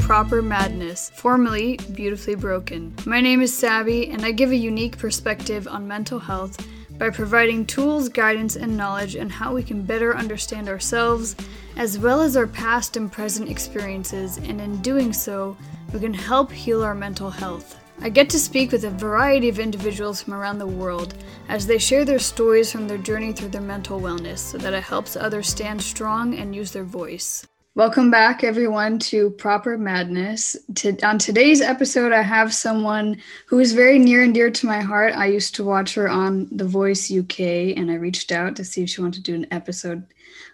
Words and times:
Proper 0.00 0.42
Madness, 0.42 1.10
formerly 1.14 1.78
Beautifully 1.94 2.34
Broken. 2.34 2.94
My 3.06 3.20
name 3.22 3.40
is 3.40 3.56
Sabby, 3.56 4.10
and 4.10 4.24
I 4.24 4.32
give 4.32 4.50
a 4.50 4.56
unique 4.56 4.98
perspective 4.98 5.66
on 5.66 5.88
mental 5.88 6.18
health 6.18 6.58
by 6.98 7.08
providing 7.08 7.64
tools, 7.64 8.08
guidance, 8.10 8.56
and 8.56 8.76
knowledge 8.76 9.16
on 9.16 9.30
how 9.30 9.54
we 9.54 9.62
can 9.62 9.82
better 9.82 10.14
understand 10.14 10.68
ourselves, 10.68 11.36
as 11.78 11.96
well 11.96 12.20
as 12.20 12.36
our 12.36 12.48
past 12.48 12.96
and 12.96 13.10
present 13.10 13.48
experiences, 13.48 14.36
and 14.38 14.60
in 14.60 14.82
doing 14.82 15.12
so, 15.12 15.56
we 15.92 16.00
can 16.00 16.12
help 16.12 16.50
heal 16.50 16.82
our 16.82 16.94
mental 16.94 17.30
health. 17.30 17.76
I 18.00 18.08
get 18.08 18.28
to 18.30 18.38
speak 18.38 18.72
with 18.72 18.82
a 18.82 18.90
variety 18.90 19.48
of 19.48 19.60
individuals 19.60 20.20
from 20.20 20.34
around 20.34 20.58
the 20.58 20.66
world 20.66 21.14
as 21.48 21.68
they 21.68 21.78
share 21.78 22.04
their 22.04 22.18
stories 22.18 22.72
from 22.72 22.88
their 22.88 22.98
journey 22.98 23.32
through 23.32 23.50
their 23.50 23.60
mental 23.60 24.00
wellness 24.00 24.38
so 24.38 24.58
that 24.58 24.74
it 24.74 24.82
helps 24.82 25.16
others 25.16 25.48
stand 25.48 25.80
strong 25.80 26.34
and 26.34 26.54
use 26.54 26.72
their 26.72 26.84
voice. 26.84 27.46
Welcome 27.76 28.10
back, 28.10 28.42
everyone, 28.42 28.98
to 29.00 29.30
Proper 29.30 29.78
Madness. 29.78 30.56
To, 30.76 30.96
on 31.06 31.18
today's 31.18 31.60
episode, 31.60 32.10
I 32.10 32.22
have 32.22 32.52
someone 32.52 33.18
who 33.46 33.60
is 33.60 33.72
very 33.72 34.00
near 34.00 34.24
and 34.24 34.34
dear 34.34 34.50
to 34.50 34.66
my 34.66 34.80
heart. 34.80 35.14
I 35.14 35.26
used 35.26 35.54
to 35.54 35.64
watch 35.64 35.94
her 35.94 36.08
on 36.08 36.48
The 36.50 36.64
Voice 36.64 37.08
UK, 37.08 37.38
and 37.76 37.88
I 37.88 37.94
reached 37.94 38.32
out 38.32 38.56
to 38.56 38.64
see 38.64 38.82
if 38.82 38.90
she 38.90 39.00
wanted 39.00 39.24
to 39.24 39.30
do 39.30 39.36
an 39.36 39.46
episode 39.52 40.04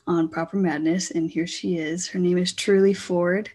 on 0.07 0.29
Proper 0.29 0.57
Madness, 0.57 1.11
and 1.11 1.31
here 1.31 1.47
she 1.47 1.77
is. 1.79 2.09
Her 2.09 2.19
name 2.19 2.39
is 2.39 2.53
Truly 2.53 2.95
Ford. 2.95 3.51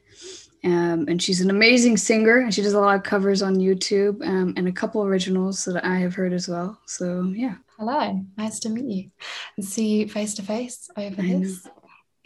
Um, 0.63 1.05
and 1.07 1.21
she's 1.21 1.39
an 1.39 1.49
amazing 1.49 1.95
singer 1.95 2.39
and 2.39 2.53
she 2.53 2.61
does 2.61 2.73
a 2.73 2.81
lot 2.81 2.97
of 2.97 3.03
covers 3.03 3.41
on 3.41 3.55
youtube 3.55 4.21
um, 4.27 4.53
and 4.57 4.67
a 4.67 4.73
couple 4.73 5.01
originals 5.01 5.63
that 5.63 5.85
i 5.85 5.95
have 5.95 6.13
heard 6.13 6.33
as 6.33 6.49
well 6.49 6.77
so 6.85 7.31
yeah 7.33 7.55
Hello, 7.79 8.25
nice 8.37 8.59
to 8.59 8.69
meet 8.69 8.93
you 8.93 9.11
and 9.55 9.65
see 9.65 9.99
you 9.99 10.09
face 10.09 10.33
to 10.33 10.41
face 10.41 10.89
over 10.97 11.21
this. 11.21 11.65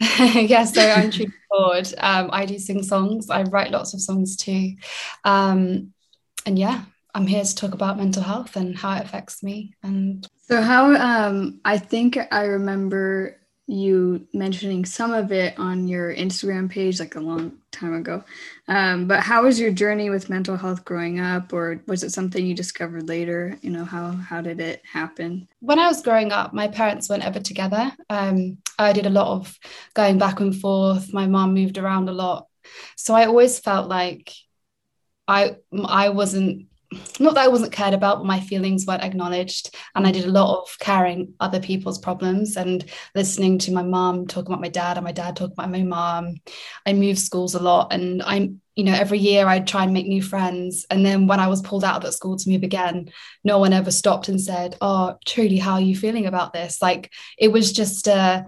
yeah, 0.34 0.64
so 0.64 0.82
I'm 0.82 1.12
Truly 1.12 1.32
Ford. 1.48 1.94
Um, 1.98 2.30
I 2.32 2.44
do 2.44 2.58
sing 2.58 2.82
songs. 2.82 3.30
I 3.30 3.44
write 3.44 3.70
lots 3.70 3.94
of 3.94 4.00
songs 4.00 4.36
too. 4.36 4.72
Um, 5.22 5.92
and 6.44 6.58
yeah, 6.58 6.82
I'm 7.14 7.28
here 7.28 7.44
to 7.44 7.54
talk 7.54 7.72
about 7.72 7.98
mental 7.98 8.24
health 8.24 8.56
and 8.56 8.76
how 8.76 8.96
it 8.96 9.04
affects 9.04 9.44
me. 9.44 9.76
And 9.84 10.26
so 10.48 10.60
how 10.60 10.92
um 10.94 11.60
i 11.64 11.78
think 11.78 12.18
i 12.30 12.42
remember 12.42 13.38
you 13.66 14.26
mentioning 14.32 14.84
some 14.84 15.12
of 15.12 15.32
it 15.32 15.58
on 15.58 15.88
your 15.88 16.14
instagram 16.14 16.70
page 16.70 17.00
like 17.00 17.14
a 17.14 17.20
long 17.20 17.58
time 17.74 17.94
ago. 17.94 18.22
Um, 18.68 19.06
but 19.06 19.20
how 19.20 19.44
was 19.44 19.60
your 19.60 19.70
journey 19.70 20.10
with 20.10 20.30
mental 20.30 20.56
health 20.56 20.84
growing 20.84 21.20
up? 21.20 21.52
Or 21.52 21.82
was 21.86 22.02
it 22.02 22.10
something 22.10 22.44
you 22.44 22.54
discovered 22.54 23.08
later? 23.08 23.58
You 23.62 23.70
know 23.70 23.84
how 23.84 24.12
how 24.12 24.40
did 24.40 24.60
it 24.60 24.82
happen? 24.90 25.48
When 25.60 25.78
I 25.78 25.88
was 25.88 26.02
growing 26.02 26.32
up, 26.32 26.52
my 26.52 26.68
parents 26.68 27.08
weren't 27.08 27.26
ever 27.26 27.40
together. 27.40 27.92
Um, 28.08 28.58
I 28.78 28.92
did 28.92 29.06
a 29.06 29.10
lot 29.10 29.28
of 29.28 29.58
going 29.94 30.18
back 30.18 30.40
and 30.40 30.54
forth. 30.54 31.12
My 31.12 31.26
mom 31.26 31.54
moved 31.54 31.78
around 31.78 32.08
a 32.08 32.12
lot, 32.12 32.46
so 32.96 33.14
I 33.14 33.26
always 33.26 33.58
felt 33.58 33.88
like 33.88 34.32
I 35.28 35.56
I 35.84 36.10
wasn't 36.10 36.68
not 37.20 37.34
that 37.34 37.44
I 37.44 37.48
wasn't 37.48 37.72
cared 37.72 37.94
about, 37.94 38.18
but 38.18 38.26
my 38.26 38.40
feelings 38.40 38.86
weren't 38.86 39.02
acknowledged. 39.02 39.74
And 39.94 40.06
I 40.06 40.12
did 40.12 40.24
a 40.24 40.30
lot 40.30 40.62
of 40.62 40.76
carrying 40.78 41.34
other 41.40 41.60
people's 41.60 41.98
problems 41.98 42.56
and 42.56 42.84
listening 43.14 43.58
to 43.58 43.72
my 43.72 43.82
mom 43.82 44.26
talk 44.26 44.46
about 44.46 44.60
my 44.60 44.68
dad 44.68 44.96
and 44.96 45.04
my 45.04 45.12
dad 45.12 45.36
talk 45.36 45.52
about 45.52 45.70
my 45.70 45.82
mom. 45.82 46.36
I 46.86 46.92
moved 46.92 47.18
schools 47.18 47.54
a 47.54 47.62
lot 47.62 47.92
and 47.92 48.22
I'm, 48.22 48.60
you 48.76 48.84
know, 48.84 48.94
every 48.94 49.18
year 49.18 49.46
I'd 49.46 49.66
try 49.66 49.84
and 49.84 49.92
make 49.92 50.06
new 50.06 50.22
friends. 50.22 50.86
And 50.90 51.04
then 51.04 51.26
when 51.26 51.40
I 51.40 51.48
was 51.48 51.62
pulled 51.62 51.84
out 51.84 51.96
of 51.96 52.02
that 52.02 52.12
school 52.12 52.36
to 52.36 52.50
move 52.50 52.62
again, 52.62 53.10
no 53.44 53.58
one 53.58 53.72
ever 53.72 53.90
stopped 53.90 54.28
and 54.28 54.40
said, 54.40 54.76
Oh, 54.80 55.16
truly, 55.24 55.58
how 55.58 55.74
are 55.74 55.80
you 55.80 55.96
feeling 55.96 56.26
about 56.26 56.52
this? 56.52 56.82
Like 56.82 57.12
it 57.38 57.48
was 57.48 57.72
just 57.72 58.08
uh 58.08 58.44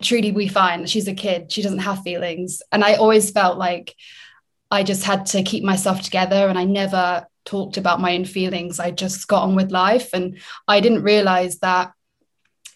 Truly, 0.00 0.30
we 0.30 0.46
fine. 0.46 0.86
She's 0.86 1.08
a 1.08 1.14
kid. 1.14 1.50
She 1.50 1.60
doesn't 1.60 1.80
have 1.80 2.02
feelings. 2.02 2.62
And 2.70 2.84
I 2.84 2.94
always 2.94 3.32
felt 3.32 3.58
like 3.58 3.96
I 4.70 4.82
just 4.82 5.04
had 5.04 5.26
to 5.26 5.42
keep 5.42 5.64
myself 5.64 6.02
together 6.02 6.48
and 6.48 6.58
I 6.58 6.64
never 6.64 7.26
talked 7.48 7.78
about 7.78 8.00
my 8.00 8.14
own 8.14 8.26
feelings. 8.26 8.78
I 8.78 8.90
just 8.90 9.26
got 9.26 9.44
on 9.44 9.56
with 9.56 9.70
life. 9.70 10.10
And 10.12 10.38
I 10.68 10.80
didn't 10.80 11.02
realize 11.02 11.58
that 11.60 11.92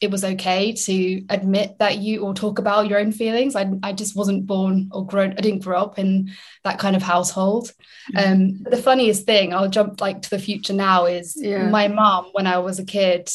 it 0.01 0.11
was 0.11 0.25
okay 0.25 0.73
to 0.73 1.25
admit 1.29 1.79
that 1.79 1.99
you 1.99 2.23
or 2.23 2.35
talk 2.35 2.59
about 2.59 2.89
your 2.89 2.99
own 2.99 3.13
feelings. 3.13 3.55
I, 3.55 3.71
I 3.85 3.93
just 3.93 4.17
wasn't 4.17 4.47
born 4.47 4.89
or 4.91 5.07
grown, 5.07 5.33
I 5.33 5.41
didn't 5.43 5.63
grow 5.63 5.81
up 5.81 5.99
in 5.99 6.33
that 6.65 6.81
kind 6.81 6.97
of 6.97 7.03
household. 7.03 7.71
Um, 8.17 8.59
but 8.63 8.73
the 8.73 8.83
funniest 8.83 9.27
thing, 9.27 9.55
I'll 9.55 9.69
jump 9.69 10.01
like 10.01 10.23
to 10.23 10.31
the 10.31 10.41
future 10.41 10.73
now, 10.73 11.05
is 11.05 11.37
Yeah. 11.37 11.69
my 11.69 11.87
mom, 11.87 12.31
when 12.33 12.49
I 12.49 12.59
was 12.59 12.81
a 12.81 12.85
kid, 12.85 13.29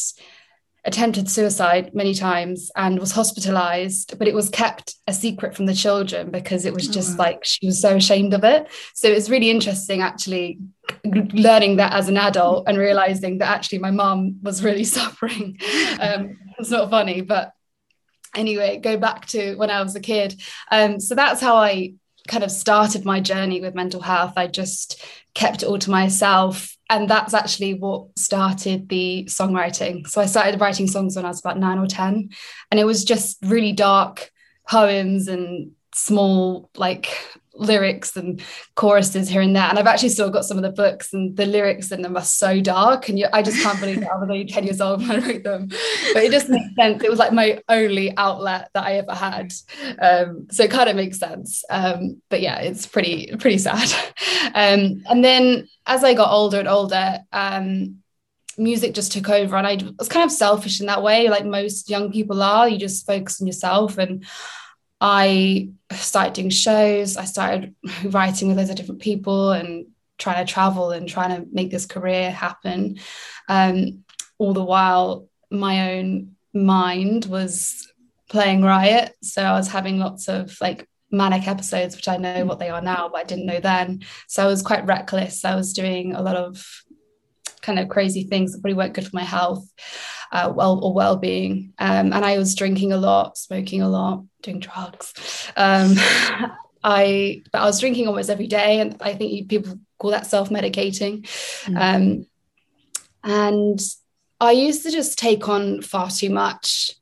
attempted 0.88 1.30
suicide 1.30 1.94
many 1.94 2.14
times 2.14 2.72
and 2.76 2.97
was 2.97 3.12
hospitalized, 3.12 4.18
but 4.18 4.28
it 4.28 4.34
was 4.34 4.50
kept 4.50 4.96
a 5.06 5.14
secret 5.14 5.53
from 5.56 5.66
the 5.66 5.74
children 5.74 6.31
because 6.31 6.66
it 6.66 6.74
was 6.74 6.88
just 6.88 7.18
wow. 7.18 7.26
like 7.26 7.44
she 7.44 7.66
was 7.66 7.81
so 7.81 7.96
ashamed 7.96 8.34
of 8.34 8.44
it. 8.46 8.68
So 8.94 9.09
it's 9.09 9.30
really 9.30 9.50
interesting 9.50 10.02
actually 10.02 10.59
learning 11.06 11.78
that 11.78 11.94
as 11.94 12.09
an 12.09 12.18
adult 12.18 12.68
and 12.68 12.78
realizing 12.78 13.38
that 13.40 13.50
actually 13.50 13.80
my 13.80 13.92
mom 13.92 14.40
was 14.42 14.64
really 14.64 14.84
suffering. 14.98 15.58
Um, 16.00 16.38
it's 16.59 16.70
not 16.70 16.90
funny, 16.90 17.22
but 17.22 17.53
anyway, 18.36 18.78
go 18.78 18.97
back 18.97 19.26
to 19.28 19.56
when 19.56 19.70
I 19.70 19.81
was 19.81 19.96
a 19.96 20.00
kid. 20.00 20.42
Um, 20.72 21.00
so 21.00 21.16
that's 21.16 21.42
how 21.42 21.58
I 21.58 21.94
kind 22.28 22.44
of 22.44 22.52
started 22.52 23.06
my 23.06 23.20
journey 23.20 23.62
with 23.62 23.76
mental 23.76 24.02
health. 24.02 24.34
I 24.36 24.47
just 24.47 25.03
kept 25.34 25.64
it 25.64 25.68
all 25.68 25.80
to 25.80 25.92
myself. 25.92 26.76
And 26.90 27.09
that's 27.09 27.34
actually 27.34 27.74
what 27.74 28.18
started 28.18 28.88
the 28.90 29.26
songwriting. 29.30 30.08
So 30.08 30.22
I 30.22 30.26
started 30.26 30.59
writing 30.59 30.88
songs 30.88 31.16
when 31.16 31.26
I 31.26 31.30
was 31.30 31.40
about 31.40 31.59
nine 31.59 31.80
or 31.80 31.88
10. 31.88 32.30
And 32.72 32.80
it 32.80 32.86
was 32.86 33.03
just 33.03 33.38
really 33.44 33.74
dark 33.74 34.31
poems 34.68 35.28
and 35.28 35.72
small, 35.94 36.70
like, 36.76 37.08
lyrics 37.57 38.16
and 38.16 38.41
choruses 38.75 39.29
here 39.29 39.41
and 39.41 39.56
there. 39.56 39.63
And 39.63 39.78
I've 39.78 39.88
actually 39.88 40.09
still 40.09 40.29
got 40.29 40.45
some 40.45 40.57
of 40.57 40.63
the 40.63 40.72
books, 40.72 41.13
and 41.13 41.35
the 41.35 41.45
lyrics 41.45 41.91
in 41.91 42.01
them 42.01 42.18
are 42.18 42.23
so 42.23 42.62
dark. 42.62 43.09
And 43.09 43.19
you, 43.19 43.28
I 43.34 43.41
just 43.41 43.62
can't 43.62 43.79
believe 43.79 44.01
that 44.01 44.12
I 44.12 44.18
was 44.18 44.29
only 44.29 44.45
10 44.45 44.63
years 44.63 44.81
old 44.81 45.01
when 45.01 45.12
I 45.12 45.28
wrote 45.28 45.44
them. 45.44 45.67
But 46.13 46.23
it 46.23 46.31
just 46.31 46.50
makes 46.50 46.75
sense. 46.75 47.03
It 47.03 47.09
was 47.09 47.19
like 47.19 47.34
my 47.34 47.62
only 47.69 48.16
outlet 48.17 48.69
that 48.73 48.85
I 48.85 48.94
ever 48.94 49.13
had. 49.13 49.53
Um, 50.00 50.47
so 50.51 50.63
it 50.63 50.72
kind 50.72 50.90
of 50.90 50.96
makes 50.96 51.19
sense. 51.19 51.63
Um, 51.69 52.22
but 52.29 52.41
yeah, 52.41 52.59
it's 52.59 52.85
pretty, 52.85 53.35
pretty 53.38 53.57
sad. 53.57 53.91
Um, 54.47 55.03
and 55.09 55.23
then 55.23 55.67
as 55.85 56.03
I 56.03 56.13
got 56.13 56.31
older 56.31 56.59
and 56.59 56.67
older, 56.67 57.19
um, 57.31 57.97
music 58.57 58.94
just 58.94 59.12
took 59.12 59.29
over 59.29 59.56
and 59.56 59.67
I 59.67 59.78
was 60.00 60.09
kind 60.09 60.25
of 60.25 60.31
selfish 60.31 60.79
in 60.79 60.88
that 60.88 61.03
way 61.03 61.29
like 61.29 61.46
most 61.46 61.90
young 61.90 62.12
people 62.12 62.41
are 62.41 62.67
you 62.67 62.79
just 62.79 63.06
focus 63.06 63.40
on 63.40 63.47
yourself 63.47 63.97
and 63.97 64.25
I 65.00 65.69
started 65.91 66.34
doing 66.34 66.50
shows. 66.50 67.18
I 67.18 67.25
started 67.25 67.75
writing 68.06 68.47
with 68.47 68.58
loads 68.58 68.69
of 68.69 68.75
different 68.75 69.02
people 69.02 69.52
and 69.52 69.88
trying 70.18 70.46
to 70.46 70.52
travel 70.52 70.91
and 70.91 71.08
trying 71.08 71.35
to 71.35 71.47
make 71.52 71.72
this 71.72 71.85
career 71.85 72.31
happen. 72.31 73.00
Um, 73.47 74.03
all 74.38 74.53
the 74.53 74.63
while 74.63 75.28
my 75.50 75.94
own 75.94 76.35
mind 76.53 77.25
was 77.25 77.91
playing 78.30 78.62
riot. 78.62 79.16
So 79.22 79.41
I 79.44 79.53
was 79.53 79.68
having 79.68 80.00
lots 80.00 80.28
of 80.28 80.58
like 80.59 80.88
manic 81.09 81.47
episodes 81.47 81.96
which 81.96 82.09
I 82.09 82.18
know 82.18 82.46
what 82.46 82.59
they 82.59 82.68
are 82.68 82.81
now 82.81 83.08
but 83.08 83.22
I 83.22 83.24
didn't 83.24 83.46
know 83.46 83.59
then. 83.59 84.02
So 84.28 84.44
I 84.44 84.47
was 84.47 84.62
quite 84.62 84.85
reckless. 84.85 85.46
I 85.46 85.56
was 85.56 85.74
doing 85.74 86.14
a 86.14 86.22
lot 86.22 86.35
of 86.35 86.66
kind 87.62 87.79
of 87.79 87.90
crazy 87.90 88.24
things 88.24 88.52
that 88.52 88.62
probably 88.62 88.75
weren't 88.75 88.94
good 88.94 89.06
for 89.06 89.16
my 89.16 89.24
health 89.24 89.66
uh, 90.31 90.52
well 90.53 90.84
or 90.84 90.94
well-being. 90.94 91.74
Um, 91.79 92.12
and 92.12 92.25
I 92.25 92.38
was 92.38 92.56
drinking 92.56 92.91
a 92.91 92.97
lot 92.97 93.38
smoking 93.38 93.81
a 93.81 93.90
lot 93.90 94.24
doing 94.47 94.59
drugs. 94.59 95.13
Um, 95.56 95.96
I 96.84 97.41
but 97.52 97.61
I 97.61 97.66
was 97.66 97.79
drinking 97.79 98.08
almost 98.08 98.29
every 98.29 98.47
day 98.47 98.79
and 98.79 98.96
I 99.02 99.14
think 99.14 99.49
people 99.49 99.79
call 99.99 100.11
that 100.11 100.28
self-medicating. 100.28 101.28
Um, 101.76 102.28
and 103.23 103.79
I 104.40 104.52
used 104.52 104.84
to 104.84 104.91
just 104.91 105.17
take 105.17 105.49
on 105.49 105.82
far 105.82 106.09
too 106.09 106.29
much. 106.29 106.94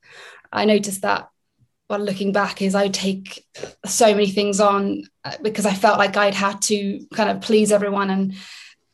I 0.52 0.64
noticed 0.64 1.02
that 1.02 1.28
while 1.88 2.00
looking 2.00 2.32
back 2.32 2.62
is 2.62 2.74
I 2.74 2.84
would 2.84 2.94
take 2.94 3.44
so 3.84 4.06
many 4.06 4.28
things 4.28 4.58
on 4.60 5.04
uh, 5.24 5.36
because 5.42 5.66
I 5.66 5.74
felt 5.74 5.98
like 5.98 6.16
I'd 6.16 6.34
had 6.34 6.62
to 6.62 7.06
kind 7.14 7.30
of 7.30 7.42
please 7.42 7.70
everyone 7.70 8.10
and 8.10 8.34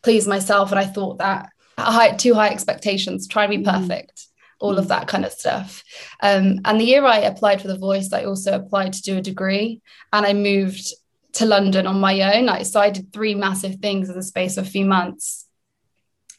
please 0.03 0.27
myself 0.27 0.73
and 0.73 0.79
I 0.79 0.85
thought 0.85 1.19
that 1.19 1.49
I 1.79 2.09
had 2.09 2.19
too 2.19 2.35
high 2.35 2.51
expectations 2.51 3.27
try 3.27 3.47
to 3.47 3.57
be 3.57 3.65
Mm. 3.65 4.32
All 4.63 4.79
of 4.79 4.89
that 4.89 5.09
kind 5.09 5.25
of 5.25 5.33
stuff 5.33 5.83
um, 6.23 6.61
and 6.65 6.81
the 6.81 6.85
year 6.85 7.05
I 7.05 7.19
applied 7.19 7.61
for 7.61 7.69
the 7.69 7.79
voice 7.79 8.13
I 8.13 8.25
also 8.25 8.55
applied 8.55 8.93
to 8.95 9.03
do 9.03 9.19
a 9.19 9.23
degree 9.23 9.83
and 10.13 10.25
I 10.25 10.33
moved 10.33 10.93
to 11.35 11.47
London 11.47 11.87
on 11.87 12.01
my 12.01 12.37
own 12.37 12.47
like, 12.47 12.67
so 12.67 12.81
I 12.81 12.91
did 12.91 13.13
three 13.13 13.35
massive 13.35 13.77
things 13.77 14.09
in 14.09 14.17
the 14.17 14.23
space 14.23 14.57
of 14.57 14.67
a 14.67 14.71
few 14.71 14.85
months 14.85 15.47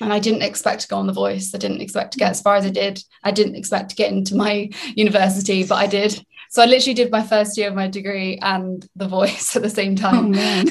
and 0.02 0.12
I 0.12 0.20
didn't 0.20 0.42
expect 0.42 0.82
to 0.82 0.88
go 0.88 0.98
on 0.98 1.08
the 1.08 1.14
voice 1.14 1.54
I 1.54 1.58
didn't 1.58 1.82
expect 1.82 2.14
to 2.14 2.20
get 2.20 2.32
as 2.32 2.42
far 2.42 2.56
as 2.56 2.66
I 2.66 2.70
did 2.70 3.04
I 3.24 3.32
didn't 3.32 3.56
expect 3.56 3.90
to 3.90 3.96
get 3.96 4.12
into 4.12 4.36
my 4.36 4.70
university 4.96 5.64
but 5.64 5.76
I 5.76 5.88
did 5.88 6.24
So 6.54 6.62
I 6.62 6.68
literally 6.68 6.94
did 6.94 7.10
my 7.10 7.24
first 7.24 7.58
year 7.58 7.70
of 7.70 7.74
my 7.74 7.88
degree 7.88 8.38
and 8.40 8.88
the 8.96 9.08
voice 9.08 9.56
at 9.56 9.64
the 9.64 9.72
same 9.72 9.96
time. 9.96 10.26
Oh 10.26 10.30
man. 10.30 10.68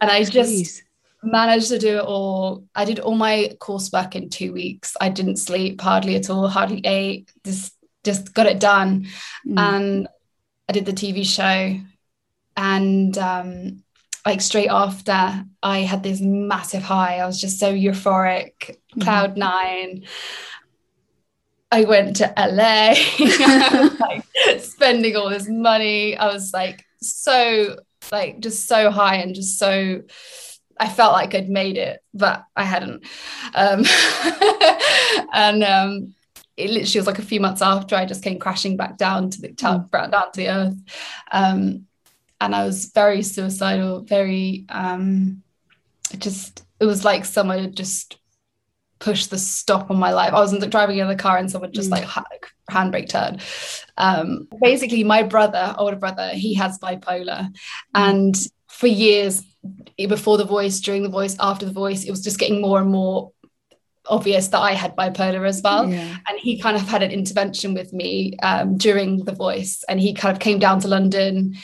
And 0.00 0.10
I 0.10 0.24
just 0.24 0.50
Jeez. 0.50 0.82
Managed 1.22 1.68
to 1.68 1.78
do 1.78 1.98
it 1.98 2.04
all. 2.04 2.64
I 2.74 2.84
did 2.84 2.98
all 2.98 3.14
my 3.14 3.56
coursework 3.60 4.14
in 4.14 4.28
two 4.28 4.52
weeks. 4.52 4.96
I 5.00 5.08
didn't 5.08 5.36
sleep 5.36 5.80
hardly 5.80 6.16
at 6.16 6.30
all, 6.30 6.48
hardly 6.48 6.80
ate, 6.84 7.30
just 7.44 7.74
just 8.04 8.34
got 8.34 8.46
it 8.46 8.58
done. 8.58 9.06
Mm. 9.46 9.58
And 9.58 10.08
I 10.68 10.72
did 10.72 10.86
the 10.86 10.92
TV 10.92 11.24
show. 11.24 11.78
And 12.56 13.16
um, 13.16 13.82
like 14.26 14.40
straight 14.40 14.68
after, 14.68 15.44
I 15.62 15.78
had 15.80 16.02
this 16.02 16.20
massive 16.20 16.82
high. 16.82 17.18
I 17.18 17.26
was 17.26 17.40
just 17.40 17.58
so 17.58 17.72
euphoric, 17.72 18.76
Mhm. 18.96 19.02
cloud 19.02 19.36
nine. 19.36 20.04
I 21.70 21.84
went 21.84 22.16
to 22.16 22.30
LA, 22.36 22.94
like 24.00 24.24
spending 24.60 25.16
all 25.16 25.30
this 25.30 25.48
money. 25.48 26.16
I 26.16 26.26
was 26.26 26.52
like 26.52 26.84
so 27.00 27.76
like 28.10 28.40
just 28.40 28.66
so 28.66 28.90
high 28.90 29.16
and 29.16 29.34
just 29.34 29.58
so 29.58 30.02
I 30.82 30.88
felt 30.88 31.12
like 31.12 31.32
I'd 31.32 31.48
made 31.48 31.78
it, 31.78 32.00
but 32.12 32.44
I 32.56 32.64
hadn't. 32.64 33.04
Um, 33.54 33.84
and 35.32 35.62
um, 35.62 36.14
it 36.56 36.70
literally 36.70 36.98
was 36.98 37.06
like 37.06 37.20
a 37.20 37.22
few 37.30 37.38
months 37.38 37.62
after 37.62 37.94
I 37.94 38.04
just 38.04 38.24
came 38.24 38.40
crashing 38.40 38.76
back 38.76 38.96
down 38.96 39.30
to 39.30 39.40
the 39.40 39.48
down, 39.50 39.88
down 39.92 40.10
to 40.10 40.36
the 40.36 40.48
earth. 40.48 40.74
Um, 41.30 41.86
and 42.40 42.52
I 42.52 42.64
was 42.64 42.86
very 42.86 43.22
suicidal, 43.22 44.00
very 44.00 44.64
um, 44.70 45.44
just 46.18 46.64
it 46.80 46.84
was 46.84 47.04
like 47.04 47.24
someone 47.24 47.60
had 47.60 47.76
just 47.76 48.18
pushed 48.98 49.30
the 49.30 49.38
stop 49.38 49.88
on 49.88 49.98
my 50.00 50.10
life. 50.12 50.32
I 50.32 50.40
was 50.40 50.52
in 50.52 50.58
the, 50.58 50.66
driving 50.66 50.98
in 50.98 51.06
the 51.06 51.14
car 51.14 51.36
and 51.36 51.48
someone 51.48 51.72
just 51.72 51.90
Mm. 51.90 51.92
like 51.92 52.04
ha- 52.04 52.24
handbrake 52.70 53.08
turned. 53.08 53.40
Um, 53.96 54.48
basically, 54.60 55.04
my 55.04 55.22
brother, 55.22 55.76
older 55.78 55.96
brother, 55.96 56.30
he 56.30 56.54
has 56.54 56.80
bipolar, 56.80 57.54
and 57.94 58.34
for 58.68 58.88
years 58.88 59.42
before 59.96 60.38
the 60.38 60.44
voice, 60.44 60.80
during 60.80 61.02
the 61.02 61.08
voice, 61.08 61.36
after 61.40 61.66
the 61.66 61.72
voice, 61.72 62.04
it 62.04 62.10
was 62.10 62.22
just 62.22 62.38
getting 62.38 62.60
more 62.60 62.80
and 62.80 62.90
more 62.90 63.32
obvious 64.06 64.48
that 64.48 64.58
I 64.58 64.72
had 64.72 64.96
bipolar 64.96 65.46
as 65.46 65.62
well. 65.62 65.88
yeah. 65.88 66.16
And 66.28 66.38
he 66.38 66.60
kind 66.60 66.76
of 66.76 66.82
had 66.82 67.02
an 67.02 67.10
intervention 67.10 67.74
with 67.74 67.92
me 67.92 68.36
um, 68.42 68.76
during 68.76 69.24
the 69.24 69.32
voice, 69.32 69.84
and 69.88 70.00
he 70.00 70.14
kind 70.14 70.34
of 70.34 70.40
came 70.40 70.58
down 70.58 70.80
to 70.80 70.88
London. 70.88 71.56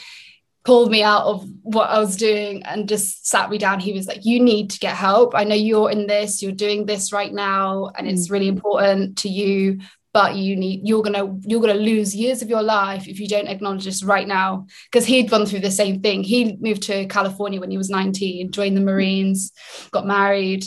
Pulled 0.65 0.91
me 0.91 1.01
out 1.01 1.23
of 1.23 1.49
what 1.63 1.89
I 1.89 1.99
was 1.99 2.17
doing 2.17 2.63
and 2.63 2.87
just 2.87 3.25
sat 3.25 3.49
me 3.49 3.57
down. 3.57 3.79
He 3.79 3.93
was 3.93 4.07
like, 4.07 4.25
You 4.25 4.39
need 4.39 4.69
to 4.71 4.79
get 4.79 4.95
help. 4.95 5.33
I 5.33 5.43
know 5.45 5.55
you're 5.55 5.89
in 5.89 6.05
this, 6.05 6.43
you're 6.43 6.51
doing 6.51 6.85
this 6.85 7.11
right 7.11 7.33
now, 7.33 7.91
and 7.97 8.07
it's 8.07 8.29
really 8.29 8.49
important 8.49 9.19
to 9.19 9.29
you 9.29 9.79
but 10.13 10.35
you 10.35 10.55
need 10.55 10.87
you're 10.87 11.03
gonna 11.03 11.37
you're 11.41 11.61
gonna 11.61 11.73
lose 11.73 12.15
years 12.15 12.41
of 12.41 12.49
your 12.49 12.63
life 12.63 13.07
if 13.07 13.19
you 13.19 13.27
don't 13.27 13.47
acknowledge 13.47 13.85
this 13.85 14.03
right 14.03 14.27
now. 14.27 14.65
Because 14.91 15.05
he'd 15.05 15.29
gone 15.29 15.45
through 15.45 15.59
the 15.59 15.71
same 15.71 16.01
thing. 16.01 16.23
He 16.23 16.57
moved 16.59 16.83
to 16.83 17.05
california 17.05 17.59
when 17.59 17.71
he 17.71 17.77
was 17.77 17.89
19 17.89 18.51
joined 18.51 18.75
the 18.75 18.81
marines 18.81 19.51
got 19.91 20.05
married 20.05 20.65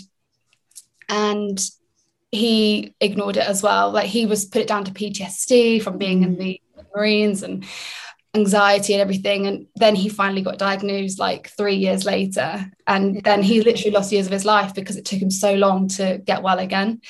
and 1.09 1.61
he 2.31 2.94
ignored 3.00 3.37
it 3.37 3.47
as 3.47 3.62
well. 3.62 3.91
Like 3.91 4.06
he 4.06 4.27
was 4.27 4.47
put 4.47 4.62
it 4.62 4.69
down 4.69 4.85
to 4.85 4.93
ptsd 4.93 5.83
from 5.83 5.99
being 5.99 6.23
in 6.23 6.39
the 6.39 6.61
marines 6.94 7.43
and 7.43 7.65
anxiety 8.35 8.94
and 8.94 9.03
everything 9.03 9.47
and 9.47 9.67
then 9.77 9.94
he 9.94 10.09
finally 10.09 10.41
got 10.41 10.56
diagnosed 10.56 11.19
like 11.19 11.49
three 11.49 11.75
years 11.75 12.05
later. 12.05 12.71
And 12.87 13.23
then 13.25 13.43
he 13.43 13.61
literally 13.61 13.91
lost 13.91 14.12
years 14.12 14.27
of 14.27 14.33
his 14.33 14.44
life 14.44 14.73
because 14.73 14.97
it 14.97 15.05
took 15.05 15.21
him 15.21 15.31
so 15.31 15.55
long 15.55 15.89
to 15.89 16.23
get 16.25 16.43
well 16.43 16.61
again 16.61 17.00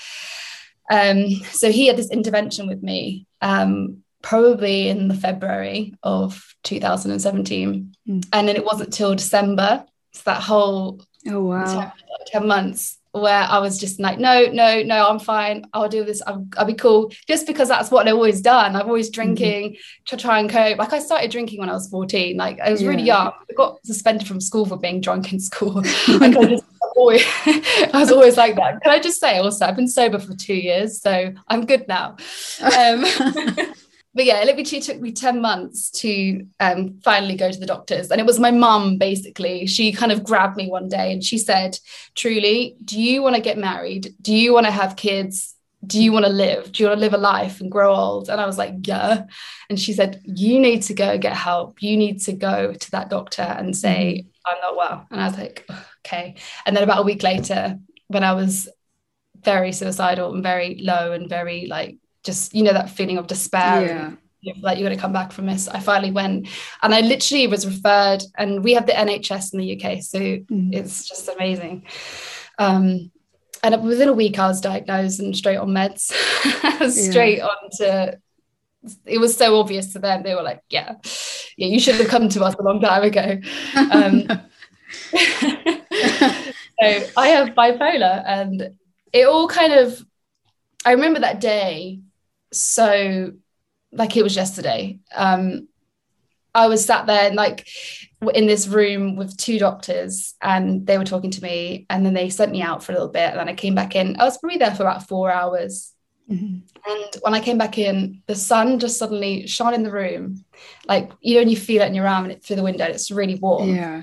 um, 0.90 1.28
so 1.52 1.70
he 1.70 1.86
had 1.86 1.96
this 1.96 2.10
intervention 2.10 2.66
with 2.66 2.82
me 2.82 3.26
um, 3.40 4.02
probably 4.22 4.88
in 4.88 5.08
the 5.08 5.14
February 5.14 5.94
of 6.02 6.54
2017. 6.64 7.94
Mm. 8.08 8.28
And 8.32 8.48
then 8.48 8.56
it 8.56 8.64
wasn't 8.64 8.92
till 8.92 9.14
December, 9.14 9.84
so 10.12 10.22
that 10.24 10.42
whole 10.42 11.00
Oh 11.28 11.44
wow. 11.44 11.92
10 12.26 12.46
months 12.46 12.98
where 13.12 13.42
I 13.42 13.58
was 13.58 13.78
just 13.78 14.00
like, 14.00 14.18
no, 14.18 14.46
no, 14.46 14.82
no, 14.82 15.06
I'm 15.06 15.18
fine. 15.18 15.66
I'll 15.74 15.88
do 15.88 16.02
this. 16.02 16.22
I'll, 16.26 16.46
I'll 16.56 16.64
be 16.64 16.74
cool. 16.74 17.12
Just 17.28 17.46
because 17.46 17.68
that's 17.68 17.90
what 17.90 18.08
I've 18.08 18.14
always 18.14 18.40
done. 18.40 18.74
I've 18.74 18.86
always 18.86 19.10
drinking 19.10 19.76
to 20.06 20.16
try 20.16 20.38
and 20.38 20.48
cope. 20.48 20.78
Like 20.78 20.94
I 20.94 20.98
started 20.98 21.30
drinking 21.30 21.60
when 21.60 21.68
I 21.68 21.74
was 21.74 21.88
14. 21.88 22.36
Like 22.38 22.58
I 22.58 22.70
was 22.70 22.82
really 22.82 23.02
young. 23.02 23.32
I 23.50 23.54
got 23.54 23.84
suspended 23.84 24.26
from 24.26 24.40
school 24.40 24.64
for 24.64 24.78
being 24.78 25.02
drunk 25.02 25.32
in 25.32 25.40
school. 25.40 25.74
like 26.08 26.36
I 26.36 26.44
just 26.46 26.64
always, 26.96 27.24
I 27.46 27.90
was 27.94 28.10
always 28.10 28.36
like 28.36 28.56
that. 28.56 28.82
Can 28.82 28.92
I 28.92 28.98
just 28.98 29.20
say 29.20 29.38
also, 29.38 29.66
I've 29.66 29.76
been 29.76 29.88
sober 29.88 30.18
for 30.18 30.34
two 30.34 30.54
years, 30.54 31.00
so 31.00 31.32
I'm 31.48 31.66
good 31.66 31.86
now. 31.88 32.16
Um, 32.60 33.04
but 34.14 34.24
yeah, 34.24 34.40
it 34.40 34.56
literally 34.56 34.82
took 34.82 35.00
me 35.00 35.12
10 35.12 35.40
months 35.40 35.90
to 35.90 36.46
um, 36.60 36.98
finally 37.02 37.36
go 37.36 37.50
to 37.50 37.58
the 37.58 37.66
doctors. 37.66 38.10
And 38.10 38.20
it 38.20 38.26
was 38.26 38.38
my 38.38 38.50
mum, 38.50 38.98
basically. 38.98 39.66
She 39.66 39.92
kind 39.92 40.12
of 40.12 40.24
grabbed 40.24 40.56
me 40.56 40.68
one 40.68 40.88
day 40.88 41.12
and 41.12 41.24
she 41.24 41.38
said, 41.38 41.78
Truly, 42.14 42.76
do 42.84 43.00
you 43.00 43.22
want 43.22 43.36
to 43.36 43.42
get 43.42 43.58
married? 43.58 44.14
Do 44.20 44.34
you 44.34 44.52
want 44.52 44.66
to 44.66 44.72
have 44.72 44.96
kids? 44.96 45.54
Do 45.84 46.00
you 46.00 46.12
want 46.12 46.26
to 46.26 46.30
live? 46.30 46.70
Do 46.70 46.82
you 46.82 46.88
want 46.88 46.98
to 46.98 47.00
live 47.00 47.14
a 47.14 47.18
life 47.18 47.60
and 47.60 47.70
grow 47.70 47.92
old? 47.94 48.28
And 48.28 48.40
I 48.40 48.46
was 48.46 48.58
like, 48.58 48.74
Yeah. 48.82 49.24
And 49.70 49.80
she 49.80 49.94
said, 49.94 50.20
You 50.24 50.60
need 50.60 50.82
to 50.82 50.94
go 50.94 51.16
get 51.16 51.34
help. 51.34 51.82
You 51.82 51.96
need 51.96 52.20
to 52.22 52.32
go 52.32 52.74
to 52.74 52.90
that 52.90 53.08
doctor 53.08 53.42
and 53.42 53.76
say, 53.76 54.26
I'm 54.44 54.60
not 54.60 54.76
well. 54.76 55.06
And 55.10 55.20
I 55.20 55.28
was 55.28 55.38
like, 55.38 55.66
Okay. 56.06 56.34
And 56.66 56.76
then 56.76 56.82
about 56.84 57.00
a 57.00 57.02
week 57.04 57.22
later, 57.22 57.78
when 58.08 58.24
I 58.24 58.32
was 58.34 58.68
very 59.44 59.72
suicidal 59.72 60.34
and 60.34 60.42
very 60.42 60.78
low 60.80 61.12
and 61.12 61.28
very 61.28 61.66
like, 61.66 61.96
just 62.24 62.54
you 62.54 62.62
know 62.62 62.72
that 62.72 62.88
feeling 62.90 63.18
of 63.18 63.26
despair 63.26 63.84
Yeah. 63.86 64.06
and 64.06 64.18
you 64.42 64.54
feel 64.54 64.62
like 64.62 64.78
you're 64.78 64.86
going 64.86 64.96
to 64.96 65.00
come 65.02 65.12
back 65.12 65.32
from 65.32 65.46
this 65.46 65.66
i 65.66 65.80
finally 65.80 66.12
went 66.12 66.46
and 66.82 66.94
i 66.94 67.00
literally 67.00 67.48
was 67.48 67.66
referred 67.66 68.22
and 68.38 68.62
we 68.62 68.74
have 68.74 68.86
the 68.86 68.92
nhs 68.92 69.52
in 69.52 69.58
the 69.58 69.74
uk 69.76 70.00
so 70.04 70.20
Mm. 70.20 70.72
it's 70.72 71.08
just 71.08 71.28
amazing 71.28 71.84
um 72.60 73.10
and 73.64 73.82
within 73.84 74.08
a 74.08 74.12
week 74.12 74.38
i 74.38 74.46
was 74.46 74.60
diagnosed 74.60 75.18
and 75.18 75.36
straight 75.36 75.56
on 75.56 75.70
meds 75.70 76.12
straight 77.10 77.40
on 77.40 77.56
to 77.78 78.16
it 79.06 79.18
was 79.18 79.36
so 79.36 79.58
obvious 79.58 79.92
to 79.92 79.98
them 79.98 80.22
they 80.22 80.36
were 80.36 80.42
like 80.42 80.60
yeah 80.70 80.94
yeah 81.56 81.66
you 81.66 81.80
should 81.80 81.96
have 81.96 82.06
come 82.08 82.28
to 82.28 82.44
us 82.44 82.54
a 82.54 82.62
long 82.62 82.80
time 82.80 83.02
ago 83.02 83.40
um, 83.90 84.28
so 85.12 87.06
I 87.16 87.28
have 87.28 87.50
bipolar, 87.50 88.22
and 88.26 88.70
it 89.12 89.26
all 89.26 89.48
kind 89.48 89.72
of. 89.72 90.04
I 90.84 90.92
remember 90.92 91.20
that 91.20 91.40
day 91.40 92.00
so 92.52 93.32
like 93.92 94.16
it 94.16 94.22
was 94.22 94.36
yesterday. 94.36 94.98
Um, 95.14 95.68
I 96.54 96.66
was 96.66 96.84
sat 96.84 97.06
there 97.06 97.26
and 97.26 97.34
like 97.36 97.66
in 98.34 98.46
this 98.46 98.68
room 98.68 99.16
with 99.16 99.36
two 99.36 99.58
doctors, 99.58 100.34
and 100.40 100.86
they 100.86 100.98
were 100.98 101.04
talking 101.04 101.30
to 101.30 101.42
me, 101.42 101.86
and 101.88 102.04
then 102.04 102.14
they 102.14 102.30
sent 102.30 102.52
me 102.52 102.62
out 102.62 102.82
for 102.82 102.92
a 102.92 102.94
little 102.94 103.08
bit, 103.08 103.30
and 103.30 103.38
then 103.38 103.48
I 103.48 103.54
came 103.54 103.74
back 103.74 103.96
in. 103.96 104.20
I 104.20 104.24
was 104.24 104.38
probably 104.38 104.58
there 104.58 104.74
for 104.74 104.82
about 104.82 105.08
four 105.08 105.30
hours, 105.30 105.92
Mhm. 106.30 106.62
and 106.86 107.16
when 107.22 107.34
I 107.34 107.40
came 107.40 107.58
back 107.58 107.78
in, 107.78 108.22
the 108.26 108.34
sun 108.34 108.78
just 108.78 108.98
suddenly 108.98 109.46
shone 109.46 109.74
in 109.74 109.82
the 109.82 109.90
room, 109.90 110.44
like 110.86 111.10
you 111.20 111.34
know, 111.34 111.40
when 111.40 111.48
you 111.48 111.56
feel 111.56 111.82
it 111.82 111.86
in 111.86 111.94
your 111.94 112.06
arm 112.06 112.24
and 112.24 112.32
it 112.32 112.44
through 112.44 112.56
the 112.56 112.62
window, 112.62 112.84
it's 112.84 113.10
really 113.10 113.36
warm. 113.36 113.74
Yeah. 113.74 114.02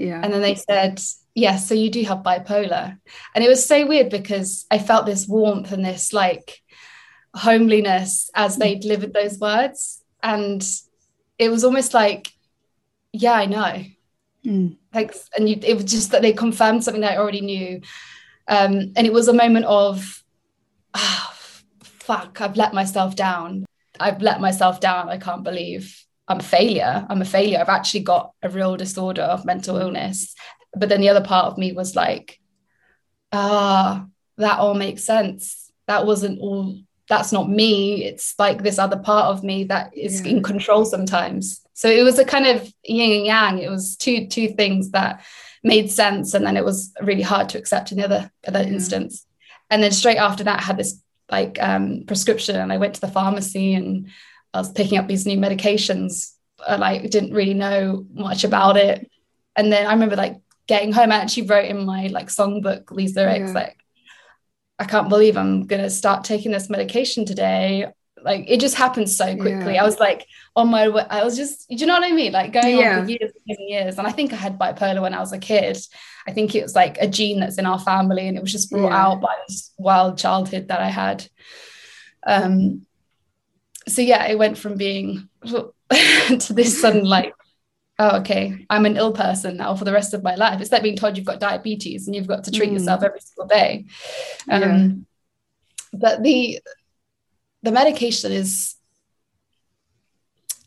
Yeah. 0.00 0.22
And 0.22 0.32
then 0.32 0.40
they 0.40 0.54
said, 0.54 0.98
Yes, 1.34 1.68
so 1.68 1.74
you 1.74 1.90
do 1.90 2.02
have 2.04 2.18
bipolar. 2.18 2.98
And 3.34 3.44
it 3.44 3.48
was 3.48 3.64
so 3.64 3.86
weird 3.86 4.08
because 4.08 4.64
I 4.70 4.78
felt 4.78 5.04
this 5.04 5.28
warmth 5.28 5.72
and 5.72 5.84
this 5.84 6.14
like 6.14 6.62
homeliness 7.34 8.30
as 8.34 8.56
they 8.56 8.76
delivered 8.76 9.12
those 9.12 9.38
words. 9.38 10.02
And 10.22 10.66
it 11.38 11.50
was 11.50 11.64
almost 11.64 11.92
like, 11.92 12.32
Yeah, 13.12 13.34
I 13.34 13.44
know. 13.44 13.84
Mm. 14.46 14.78
Thanks. 14.90 15.28
And 15.36 15.50
you, 15.50 15.58
it 15.62 15.74
was 15.74 15.84
just 15.84 16.12
that 16.12 16.22
they 16.22 16.32
confirmed 16.32 16.82
something 16.82 17.02
that 17.02 17.12
I 17.12 17.18
already 17.18 17.42
knew. 17.42 17.82
Um, 18.48 18.94
and 18.96 19.06
it 19.06 19.12
was 19.12 19.28
a 19.28 19.34
moment 19.34 19.66
of, 19.66 20.24
ah, 20.94 21.36
fuck, 21.82 22.40
I've 22.40 22.56
let 22.56 22.72
myself 22.72 23.16
down. 23.16 23.66
I've 24.00 24.22
let 24.22 24.40
myself 24.40 24.80
down. 24.80 25.10
I 25.10 25.18
can't 25.18 25.44
believe 25.44 25.94
I'm 26.30 26.38
a 26.38 26.42
failure. 26.44 27.04
I'm 27.10 27.20
a 27.20 27.24
failure. 27.26 27.58
I've 27.58 27.68
actually 27.68 28.00
got 28.00 28.32
a 28.40 28.48
real 28.48 28.76
disorder 28.76 29.22
of 29.22 29.44
mental 29.44 29.76
illness. 29.78 30.34
But 30.76 30.88
then 30.88 31.00
the 31.00 31.08
other 31.08 31.24
part 31.24 31.46
of 31.46 31.58
me 31.58 31.72
was 31.72 31.96
like, 31.96 32.38
ah, 33.32 34.06
that 34.38 34.58
all 34.60 34.74
makes 34.74 35.04
sense. 35.04 35.70
That 35.88 36.06
wasn't 36.06 36.40
all, 36.40 36.78
that's 37.08 37.32
not 37.32 37.50
me. 37.50 38.04
It's 38.04 38.34
like 38.38 38.62
this 38.62 38.78
other 38.78 38.96
part 38.98 39.26
of 39.26 39.42
me 39.42 39.64
that 39.64 39.90
is 39.96 40.20
Yeah. 40.20 40.32
in 40.32 40.42
control 40.42 40.84
sometimes. 40.84 41.60
So 41.74 41.90
it 41.90 42.04
was 42.04 42.18
a 42.18 42.24
kind 42.24 42.46
of 42.46 42.72
yin 42.84 43.12
and 43.18 43.26
yang. 43.26 43.58
It 43.58 43.70
was 43.70 43.96
two 43.96 44.28
two 44.28 44.48
things 44.48 44.90
that 44.90 45.24
made 45.64 45.90
sense. 45.90 46.34
And 46.34 46.46
then 46.46 46.56
it 46.56 46.64
was 46.64 46.92
really 47.02 47.22
hard 47.22 47.48
to 47.50 47.58
accept 47.58 47.90
in 47.90 47.98
the 47.98 48.04
other 48.04 48.30
other 48.46 48.60
Yeah. 48.62 48.68
instance. 48.68 49.26
And 49.70 49.82
then 49.82 49.90
straight 49.92 50.18
after 50.18 50.44
that, 50.44 50.60
I 50.60 50.62
had 50.62 50.76
this 50.76 51.02
like 51.30 51.58
um, 51.60 52.04
prescription 52.06 52.56
and 52.56 52.72
I 52.72 52.76
went 52.78 52.94
to 52.94 53.00
the 53.00 53.08
pharmacy 53.08 53.74
and 53.74 54.08
I 54.52 54.58
was 54.58 54.72
picking 54.72 54.98
up 54.98 55.08
these 55.08 55.26
new 55.26 55.38
medications 55.38 56.32
I 56.66 56.98
didn't 56.98 57.32
really 57.32 57.54
know 57.54 58.04
much 58.12 58.44
about 58.44 58.76
it. 58.76 59.10
And 59.56 59.72
then 59.72 59.86
I 59.86 59.92
remember 59.92 60.16
like 60.16 60.36
getting 60.66 60.92
home, 60.92 61.12
I 61.12 61.16
actually 61.16 61.46
wrote 61.46 61.66
in 61.66 61.84
my 61.84 62.08
like 62.08 62.28
songbook 62.28 62.94
these 62.94 63.16
lyrics 63.16 63.48
Yeah. 63.48 63.54
like, 63.54 63.76
I 64.78 64.84
can't 64.84 65.08
believe 65.08 65.36
I'm 65.36 65.66
gonna 65.66 65.90
start 65.90 66.24
taking 66.24 66.52
this 66.52 66.70
medication 66.70 67.24
today. 67.24 67.86
like 68.22 68.44
it 68.48 68.60
just 68.60 68.74
happened 68.74 69.08
so 69.08 69.34
quickly. 69.36 69.74
Yeah. 69.74 69.82
I 69.82 69.86
was 69.86 69.98
like 69.98 70.26
on 70.54 70.68
my 70.68 70.88
way. 70.88 71.06
I 71.08 71.24
was 71.24 71.36
just, 71.36 71.68
do 71.70 71.76
you 71.76 71.86
know 71.86 71.94
what 71.94 72.04
I 72.04 72.12
mean? 72.12 72.32
Like 72.32 72.52
going 72.52 72.76
yeah. 72.76 72.98
on 72.98 73.04
for 73.04 73.10
years 73.10 73.32
and 73.48 73.58
years. 73.68 73.96
And 73.96 74.06
I 74.06 74.12
think 74.12 74.32
I 74.32 74.36
had 74.36 74.58
bipolar 74.58 75.00
when 75.00 75.14
I 75.14 75.20
was 75.20 75.32
a 75.32 75.38
kid. 75.38 75.78
I 76.26 76.32
think 76.32 76.54
it 76.54 76.62
was 76.62 76.74
like 76.74 76.98
a 76.98 77.08
gene 77.08 77.40
that's 77.40 77.56
in 77.56 77.64
our 77.64 77.78
family, 77.78 78.28
and 78.28 78.36
it 78.36 78.42
was 78.42 78.52
just 78.52 78.70
brought 78.70 78.92
out 78.92 79.22
by 79.22 79.34
this 79.48 79.72
wild 79.78 80.18
childhood 80.18 80.68
that 80.68 80.80
I 80.80 80.88
had. 80.88 81.26
Um. 82.26 82.86
So 83.88 84.02
yeah, 84.02 84.26
it 84.26 84.38
went 84.38 84.58
from 84.58 84.76
being 84.76 85.28
to 85.44 86.52
this 86.52 86.80
sudden 86.80 87.04
like 87.04 87.34
oh, 88.00 88.16
okay, 88.20 88.66
I'm 88.70 88.86
an 88.86 88.96
ill 88.96 89.12
person 89.12 89.58
now 89.58 89.76
for 89.76 89.84
the 89.84 89.92
rest 89.92 90.14
of 90.14 90.22
my 90.22 90.34
life. 90.34 90.60
It's 90.60 90.72
like 90.72 90.82
being 90.82 90.96
told 90.96 91.16
you've 91.16 91.26
got 91.26 91.38
diabetes 91.38 92.06
and 92.06 92.16
you've 92.16 92.26
got 92.26 92.44
to 92.44 92.50
treat 92.50 92.70
mm. 92.70 92.72
yourself 92.72 93.02
every 93.02 93.20
single 93.20 93.46
day. 93.46 93.84
Um, 94.48 94.62
yeah. 94.62 94.88
But 95.92 96.22
the 96.22 96.60
the 97.62 97.72
medication 97.72 98.32
is 98.32 98.74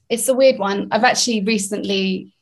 it's 0.09 0.27
a 0.27 0.33
weird 0.35 0.59
one. 0.59 0.89
I've 0.91 1.03
actually 1.03 1.41
recently 1.41 2.32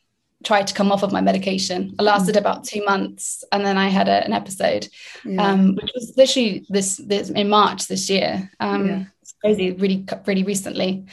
tried 0.44 0.68
to 0.68 0.74
come 0.74 0.92
off 0.92 1.04
of 1.04 1.12
my 1.12 1.22
medication. 1.22 1.96
I 2.00 2.04
lasted 2.04 2.36
mm. 2.36 2.40
about 2.40 2.64
two 2.64 2.84
months, 2.86 3.44
and 3.52 3.66
then 3.66 3.78
I 3.78 3.90
had 3.90 4.08
a, 4.08 4.24
an 4.26 4.34
episode, 4.34 4.88
yeah. 5.26 5.52
um, 5.52 5.76
which 5.76 5.92
was 5.94 6.14
literally 6.18 6.66
this, 6.70 6.98
this 6.98 7.30
in 7.30 7.50
March 7.50 7.88
this 7.88 8.10
year. 8.10 8.50
Um, 8.60 8.88
yeah. 8.88 9.04
It's 9.22 9.34
crazy, 9.42 9.72
really, 9.72 10.06
really 10.26 10.44
recently. 10.44 11.06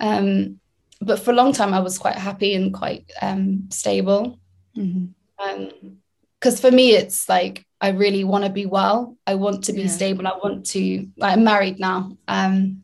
Um, 0.00 0.60
but 1.00 1.18
for 1.18 1.32
a 1.32 1.34
long 1.34 1.52
time, 1.52 1.74
I 1.74 1.80
was 1.80 1.98
quite 1.98 2.16
happy 2.16 2.54
and 2.54 2.72
quite 2.72 3.10
um, 3.20 3.68
stable. 3.70 4.38
Mm-hmm. 4.76 5.06
Um, 5.38 5.98
because 6.40 6.60
for 6.60 6.72
me, 6.72 6.92
it's 6.94 7.28
like 7.28 7.64
I 7.80 7.90
really 7.90 8.24
want 8.24 8.44
to 8.44 8.50
be 8.50 8.66
well. 8.66 9.16
I 9.28 9.36
want 9.36 9.64
to 9.64 9.72
be 9.72 9.82
yeah. 9.82 9.88
stable. 9.88 10.26
I 10.26 10.36
want 10.42 10.66
to. 10.66 11.06
I'm 11.20 11.44
married 11.44 11.78
now. 11.78 12.16
Um, 12.26 12.82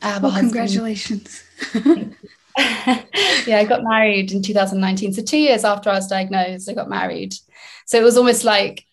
I 0.00 0.10
have 0.10 0.22
well, 0.22 0.36
a 0.36 0.38
congratulations. 0.38 1.42
yeah, 3.46 3.58
I 3.58 3.66
got 3.68 3.82
married 3.82 4.32
in 4.32 4.42
2019. 4.42 5.12
So 5.12 5.22
two 5.22 5.38
years 5.38 5.64
after 5.64 5.90
I 5.90 5.94
was 5.94 6.06
diagnosed, 6.08 6.68
I 6.68 6.74
got 6.74 6.88
married. 6.88 7.34
So 7.84 7.98
it 7.98 8.02
was 8.02 8.16
almost 8.16 8.44
like 8.44 8.86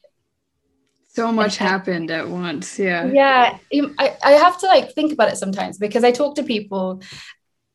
so 1.08 1.32
much 1.32 1.58
happened 1.58 2.10
at 2.12 2.28
once. 2.28 2.80
Yeah. 2.80 3.06
Yeah. 3.06 3.58
I, 4.00 4.18
I 4.24 4.32
have 4.32 4.60
to 4.60 4.68
like 4.68 4.94
think 4.94 5.14
about 5.14 5.32
it 5.32 5.38
sometimes 5.38 5.78
because 5.78 6.04
I 6.04 6.12
talk 6.12 6.36
to 6.36 6.44
people 6.44 7.02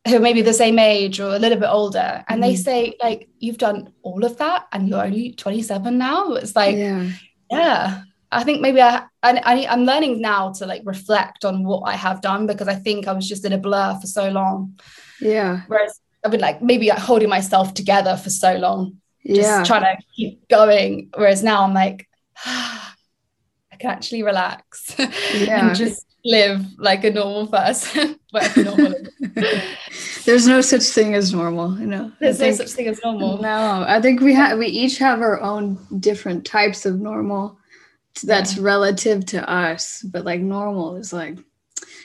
who 0.06 0.16
are 0.16 0.20
maybe 0.20 0.42
the 0.42 0.52
same 0.52 0.78
age 0.78 1.20
or 1.20 1.34
a 1.34 1.38
little 1.38 1.58
bit 1.58 1.68
older 1.68 2.24
and 2.28 2.42
mm. 2.42 2.46
they 2.46 2.56
say 2.56 2.96
like 3.00 3.28
you've 3.38 3.58
done 3.58 3.92
all 4.02 4.24
of 4.24 4.36
that 4.38 4.66
and 4.72 4.88
you're 4.88 5.04
only 5.04 5.32
27 5.32 5.98
now 5.98 6.32
it's 6.34 6.56
like 6.56 6.76
yeah, 6.76 7.10
yeah. 7.50 8.02
I 8.30 8.44
think 8.44 8.60
maybe 8.60 8.80
I, 8.80 9.04
I 9.22 9.66
I'm 9.70 9.84
learning 9.84 10.20
now 10.20 10.52
to 10.54 10.66
like 10.66 10.82
reflect 10.84 11.44
on 11.44 11.64
what 11.64 11.82
I 11.82 11.94
have 11.94 12.20
done 12.20 12.46
because 12.46 12.68
I 12.68 12.74
think 12.74 13.06
I 13.06 13.12
was 13.12 13.28
just 13.28 13.44
in 13.44 13.52
a 13.54 13.58
blur 13.58 13.96
for 14.00 14.06
so 14.06 14.28
long. 14.28 14.78
Yeah. 15.20 15.62
Whereas 15.66 16.00
I've 16.24 16.30
been 16.30 16.40
like 16.40 16.62
maybe 16.62 16.88
like 16.88 16.98
holding 16.98 17.28
myself 17.28 17.74
together 17.74 18.16
for 18.16 18.30
so 18.30 18.56
long, 18.56 18.98
just 19.26 19.40
yeah. 19.40 19.64
trying 19.64 19.96
to 19.96 20.02
keep 20.16 20.48
going. 20.48 21.10
Whereas 21.14 21.42
now 21.42 21.64
I'm 21.64 21.74
like, 21.74 22.08
I 22.44 23.76
can 23.78 23.90
actually 23.90 24.22
relax 24.22 24.94
yeah. 24.98 25.68
and 25.68 25.76
just 25.76 26.04
live 26.24 26.64
like 26.78 27.04
a 27.04 27.10
normal 27.10 27.46
person. 27.46 28.18
normal 28.56 28.94
There's 30.24 30.46
no 30.46 30.60
such 30.60 30.82
thing 30.82 31.14
as 31.14 31.32
normal, 31.32 31.78
you 31.78 31.86
know. 31.86 32.12
There's 32.20 32.38
think, 32.38 32.58
no 32.58 32.64
such 32.64 32.74
thing 32.74 32.88
as 32.88 33.00
normal. 33.02 33.40
No, 33.40 33.84
I 33.86 34.00
think 34.00 34.20
we 34.20 34.34
have 34.34 34.58
we 34.58 34.66
each 34.66 34.98
have 34.98 35.22
our 35.22 35.40
own 35.40 35.78
different 36.00 36.44
types 36.44 36.84
of 36.84 37.00
normal 37.00 37.58
that's 38.22 38.56
yeah. 38.56 38.62
relative 38.62 39.24
to 39.26 39.48
us. 39.48 40.02
But 40.02 40.24
like 40.24 40.40
normal 40.40 40.96
is 40.96 41.12
like 41.12 41.38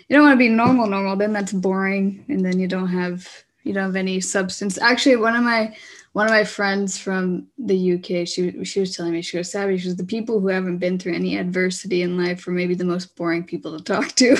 you 0.07 0.15
don't 0.15 0.25
want 0.25 0.33
to 0.33 0.37
be 0.37 0.49
normal, 0.49 0.87
normal, 0.87 1.15
then 1.15 1.33
that's 1.33 1.53
boring, 1.53 2.25
and 2.29 2.45
then 2.45 2.59
you 2.59 2.67
don't 2.67 2.87
have 2.87 3.27
you 3.63 3.73
don't 3.73 3.85
have 3.85 3.95
any 3.95 4.19
substance. 4.19 4.77
Actually, 4.77 5.15
one 5.15 5.35
of 5.35 5.43
my 5.43 5.75
one 6.13 6.27
of 6.27 6.31
my 6.31 6.43
friends 6.43 6.97
from 6.97 7.47
the 7.57 7.93
UK, 7.93 8.27
she 8.27 8.63
she 8.63 8.79
was 8.79 8.95
telling 8.95 9.13
me, 9.13 9.21
she 9.21 9.37
was 9.37 9.51
savvy. 9.51 9.77
She 9.77 9.87
was 9.87 9.95
the 9.95 10.03
people 10.03 10.39
who 10.39 10.47
haven't 10.47 10.77
been 10.77 10.99
through 10.99 11.15
any 11.15 11.37
adversity 11.37 12.03
in 12.03 12.17
life 12.17 12.47
are 12.47 12.51
maybe 12.51 12.75
the 12.75 12.85
most 12.85 13.15
boring 13.15 13.43
people 13.43 13.77
to 13.77 13.83
talk 13.83 14.09
to. 14.15 14.37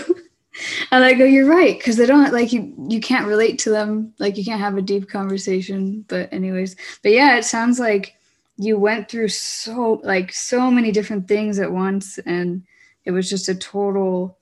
and 0.92 1.04
I 1.04 1.14
go, 1.14 1.26
you're 1.26 1.50
right, 1.50 1.78
because 1.78 1.98
they 1.98 2.06
don't 2.06 2.34
like 2.34 2.54
you. 2.54 2.74
You 2.90 3.00
can't 3.00 3.28
relate 3.28 3.60
to 3.60 3.70
them. 3.70 4.14
Like 4.20 4.38
you 4.38 4.46
can't 4.46 4.62
have 4.62 4.78
a 4.78 4.82
deep 4.82 5.10
conversation. 5.10 6.06
But 6.08 6.32
anyways, 6.32 6.76
but 7.02 7.12
yeah, 7.12 7.38
it 7.38 7.46
sounds 7.46 7.80
like 7.80 8.16
you 8.58 8.78
went 8.78 9.10
through 9.10 9.30
so 9.30 10.02
like 10.04 10.32
so 10.32 10.70
many 10.70 10.92
different 10.92 11.28
things 11.28 11.60
at 11.60 11.72
once, 11.72 12.20
and 12.20 12.64
it 13.06 13.12
was 13.12 13.30
just 13.30 13.50
a 13.50 13.56
total 13.56 14.38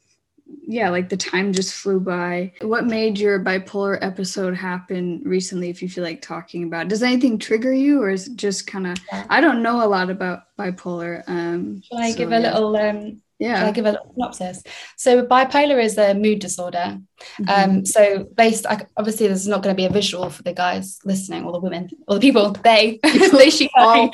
yeah, 0.61 0.89
like 0.89 1.09
the 1.09 1.17
time 1.17 1.53
just 1.53 1.73
flew 1.73 1.99
by. 1.99 2.53
What 2.61 2.85
made 2.85 3.19
your 3.19 3.39
bipolar 3.39 3.97
episode 4.01 4.55
happen 4.55 5.21
recently, 5.25 5.69
if 5.69 5.81
you 5.81 5.89
feel 5.89 6.03
like 6.03 6.21
talking 6.21 6.63
about 6.63 6.83
it? 6.83 6.89
Does 6.89 7.03
anything 7.03 7.37
trigger 7.37 7.73
you, 7.73 8.01
or 8.01 8.09
is 8.09 8.27
it 8.27 8.35
just 8.35 8.67
kind 8.67 8.87
of, 8.87 8.97
I 9.11 9.41
don't 9.41 9.63
know 9.63 9.85
a 9.85 9.87
lot 9.87 10.09
about 10.09 10.43
bipolar. 10.57 11.23
Um, 11.27 11.81
Shall 11.81 11.99
I 11.99 12.11
so, 12.11 12.17
give 12.17 12.31
a 12.31 12.39
yeah. 12.39 12.53
little, 12.53 12.75
um, 12.75 13.21
yeah. 13.39 13.65
I 13.65 13.71
give 13.71 13.85
a 13.85 13.91
little 13.91 14.11
synopsis? 14.13 14.63
So 14.97 15.25
bipolar 15.25 15.83
is 15.83 15.97
a 15.97 16.13
mood 16.13 16.39
disorder. 16.39 16.99
Mm-hmm. 17.39 17.49
Um, 17.49 17.85
so 17.85 18.25
based, 18.35 18.65
I, 18.65 18.85
obviously, 18.97 19.27
there's 19.27 19.47
not 19.47 19.63
going 19.63 19.75
to 19.75 19.77
be 19.77 19.85
a 19.85 19.89
visual 19.89 20.29
for 20.29 20.43
the 20.43 20.53
guys 20.53 20.99
listening, 21.05 21.45
or 21.45 21.51
the 21.51 21.59
women, 21.59 21.89
or 22.07 22.15
the 22.15 22.21
people, 22.21 22.51
they, 22.51 22.99
they, 23.03 23.49
she, 23.51 23.69
all, 23.75 24.09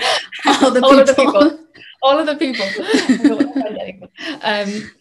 all 0.46 0.72
the 0.72 0.82
all 0.82 0.90
people. 0.90 1.00
Of 1.00 1.08
the 1.08 1.14
people 1.16 1.60
all 2.02 2.20
of 2.20 2.26
the 2.26 2.36
people. 2.36 2.66
um, 4.44 4.92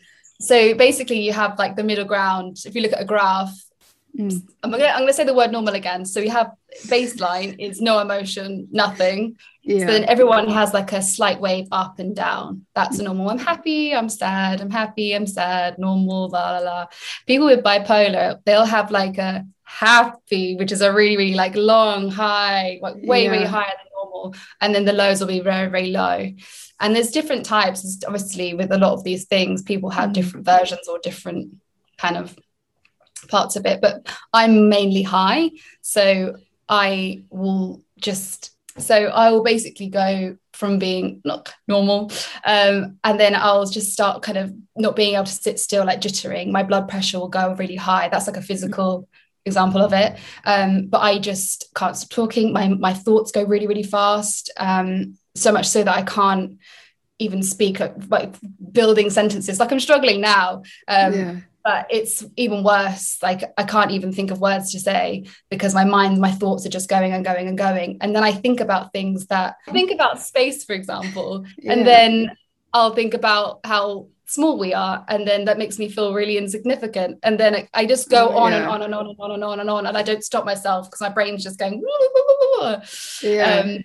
so 0.40 0.74
basically 0.74 1.20
you 1.20 1.32
have 1.32 1.58
like 1.58 1.76
the 1.76 1.84
middle 1.84 2.04
ground. 2.04 2.58
If 2.64 2.74
you 2.74 2.82
look 2.82 2.92
at 2.92 3.00
a 3.00 3.04
graph 3.04 3.54
mm. 4.18 4.42
I'm, 4.62 4.70
gonna, 4.70 4.84
I'm 4.84 5.00
gonna 5.00 5.12
say 5.12 5.24
the 5.24 5.34
word 5.34 5.52
normal 5.52 5.74
again. 5.74 6.04
So 6.04 6.20
we 6.20 6.28
have 6.28 6.52
baseline 6.86 7.56
is 7.58 7.80
no 7.80 7.98
emotion 8.00 8.68
nothing. 8.70 9.36
Yeah. 9.62 9.80
so 9.80 9.86
then 9.86 10.04
everyone 10.04 10.48
has 10.48 10.72
like 10.72 10.92
a 10.92 11.02
slight 11.02 11.40
wave 11.40 11.66
up 11.72 11.98
and 11.98 12.14
down. 12.14 12.66
That's 12.74 12.98
a 12.98 13.02
normal. 13.02 13.30
I'm 13.30 13.38
happy 13.38 13.94
i'm 13.94 14.08
sad 14.08 14.60
i'm 14.60 14.70
happy 14.70 15.12
i'm 15.14 15.26
sad 15.26 15.78
normal 15.78 16.28
la 16.28 16.58
la 16.58 16.58
la. 16.58 16.86
People 17.26 17.46
with 17.46 17.64
bipolar 17.64 18.40
they'll 18.44 18.64
have 18.64 18.90
like 18.90 19.18
a 19.18 19.44
happy 19.64 20.54
which 20.56 20.70
is 20.70 20.80
a 20.80 20.92
really 20.92 21.16
really 21.16 21.34
like 21.34 21.56
long 21.56 22.08
high 22.08 22.78
like 22.80 22.94
way 23.02 23.24
yeah. 23.24 23.30
way 23.32 23.44
higher 23.44 23.72
normal 24.10 24.34
and 24.60 24.74
then 24.74 24.84
the 24.84 24.92
lows 24.92 25.20
will 25.20 25.26
be 25.28 25.40
very 25.40 25.68
very 25.68 25.90
low. 25.90 26.30
And 26.78 26.94
there's 26.94 27.10
different 27.10 27.46
types. 27.46 27.98
Obviously 28.06 28.54
with 28.54 28.70
a 28.70 28.78
lot 28.78 28.92
of 28.92 29.04
these 29.04 29.24
things 29.26 29.62
people 29.62 29.90
have 29.90 30.10
mm. 30.10 30.14
different 30.14 30.46
versions 30.46 30.88
or 30.88 30.98
different 30.98 31.54
kind 31.98 32.16
of 32.16 32.36
parts 33.28 33.56
of 33.56 33.64
it 33.64 33.80
but 33.80 34.06
i'm 34.32 34.68
mainly 34.68 35.02
high. 35.02 35.50
So 35.82 36.36
i 36.68 37.22
will 37.30 37.82
just 37.98 38.52
so 38.78 39.06
i 39.06 39.30
will 39.30 39.42
basically 39.42 39.88
go 39.88 40.36
from 40.52 40.78
being 40.78 41.22
not 41.24 41.54
normal 41.68 42.10
um, 42.44 42.98
and 43.04 43.20
then 43.20 43.34
i'll 43.34 43.66
just 43.66 43.92
start 43.92 44.22
kind 44.22 44.36
of 44.36 44.52
not 44.76 44.96
being 44.96 45.14
able 45.14 45.24
to 45.24 45.32
sit 45.32 45.58
still 45.58 45.84
like 45.84 46.00
jittering. 46.00 46.50
My 46.50 46.62
blood 46.62 46.88
pressure 46.88 47.18
will 47.18 47.28
go 47.28 47.54
really 47.54 47.76
high. 47.76 48.08
That's 48.08 48.26
like 48.26 48.36
a 48.36 48.42
physical 48.42 49.08
example 49.46 49.80
of 49.80 49.92
it. 49.92 50.18
Um, 50.44 50.86
but 50.86 50.98
i 50.98 51.18
just 51.18 51.72
can't 51.74 51.96
stop 51.96 52.10
talking. 52.10 52.52
My 52.52 52.68
my 52.68 52.92
thoughts 52.92 53.32
go 53.32 53.42
really 53.44 53.66
really 53.66 53.82
fast 53.82 54.50
um, 54.58 55.16
so 55.34 55.52
much 55.52 55.66
so 55.66 55.82
that 55.82 55.96
I 55.96 56.02
can't 56.02 56.58
even 57.18 57.42
speak 57.42 57.80
like 58.08 58.34
building 58.72 59.08
sentences. 59.10 59.58
Like 59.58 59.72
I'm 59.72 59.80
struggling 59.80 60.20
now 60.20 60.62
um, 60.88 61.14
yeah. 61.14 61.36
but 61.64 61.86
it's 61.88 62.24
even 62.36 62.62
worse. 62.62 63.18
Like 63.22 63.42
I 63.56 63.62
can't 63.62 63.92
even 63.92 64.12
think 64.12 64.30
of 64.30 64.40
words 64.40 64.72
to 64.72 64.80
say 64.80 65.26
because 65.50 65.74
my 65.74 65.84
mind 65.84 66.20
my 66.20 66.32
thoughts 66.32 66.66
are 66.66 66.70
just 66.70 66.90
going 66.90 67.12
and 67.12 67.24
going 67.24 67.48
and 67.48 67.56
going. 67.56 67.98
And 68.00 68.14
then 68.14 68.24
I 68.24 68.32
think 68.32 68.60
about 68.60 68.92
things 68.92 69.26
that 69.28 69.56
I 69.66 69.72
think 69.72 69.90
about 69.90 70.20
space 70.20 70.64
for 70.64 70.74
example 70.74 71.46
yeah. 71.58 71.72
and 71.72 71.86
then 71.86 72.36
I'll 72.72 72.94
think 72.94 73.14
about 73.14 73.60
how 73.64 74.08
small 74.26 74.58
we 74.58 74.74
are 74.74 75.04
and 75.08 75.26
then 75.26 75.44
that 75.44 75.56
makes 75.56 75.78
me 75.78 75.88
feel 75.88 76.12
really 76.12 76.36
insignificant 76.36 77.18
and 77.22 77.38
then 77.38 77.68
I 77.72 77.86
just 77.86 78.10
go 78.10 78.36
on 78.36 78.52
yeah. 78.52 78.58
and 78.58 78.66
on 78.66 78.82
and 78.82 78.94
on 78.94 79.06
and 79.06 79.20
on 79.20 79.30
and 79.30 79.44
on 79.44 79.60
and 79.60 79.70
on 79.70 79.86
and 79.86 79.96
I 79.96 80.02
don't 80.02 80.24
stop 80.24 80.44
myself 80.44 80.88
because 80.88 81.00
my 81.00 81.08
brain's 81.08 81.44
just 81.44 81.58
going 81.58 81.82
yeah. 83.22 83.60
Um, 83.60 83.84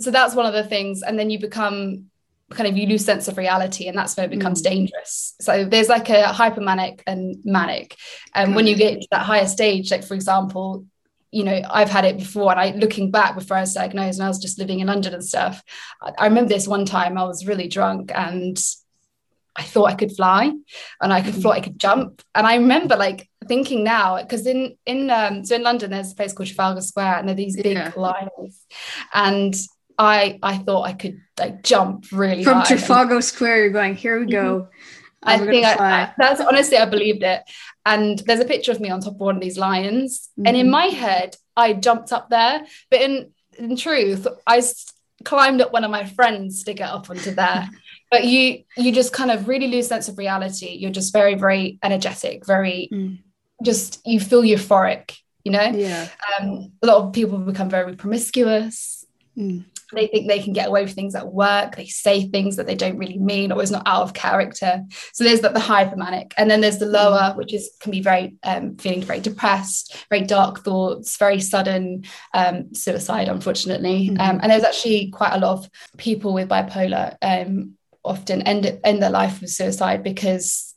so 0.00 0.10
that's 0.10 0.34
one 0.34 0.46
of 0.46 0.52
the 0.52 0.64
things 0.64 1.02
and 1.02 1.18
then 1.18 1.30
you 1.30 1.38
become 1.38 2.06
kind 2.50 2.68
of 2.68 2.76
you 2.76 2.86
lose 2.86 3.04
sense 3.04 3.28
of 3.28 3.38
reality 3.38 3.88
and 3.88 3.96
that's 3.96 4.16
where 4.16 4.26
it 4.26 4.30
becomes 4.30 4.60
mm. 4.60 4.64
dangerous 4.64 5.34
so 5.40 5.64
there's 5.64 5.88
like 5.88 6.08
a 6.10 6.24
hypermanic 6.24 7.00
and 7.06 7.36
manic 7.44 7.96
and 8.34 8.50
okay. 8.50 8.56
when 8.56 8.66
you 8.66 8.76
get 8.76 9.00
to 9.00 9.08
that 9.10 9.24
higher 9.24 9.46
stage 9.46 9.90
like 9.90 10.04
for 10.04 10.14
example 10.14 10.84
you 11.30 11.44
know 11.44 11.62
i've 11.70 11.88
had 11.88 12.04
it 12.04 12.18
before 12.18 12.50
and 12.50 12.60
i 12.60 12.70
looking 12.76 13.10
back 13.10 13.34
before 13.34 13.56
i 13.56 13.60
was 13.60 13.72
diagnosed 13.74 14.18
and 14.18 14.26
i 14.26 14.28
was 14.28 14.38
just 14.38 14.58
living 14.58 14.80
in 14.80 14.86
london 14.86 15.14
and 15.14 15.24
stuff 15.24 15.62
I, 16.02 16.12
I 16.18 16.26
remember 16.26 16.50
this 16.50 16.68
one 16.68 16.84
time 16.84 17.16
i 17.16 17.24
was 17.24 17.46
really 17.46 17.68
drunk 17.68 18.12
and 18.14 18.62
I 19.54 19.62
thought 19.62 19.90
I 19.90 19.94
could 19.94 20.12
fly 20.12 20.52
and 21.00 21.12
I 21.12 21.20
could 21.20 21.34
mm. 21.34 21.42
fly, 21.42 21.56
I 21.56 21.60
could 21.60 21.78
jump. 21.78 22.22
And 22.34 22.46
I 22.46 22.56
remember 22.56 22.96
like 22.96 23.28
thinking 23.46 23.84
now, 23.84 24.20
because 24.20 24.46
in 24.46 24.76
in 24.86 25.10
um 25.10 25.44
so 25.44 25.56
in 25.56 25.62
London 25.62 25.90
there's 25.90 26.12
a 26.12 26.16
place 26.16 26.32
called 26.32 26.48
Trafalgar 26.48 26.80
Square 26.80 27.18
and 27.18 27.28
there 27.28 27.34
are 27.34 27.36
these 27.36 27.56
big 27.56 27.76
yeah. 27.76 27.92
lions. 27.96 28.66
And 29.12 29.54
I 29.98 30.38
I 30.42 30.58
thought 30.58 30.88
I 30.88 30.94
could 30.94 31.20
like 31.38 31.62
jump 31.62 32.06
really 32.12 32.44
from 32.44 32.62
Trafalgar 32.64 33.20
Square. 33.20 33.58
You're 33.58 33.70
going 33.70 33.94
here 33.94 34.20
we 34.20 34.26
go. 34.26 34.62
Mm-hmm. 34.62 34.68
I 35.24 35.38
think 35.38 35.64
I, 35.64 36.12
that's 36.18 36.40
honestly, 36.40 36.76
I 36.76 36.84
believed 36.84 37.22
it. 37.22 37.42
And 37.86 38.18
there's 38.26 38.40
a 38.40 38.44
picture 38.44 38.72
of 38.72 38.80
me 38.80 38.90
on 38.90 39.00
top 39.00 39.14
of 39.14 39.20
one 39.20 39.36
of 39.36 39.40
these 39.40 39.58
lions. 39.58 40.30
Mm-hmm. 40.38 40.46
And 40.46 40.56
in 40.56 40.62
mm-hmm. 40.64 40.72
my 40.72 40.86
head, 40.86 41.36
I 41.56 41.74
jumped 41.74 42.12
up 42.12 42.28
there. 42.28 42.64
But 42.90 43.02
in, 43.02 43.32
in 43.56 43.76
truth, 43.76 44.26
I 44.46 44.62
climbed 45.24 45.60
up 45.60 45.72
one 45.72 45.84
of 45.84 45.90
my 45.90 46.04
friends 46.04 46.64
to 46.64 46.74
get 46.74 46.90
up 46.90 47.08
onto 47.10 47.34
there. 47.34 47.68
but 48.12 48.24
you 48.24 48.62
you 48.76 48.92
just 48.92 49.12
kind 49.14 49.30
of 49.30 49.48
really 49.48 49.68
lose 49.68 49.88
sense 49.88 50.06
of 50.06 50.18
reality. 50.18 50.76
You're 50.78 50.90
just 50.90 51.12
very, 51.14 51.34
very 51.34 51.78
energetic, 51.82 52.46
very 52.46 52.90
mm. 52.92 53.18
just 53.64 54.06
you 54.06 54.20
feel 54.20 54.42
euphoric, 54.42 55.16
you 55.44 55.50
know? 55.50 55.64
Yeah. 55.64 56.08
Um, 56.38 56.72
a 56.82 56.86
lot 56.86 56.98
of 56.98 57.12
people 57.14 57.38
become 57.38 57.70
very 57.70 57.96
promiscuous. 57.96 59.06
Mm 59.36 59.64
they 59.94 60.06
think 60.06 60.28
they 60.28 60.38
can 60.38 60.52
get 60.52 60.68
away 60.68 60.82
with 60.82 60.92
things 60.92 61.14
at 61.14 61.32
work 61.32 61.76
they 61.76 61.86
say 61.86 62.26
things 62.28 62.56
that 62.56 62.66
they 62.66 62.74
don't 62.74 62.98
really 62.98 63.18
mean 63.18 63.52
or 63.52 63.62
is 63.62 63.70
not 63.70 63.86
out 63.86 64.02
of 64.02 64.14
character 64.14 64.82
so 65.12 65.24
there's 65.24 65.40
the, 65.40 65.48
the 65.50 65.60
hypermanic 65.60 66.32
and 66.36 66.50
then 66.50 66.60
there's 66.60 66.78
the 66.78 66.86
lower 66.86 67.32
which 67.36 67.52
is 67.52 67.70
can 67.80 67.92
be 67.92 68.00
very 68.00 68.36
um, 68.42 68.76
feeling 68.76 69.02
very 69.02 69.20
depressed 69.20 70.04
very 70.08 70.24
dark 70.24 70.60
thoughts 70.60 71.16
very 71.16 71.40
sudden 71.40 72.04
um, 72.34 72.74
suicide 72.74 73.28
unfortunately 73.28 74.08
mm-hmm. 74.08 74.20
um, 74.20 74.40
and 74.42 74.50
there's 74.50 74.64
actually 74.64 75.10
quite 75.10 75.32
a 75.32 75.38
lot 75.38 75.58
of 75.58 75.70
people 75.96 76.32
with 76.32 76.48
bipolar 76.48 77.16
um, 77.22 77.76
often 78.04 78.42
end, 78.42 78.80
end 78.84 79.02
their 79.02 79.10
life 79.10 79.40
with 79.40 79.50
suicide 79.50 80.02
because 80.02 80.74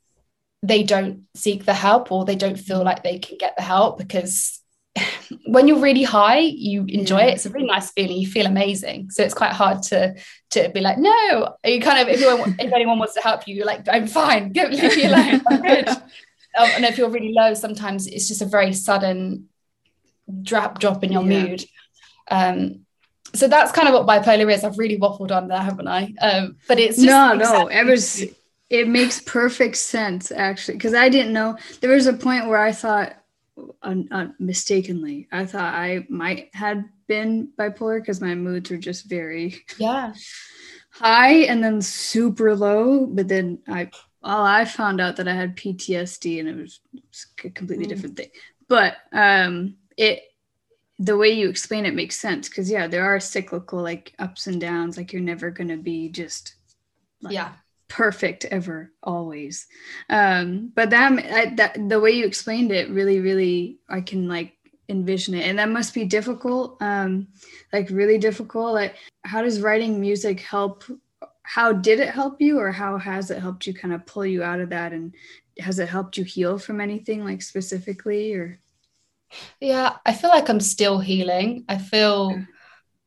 they 0.62 0.84
don't 0.84 1.24
seek 1.36 1.66
the 1.66 1.74
help 1.74 2.12
or 2.12 2.26
they 2.26 2.36
don't 2.36 2.60
feel 2.60 2.84
like 2.84 3.04
they 3.04 3.20
can 3.20 3.38
get 3.38 3.56
the 3.56 3.64
help 3.64 3.98
because 3.98 4.62
when 5.46 5.68
you're 5.68 5.80
really 5.80 6.04
high, 6.04 6.40
you 6.40 6.86
enjoy 6.88 7.20
yeah. 7.20 7.26
it. 7.26 7.34
It's 7.36 7.46
a 7.46 7.50
really 7.50 7.68
nice 7.68 7.92
feeling. 7.92 8.18
You 8.18 8.28
feel 8.28 8.46
amazing. 8.46 9.10
So 9.12 9.24
it's 9.24 9.34
quite 9.34 9.52
hard 9.52 9.84
to 9.84 10.16
to 10.52 10.70
be 10.70 10.80
like, 10.80 10.98
no. 10.98 11.56
You 11.66 11.82
kind 11.82 12.00
of 12.00 12.08
if 12.08 12.22
anyone, 12.22 12.56
if 12.60 12.74
anyone 12.74 13.00
wants 13.00 13.14
to 13.16 13.22
help 13.22 13.48
you, 13.48 13.56
you're 13.56 13.66
like, 13.66 13.88
I'm 13.92 14.08
fine. 14.08 14.52
Give 14.52 14.70
leave 14.70 14.96
me 14.96 15.06
alone. 15.06 15.42
I'm 15.50 15.62
good. 15.62 15.88
um, 15.90 16.00
and 16.58 16.86
if 16.86 16.98
you're 16.98 17.10
really 17.10 17.34
low, 17.34 17.54
sometimes 17.54 18.08
it's 18.08 18.28
just 18.28 18.42
a 18.42 18.46
very 18.46 18.74
sudden 18.74 19.50
drop 20.42 20.80
drop 20.80 21.04
in 21.04 21.12
your 21.12 21.24
yeah. 21.24 21.44
mood. 21.44 21.66
Um, 22.30 22.85
so 23.36 23.48
that's 23.48 23.72
kind 23.72 23.88
of 23.88 23.94
what 23.94 24.08
bipolar 24.08 24.52
is. 24.52 24.64
I've 24.64 24.78
really 24.78 24.98
waffled 24.98 25.32
on 25.32 25.48
there, 25.48 25.60
haven't 25.60 25.88
I? 25.88 26.14
Um, 26.22 26.58
but 26.68 26.80
it's 26.80 26.98
no, 26.98 27.34
no. 27.34 27.68
It 27.68 27.86
was. 27.86 28.24
It 28.68 28.88
makes 28.88 29.22
perfect 29.22 29.78
sense 29.78 30.32
actually, 30.32 30.78
because 30.78 30.96
I 30.96 31.08
didn't 31.10 31.34
know. 31.34 31.58
There 31.82 31.92
was 31.92 32.08
a 32.08 32.14
point 32.14 32.48
where 32.48 32.60
I 32.60 32.72
thought 32.72 33.16
un, 33.84 34.08
un, 34.12 34.36
mistakenly. 34.40 35.28
I 35.32 35.46
thought 35.46 35.74
I 35.74 36.06
might 36.10 36.50
had 36.54 36.86
been 37.08 37.50
bipolar 37.60 38.00
because 38.00 38.22
my 38.22 38.34
moods 38.34 38.72
were 38.72 38.78
just 38.78 39.08
very 39.08 39.64
yeah 39.78 40.14
high 40.90 41.44
and 41.44 41.64
then 41.64 41.82
super 41.82 42.56
low. 42.56 43.06
But 43.06 43.28
then 43.28 43.60
I 43.68 43.92
well, 44.22 44.42
I 44.42 44.66
found 44.66 45.00
out 45.00 45.18
that 45.18 45.28
I 45.28 45.36
had 45.36 45.56
PTSD 45.56 46.40
and 46.40 46.50
it 46.50 46.58
was, 46.58 46.80
it 46.94 47.04
was 47.08 47.28
a 47.46 47.50
completely 47.52 47.86
mm. 47.86 47.90
different 47.90 48.18
thing. 48.18 48.30
But 48.68 48.98
um, 49.14 49.76
it 49.98 50.24
the 51.00 51.18
way 51.18 51.30
you 51.30 51.50
explain 51.50 51.86
it 51.86 51.94
makes 51.94 52.20
sense 52.20 52.48
because 52.48 52.70
yeah, 52.70 52.88
there 52.88 53.06
are 53.06 53.20
cyclical 53.20 53.82
like 53.82 54.14
ups 54.20 54.48
and 54.48 54.62
downs. 54.62 54.98
Like 54.98 55.12
you're 55.12 55.22
never 55.22 55.52
gonna 55.52 55.78
be 55.78 56.10
just 56.10 56.56
like, 57.22 57.34
yeah 57.34 57.54
perfect 57.88 58.46
ever 58.46 58.92
always 59.04 59.68
um 60.10 60.72
but 60.76 60.90
that, 60.90 61.12
I, 61.12 61.54
that 61.56 61.78
the 61.88 62.00
way 62.00 62.12
you 62.12 62.26
explained 62.26 62.72
it 62.72 62.90
really 62.90 63.20
really 63.20 63.78
i 63.88 64.02
can 64.02 64.28
like 64.28 64.54
envision 64.90 65.36
it 65.36 65.48
and 65.48 65.60
that 65.60 65.70
must 65.70 65.94
be 65.94 66.06
difficult 66.06 66.82
um 66.82 67.28
like 67.72 67.90
really 67.90 68.18
difficult 68.18 68.74
like 68.74 68.96
how 69.24 69.42
does 69.42 69.62
writing 69.62 70.02
music 70.02 70.40
help 70.40 70.84
how 71.44 71.72
did 71.72 72.00
it 72.00 72.10
help 72.10 72.42
you 72.42 72.60
or 72.60 72.72
how 72.72 72.98
has 72.98 73.30
it 73.30 73.40
helped 73.40 73.68
you 73.68 73.74
kind 73.74 73.94
of 73.94 74.06
pull 74.06 74.26
you 74.26 74.44
out 74.44 74.60
of 74.60 74.70
that 74.70 74.92
and 74.92 75.14
has 75.60 75.78
it 75.80 75.88
helped 75.88 76.18
you 76.18 76.24
heal 76.24 76.58
from 76.58 76.82
anything 76.82 77.24
like 77.24 77.42
specifically 77.42 78.34
or 78.34 78.60
yeah 79.60 79.98
i 80.06 80.14
feel 80.14 80.30
like 80.30 80.50
i'm 80.50 80.60
still 80.60 81.00
healing 81.00 81.66
i 81.68 81.78
feel 81.78 82.36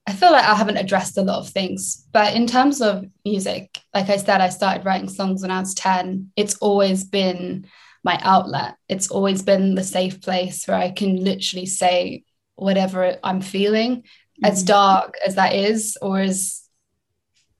I 0.08 0.12
feel 0.12 0.32
like 0.32 0.46
I 0.46 0.54
haven't 0.54 0.78
addressed 0.78 1.18
a 1.18 1.22
lot 1.22 1.40
of 1.40 1.50
things, 1.50 2.06
but 2.12 2.34
in 2.34 2.46
terms 2.46 2.80
of 2.80 3.04
music, 3.26 3.78
like 3.92 4.08
I 4.08 4.16
said, 4.16 4.40
I 4.40 4.48
started 4.48 4.86
writing 4.86 5.10
songs 5.10 5.42
when 5.42 5.50
I 5.50 5.60
was 5.60 5.74
10. 5.74 6.32
It's 6.34 6.54
always 6.62 7.04
been 7.04 7.66
my 8.02 8.18
outlet. 8.22 8.76
It's 8.88 9.10
always 9.10 9.42
been 9.42 9.74
the 9.74 9.84
safe 9.84 10.22
place 10.22 10.66
where 10.66 10.78
I 10.78 10.92
can 10.92 11.22
literally 11.22 11.66
say 11.66 12.24
whatever 12.56 13.18
I'm 13.22 13.42
feeling, 13.42 13.96
mm-hmm. 13.96 14.44
as 14.46 14.62
dark 14.62 15.12
as 15.26 15.34
that 15.34 15.54
is, 15.54 15.98
or 16.00 16.20
as 16.20 16.62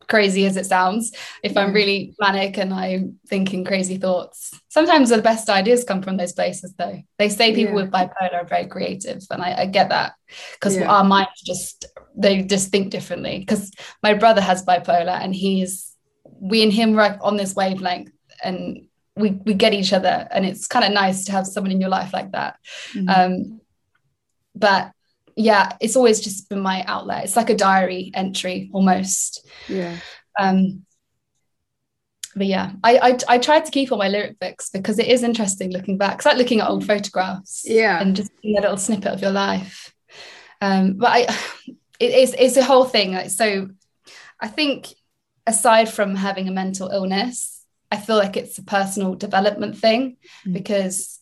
crazy 0.09 0.47
as 0.47 0.57
it 0.57 0.67
sounds, 0.67 1.13
if 1.43 1.57
I'm 1.57 1.73
really 1.73 2.15
manic 2.19 2.59
and 2.59 2.73
I'm 2.73 3.19
thinking 3.29 3.65
crazy 3.65 3.99
thoughts. 3.99 4.59
Sometimes 4.69 5.11
the 5.11 5.23
best 5.23 5.49
ideas 5.49 5.85
come 5.85 6.03
from 6.03 6.17
those 6.17 6.33
places, 6.33 6.75
though. 6.77 7.03
They 7.19 7.29
say 7.29 7.55
people 7.55 7.75
yeah. 7.75 7.83
with 7.83 7.93
bipolar 7.93 8.35
are 8.35 8.45
very 8.45 8.67
creative, 8.67 9.23
and 9.31 9.43
I, 9.43 9.55
I 9.63 9.67
get 9.67 9.91
that 9.91 10.15
because 10.55 10.77
yeah. 10.77 10.91
our 10.91 11.05
minds 11.05 11.41
just 11.45 11.87
they 12.17 12.43
just 12.43 12.71
think 12.71 12.91
differently. 12.91 13.39
Because 13.41 13.71
my 14.03 14.15
brother 14.15 14.41
has 14.41 14.65
bipolar, 14.65 15.21
and 15.21 15.35
he's 15.35 15.95
we 16.25 16.63
and 16.63 16.73
him 16.73 16.99
are 16.99 17.19
on 17.23 17.37
this 17.37 17.55
wavelength, 17.55 18.11
and 18.43 18.87
we 19.17 19.31
we 19.45 19.55
get 19.55 19.75
each 19.75 19.93
other, 19.93 20.27
and 20.31 20.47
it's 20.47 20.67
kind 20.67 20.85
of 20.85 20.93
nice 20.93 21.25
to 21.27 21.33
have 21.33 21.47
someone 21.47 21.73
in 21.73 21.81
your 21.81 21.91
life 21.91 22.13
like 22.13 22.33
that. 22.33 22.57
Mm-hmm. 22.95 23.09
Um, 23.09 23.61
but 24.55 24.93
yeah, 25.39 25.77
it's 25.81 25.95
always 25.95 26.21
just 26.21 26.49
been 26.49 26.61
my 26.61 26.83
outlet. 26.89 27.25
It's 27.25 27.37
like 27.37 27.49
a 27.49 27.55
diary 27.55 28.11
entry 28.13 28.71
almost. 28.73 29.47
Yeah. 29.69 29.97
Um, 30.39 30.85
but 32.35 32.47
yeah, 32.47 32.73
I, 32.83 32.99
I 32.99 33.19
I 33.29 33.39
tried 33.39 33.65
to 33.65 33.71
keep 33.71 33.93
all 33.93 33.99
my 33.99 34.09
lyric 34.09 34.39
books 34.41 34.69
because 34.71 34.99
it 34.99 35.07
is 35.07 35.23
interesting 35.23 35.71
looking 35.71 35.97
back. 35.97 36.17
It's 36.17 36.27
like 36.27 36.37
looking 36.37 36.61
at 36.61 36.69
old 36.69 36.85
photographs. 36.85 37.63
Yeah. 37.65 38.01
And 38.01 38.17
just 38.17 38.33
a 38.45 38.61
little 38.61 38.77
snippet 38.77 39.13
of 39.13 39.23
your 39.23 39.31
life. 39.31 39.95
Um, 40.61 40.95
but 40.95 41.09
I 41.09 41.21
it 42.01 42.15
is 42.15 42.35
it's 42.37 42.57
a 42.57 42.65
whole 42.65 42.85
thing. 42.85 43.13
Like, 43.13 43.31
So 43.31 43.69
I 44.41 44.49
think 44.49 44.89
aside 45.47 45.89
from 45.89 46.17
having 46.17 46.49
a 46.49 46.53
mental 46.53 46.89
illness, 46.89 47.65
I 47.93 47.97
feel 47.97 48.17
like 48.17 48.37
it's 48.37 48.59
a 48.59 48.65
personal 48.65 49.15
development 49.15 49.79
thing 49.79 50.17
mm. 50.45 50.53
because 50.53 51.18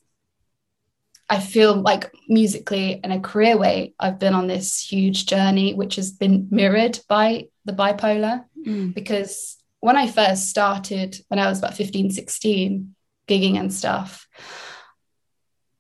I 1.29 1.41
feel 1.41 1.75
like 1.75 2.13
musically 2.29 3.01
in 3.03 3.11
a 3.11 3.21
career 3.21 3.57
way, 3.57 3.95
I've 3.99 4.19
been 4.19 4.35
on 4.35 4.47
this 4.47 4.81
huge 4.81 5.27
journey, 5.27 5.75
which 5.75 5.97
has 5.97 6.13
been 6.13 6.47
mirrored 6.51 7.01
by 7.09 7.49
the 7.65 7.73
bipolar. 7.73 8.45
Mm. 8.65 8.95
Because 8.95 9.57
when 9.81 9.97
I 9.97 10.07
first 10.07 10.49
started, 10.49 11.17
when 11.29 11.41
I 11.41 11.49
was 11.49 11.59
about 11.59 11.75
15, 11.75 12.11
16, 12.11 12.95
gigging 13.29 13.59
and 13.59 13.73
stuff, 13.73 14.29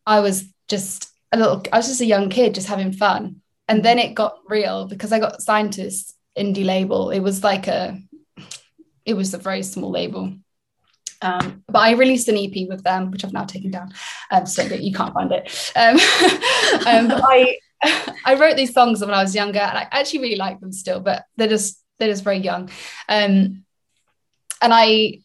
I 0.05 0.21
was 0.21 0.45
just 0.69 1.09
a 1.31 1.39
little, 1.39 1.63
I 1.73 1.77
was 1.77 1.87
just 1.87 2.01
a 2.01 2.07
young 2.07 2.29
kid 2.29 2.55
just 2.55 2.67
having 2.67 2.93
fun. 2.93 3.43
And 3.69 3.85
then 3.85 3.99
it 3.99 4.15
got 4.15 4.39
real 4.49 4.87
because 4.87 5.13
I 5.13 5.21
got 5.21 5.43
signed 5.43 5.75
to 5.75 5.83
this 5.83 6.13
indie 6.37 6.65
label. 6.65 7.11
It 7.11 7.21
was 7.21 7.45
like 7.45 7.69
a, 7.69 8.01
it 9.05 9.15
was 9.15 9.33
a 9.33 9.39
very 9.39 9.63
small 9.63 9.91
label 9.91 10.35
um, 11.27 11.65
but 11.67 11.81
I 11.81 11.93
released 11.93 12.29
an 12.29 12.37
EP 12.37 12.69
with 12.69 12.85
them, 12.85 13.11
which 13.11 13.25
I've 13.25 13.33
now 13.33 13.45
taken 13.45 13.71
down, 13.71 13.93
um, 14.31 14.47
so 14.47 14.63
that 14.69 14.83
you 14.83 14.93
can't 14.93 15.13
find 15.13 15.33
it. 15.33 15.73
Um, 15.75 15.97
um, 16.87 17.21
I 17.25 17.59
I 18.25 18.35
wrote 18.39 18.57
these 18.57 18.73
songs 18.73 19.01
when 19.01 19.11
I 19.11 19.23
was 19.23 19.35
younger, 19.35 19.59
and 19.59 19.77
I 19.79 19.89
actually 19.91 20.21
really 20.21 20.37
like 20.37 20.61
them 20.61 20.73
still, 20.73 21.01
but 21.01 21.25
they're 21.37 21.49
just 21.49 21.83
they're 21.99 22.11
just 22.11 22.25
very 22.25 22.39
young. 22.39 22.71
Um, 23.09 23.65
and 24.63 24.73
I 24.73 25.21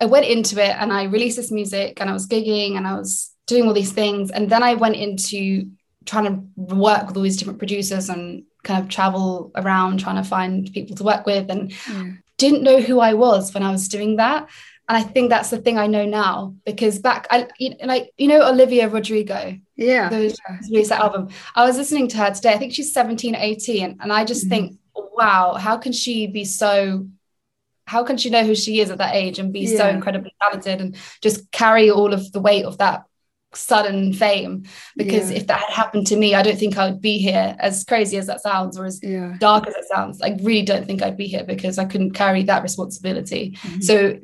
I 0.00 0.06
went 0.06 0.26
into 0.26 0.62
it, 0.62 0.76
and 0.78 0.92
I 0.92 1.04
released 1.04 1.36
this 1.36 1.50
music, 1.50 2.00
and 2.00 2.08
I 2.08 2.12
was 2.12 2.28
gigging, 2.28 2.76
and 2.76 2.86
I 2.86 2.96
was 2.96 3.32
doing 3.46 3.66
all 3.66 3.74
these 3.74 3.92
things, 3.92 4.30
and 4.30 4.48
then 4.48 4.62
I 4.62 4.74
went 4.74 4.96
into 4.96 5.70
trying 6.04 6.24
to 6.24 6.74
work 6.74 7.06
with 7.06 7.16
all 7.16 7.22
these 7.22 7.36
different 7.36 7.58
producers 7.58 8.08
and 8.08 8.44
kind 8.62 8.82
of 8.82 8.88
travel 8.88 9.50
around 9.56 10.00
trying 10.00 10.16
to 10.16 10.28
find 10.28 10.72
people 10.72 10.96
to 10.96 11.04
work 11.04 11.26
with 11.26 11.50
and 11.50 11.72
yeah 11.88 12.12
didn't 12.38 12.62
know 12.62 12.80
who 12.80 13.00
I 13.00 13.14
was 13.14 13.52
when 13.52 13.62
I 13.62 13.70
was 13.70 13.88
doing 13.88 14.16
that. 14.16 14.48
And 14.88 14.96
I 14.96 15.02
think 15.02 15.28
that's 15.28 15.50
the 15.50 15.58
thing 15.58 15.76
I 15.76 15.86
know 15.86 16.06
now 16.06 16.54
because 16.64 16.98
back, 16.98 17.26
I 17.30 17.48
you 17.58 17.74
like 17.84 18.10
you 18.16 18.26
know 18.26 18.48
Olivia 18.48 18.88
Rodrigo, 18.88 19.58
yeah, 19.76 20.08
the 20.08 20.34
that 20.88 20.92
album. 20.92 21.28
I 21.54 21.64
was 21.64 21.76
listening 21.76 22.08
to 22.08 22.16
her 22.16 22.30
today. 22.30 22.54
I 22.54 22.56
think 22.56 22.72
she's 22.72 22.94
17, 22.94 23.34
18, 23.34 23.98
and 24.00 24.12
I 24.12 24.24
just 24.24 24.44
mm-hmm. 24.44 24.48
think, 24.48 24.78
wow, 24.94 25.54
how 25.54 25.76
can 25.76 25.92
she 25.92 26.26
be 26.26 26.46
so? 26.46 27.06
How 27.86 28.02
can 28.02 28.16
she 28.16 28.30
know 28.30 28.44
who 28.44 28.54
she 28.54 28.80
is 28.80 28.90
at 28.90 28.98
that 28.98 29.14
age 29.14 29.38
and 29.38 29.52
be 29.52 29.60
yeah. 29.60 29.76
so 29.76 29.88
incredibly 29.88 30.34
talented 30.40 30.80
and 30.80 30.96
just 31.22 31.50
carry 31.50 31.90
all 31.90 32.14
of 32.14 32.32
the 32.32 32.40
weight 32.40 32.64
of 32.64 32.78
that 32.78 33.04
sudden 33.54 34.12
fame 34.12 34.64
because 34.96 35.30
yeah. 35.30 35.38
if 35.38 35.46
that 35.46 35.60
had 35.60 35.70
happened 35.70 36.06
to 36.06 36.16
me 36.16 36.34
i 36.34 36.42
don't 36.42 36.58
think 36.58 36.76
i 36.76 36.88
would 36.88 37.00
be 37.00 37.16
here 37.16 37.56
as 37.58 37.82
crazy 37.84 38.18
as 38.18 38.26
that 38.26 38.42
sounds 38.42 38.78
or 38.78 38.84
as 38.84 39.00
yeah. 39.02 39.34
dark 39.38 39.66
as 39.66 39.74
it 39.74 39.84
sounds 39.86 40.20
i 40.20 40.36
really 40.42 40.62
don't 40.62 40.86
think 40.86 41.02
i'd 41.02 41.16
be 41.16 41.26
here 41.26 41.44
because 41.44 41.78
i 41.78 41.84
couldn't 41.84 42.10
carry 42.10 42.42
that 42.42 42.62
responsibility 42.62 43.56
mm-hmm. 43.62 43.80
so 43.80 44.18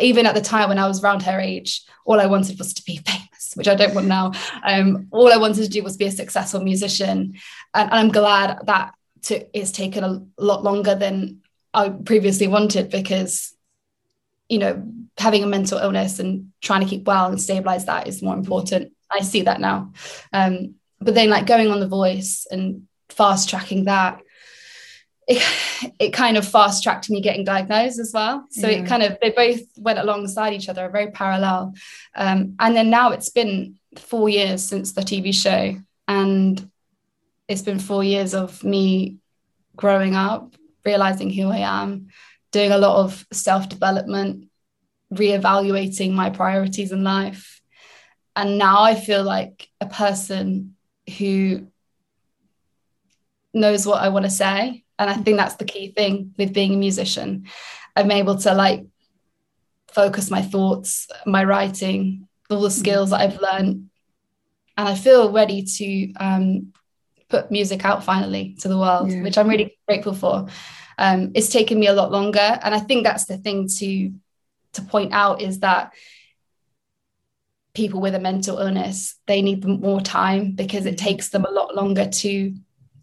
even 0.00 0.26
at 0.26 0.34
the 0.34 0.40
time 0.40 0.68
when 0.68 0.78
i 0.78 0.86
was 0.86 1.02
around 1.02 1.22
her 1.22 1.40
age 1.40 1.82
all 2.04 2.20
i 2.20 2.26
wanted 2.26 2.58
was 2.58 2.74
to 2.74 2.82
be 2.84 2.98
famous 3.06 3.52
which 3.54 3.68
i 3.68 3.74
don't 3.74 3.94
want 3.94 4.06
now 4.06 4.32
um, 4.64 5.08
all 5.12 5.32
i 5.32 5.38
wanted 5.38 5.62
to 5.62 5.70
do 5.70 5.82
was 5.82 5.96
be 5.96 6.06
a 6.06 6.10
successful 6.10 6.60
musician 6.60 7.34
and, 7.74 7.90
and 7.90 7.94
i'm 7.94 8.10
glad 8.10 8.58
that 8.66 8.92
to, 9.22 9.58
it's 9.58 9.72
taken 9.72 10.04
a 10.04 10.22
lot 10.36 10.62
longer 10.62 10.94
than 10.94 11.40
i 11.72 11.88
previously 11.88 12.48
wanted 12.48 12.90
because 12.90 13.54
you 14.48 14.58
know 14.58 14.86
having 15.18 15.42
a 15.42 15.46
mental 15.46 15.78
illness 15.78 16.18
and 16.18 16.52
trying 16.60 16.80
to 16.80 16.86
keep 16.86 17.04
well 17.04 17.26
and 17.26 17.40
stabilize 17.40 17.86
that 17.86 18.06
is 18.06 18.22
more 18.22 18.34
important. 18.34 18.92
I 19.10 19.22
see 19.22 19.42
that 19.42 19.60
now. 19.60 19.92
Um, 20.32 20.74
but 21.00 21.14
then 21.14 21.30
like 21.30 21.46
going 21.46 21.70
on 21.70 21.80
the 21.80 21.88
voice 21.88 22.46
and 22.50 22.86
fast 23.08 23.48
tracking 23.48 23.84
that 23.84 24.20
it, 25.26 25.42
it 25.98 26.12
kind 26.12 26.36
of 26.36 26.46
fast 26.46 26.82
tracked 26.82 27.10
me 27.10 27.20
getting 27.20 27.44
diagnosed 27.44 27.98
as 27.98 28.12
well. 28.14 28.46
So 28.50 28.68
yeah. 28.68 28.78
it 28.78 28.86
kind 28.86 29.02
of 29.02 29.18
they 29.20 29.30
both 29.30 29.60
went 29.76 29.98
alongside 29.98 30.52
each 30.52 30.68
other 30.68 30.88
very 30.88 31.10
parallel. 31.10 31.74
Um, 32.14 32.54
and 32.58 32.76
then 32.76 32.90
now 32.90 33.10
it's 33.10 33.30
been 33.30 33.78
four 33.96 34.28
years 34.28 34.62
since 34.64 34.92
the 34.92 35.00
tv 35.00 35.34
show 35.34 35.80
and 36.06 36.70
it's 37.48 37.62
been 37.62 37.78
four 37.78 38.04
years 38.04 38.34
of 38.34 38.62
me 38.62 39.16
growing 39.76 40.14
up 40.14 40.54
realizing 40.84 41.30
who 41.30 41.48
i 41.48 41.58
am 41.58 42.08
doing 42.52 42.72
a 42.72 42.78
lot 42.78 43.04
of 43.04 43.26
self-development 43.32 44.48
reevaluating 45.12 46.12
my 46.12 46.30
priorities 46.30 46.92
in 46.92 47.02
life 47.02 47.60
and 48.36 48.58
now 48.58 48.82
i 48.82 48.94
feel 48.94 49.22
like 49.22 49.68
a 49.80 49.86
person 49.86 50.76
who 51.18 51.66
knows 53.54 53.86
what 53.86 54.02
I 54.02 54.08
want 54.08 54.24
to 54.24 54.30
say. 54.30 54.84
And 54.98 55.10
I 55.10 55.14
think 55.14 55.36
that's 55.36 55.56
the 55.56 55.64
key 55.64 55.92
thing 55.92 56.34
with 56.38 56.52
being 56.52 56.74
a 56.74 56.78
musician. 56.78 57.46
I'm 57.94 58.10
able 58.10 58.36
to 58.38 58.54
like 58.54 58.86
focus 59.92 60.30
my 60.30 60.42
thoughts, 60.42 61.08
my 61.26 61.44
writing, 61.44 62.28
all 62.50 62.60
the 62.60 62.70
skills 62.70 63.10
that 63.10 63.20
I've 63.20 63.40
learned. 63.40 63.90
And 64.76 64.88
I 64.88 64.94
feel 64.94 65.32
ready 65.32 65.62
to 65.64 66.12
um, 66.14 66.72
put 67.28 67.50
music 67.50 67.84
out 67.84 68.04
finally 68.04 68.56
to 68.60 68.68
the 68.68 68.78
world, 68.78 69.10
yeah. 69.10 69.22
which 69.22 69.38
I'm 69.38 69.48
really 69.48 69.76
grateful 69.86 70.14
for. 70.14 70.46
Um, 70.98 71.30
it's 71.34 71.50
taken 71.50 71.78
me 71.78 71.86
a 71.86 71.92
lot 71.92 72.10
longer. 72.10 72.58
And 72.62 72.74
I 72.74 72.80
think 72.80 73.04
that's 73.04 73.24
the 73.24 73.38
thing 73.38 73.68
to 73.78 74.12
to 74.74 74.82
point 74.82 75.12
out 75.12 75.40
is 75.40 75.60
that 75.60 75.92
people 77.74 78.00
with 78.00 78.14
a 78.14 78.18
mental 78.18 78.58
illness 78.58 79.16
they 79.26 79.40
need 79.40 79.64
more 79.64 80.00
time 80.00 80.52
because 80.52 80.84
it 80.84 80.98
takes 80.98 81.28
them 81.28 81.44
a 81.44 81.50
lot 81.50 81.74
longer 81.76 82.06
to 82.06 82.52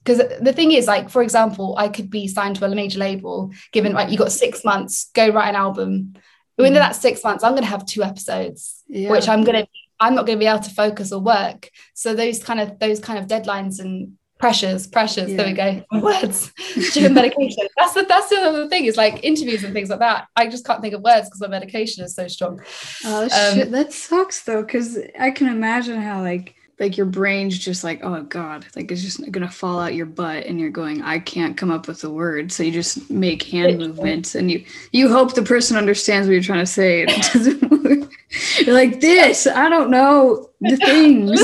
because 0.03 0.21
the 0.41 0.51
thing 0.53 0.71
is 0.71 0.85
like 0.85 1.09
for 1.09 1.23
example 1.23 1.75
i 1.77 1.87
could 1.87 2.09
be 2.09 2.27
signed 2.27 2.57
to 2.57 2.65
a 2.65 2.75
major 2.75 2.99
label 2.99 3.51
given 3.71 3.93
like 3.93 4.11
you 4.11 4.17
got 4.17 4.31
six 4.31 4.65
months 4.65 5.09
go 5.13 5.29
write 5.29 5.49
an 5.49 5.55
album 5.55 6.13
within 6.57 6.73
mm. 6.73 6.77
that 6.77 6.95
six 6.95 7.23
months 7.23 7.43
i'm 7.43 7.53
going 7.53 7.63
to 7.63 7.69
have 7.69 7.85
two 7.85 8.03
episodes 8.03 8.83
yeah. 8.87 9.09
which 9.09 9.29
i'm 9.29 9.43
going 9.45 9.63
to 9.63 9.67
i'm 9.99 10.13
not 10.13 10.25
going 10.25 10.37
to 10.37 10.43
be 10.43 10.47
able 10.47 10.59
to 10.59 10.69
focus 10.71 11.13
or 11.13 11.21
work 11.21 11.69
so 11.93 12.13
those 12.13 12.43
kind 12.43 12.59
of 12.59 12.77
those 12.79 12.99
kind 12.99 13.17
of 13.17 13.27
deadlines 13.27 13.79
and 13.79 14.17
pressures 14.37 14.85
pressures 14.85 15.31
yeah. 15.31 15.37
there 15.37 15.47
we 15.47 15.53
go 15.53 15.99
words 16.01 16.51
during 16.93 17.13
medication. 17.13 17.67
That's 17.77 17.93
the 17.93 18.03
that's 18.03 18.29
the 18.29 18.37
other 18.37 18.67
thing 18.67 18.85
is 18.85 18.97
like 18.97 19.23
interviews 19.23 19.63
and 19.63 19.73
things 19.73 19.89
like 19.89 19.99
that 19.99 20.27
i 20.35 20.47
just 20.47 20.65
can't 20.65 20.81
think 20.81 20.93
of 20.93 21.01
words 21.01 21.29
because 21.29 21.39
my 21.39 21.47
medication 21.47 22.03
is 22.03 22.15
so 22.15 22.27
strong. 22.27 22.61
Oh 23.05 23.23
um, 23.23 23.29
shit 23.29 23.71
that 23.71 23.93
sucks 23.93 24.43
though 24.43 24.61
because 24.61 24.99
i 25.19 25.31
can 25.31 25.47
imagine 25.47 26.01
how 26.01 26.21
like 26.21 26.55
like 26.79 26.97
your 26.97 27.05
brain's 27.05 27.57
just 27.57 27.83
like 27.83 28.01
oh 28.03 28.21
god 28.23 28.65
like 28.75 28.91
it's 28.91 29.01
just 29.01 29.31
gonna 29.31 29.49
fall 29.49 29.79
out 29.79 29.95
your 29.95 30.05
butt 30.05 30.45
and 30.45 30.59
you're 30.59 30.69
going 30.69 31.01
i 31.01 31.17
can't 31.17 31.55
come 31.55 31.71
up 31.71 31.87
with 31.87 32.03
a 32.03 32.09
word 32.09 32.51
so 32.51 32.63
you 32.63 32.71
just 32.71 33.09
make 33.09 33.43
hand 33.43 33.77
movements 33.77 34.35
and 34.35 34.51
you 34.51 34.63
you 34.91 35.07
hope 35.07 35.33
the 35.33 35.41
person 35.41 35.77
understands 35.77 36.27
what 36.27 36.33
you're 36.33 36.43
trying 36.43 36.59
to 36.59 36.65
say. 36.65 37.05
It 37.15 37.33
doesn't 37.33 37.71
work. 37.71 38.11
you're 38.59 38.75
like 38.75 38.99
this 38.99 39.47
i 39.47 39.69
don't 39.69 39.89
know 39.89 40.49
the 40.59 40.75
things 40.85 41.39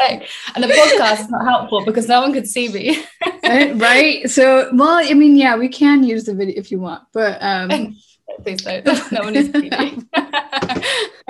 saying 0.00 0.22
and 0.54 0.64
the 0.64 0.68
podcast 0.68 1.20
is 1.20 1.30
not 1.30 1.44
helpful 1.44 1.84
because 1.84 2.08
no 2.08 2.20
one 2.20 2.32
could 2.32 2.48
see 2.48 2.68
me 2.68 3.04
right 3.74 4.28
so 4.28 4.70
well 4.72 5.00
i 5.02 5.14
mean 5.14 5.36
yeah 5.36 5.56
we 5.56 5.68
can 5.68 6.02
use 6.02 6.24
the 6.24 6.34
video 6.34 6.58
if 6.58 6.70
you 6.70 6.80
want 6.80 7.02
but 7.12 7.38
um 7.40 7.96
please 8.42 8.62
don't 8.62 9.12
no 9.12 9.20
one 9.22 9.36
is 9.36 9.50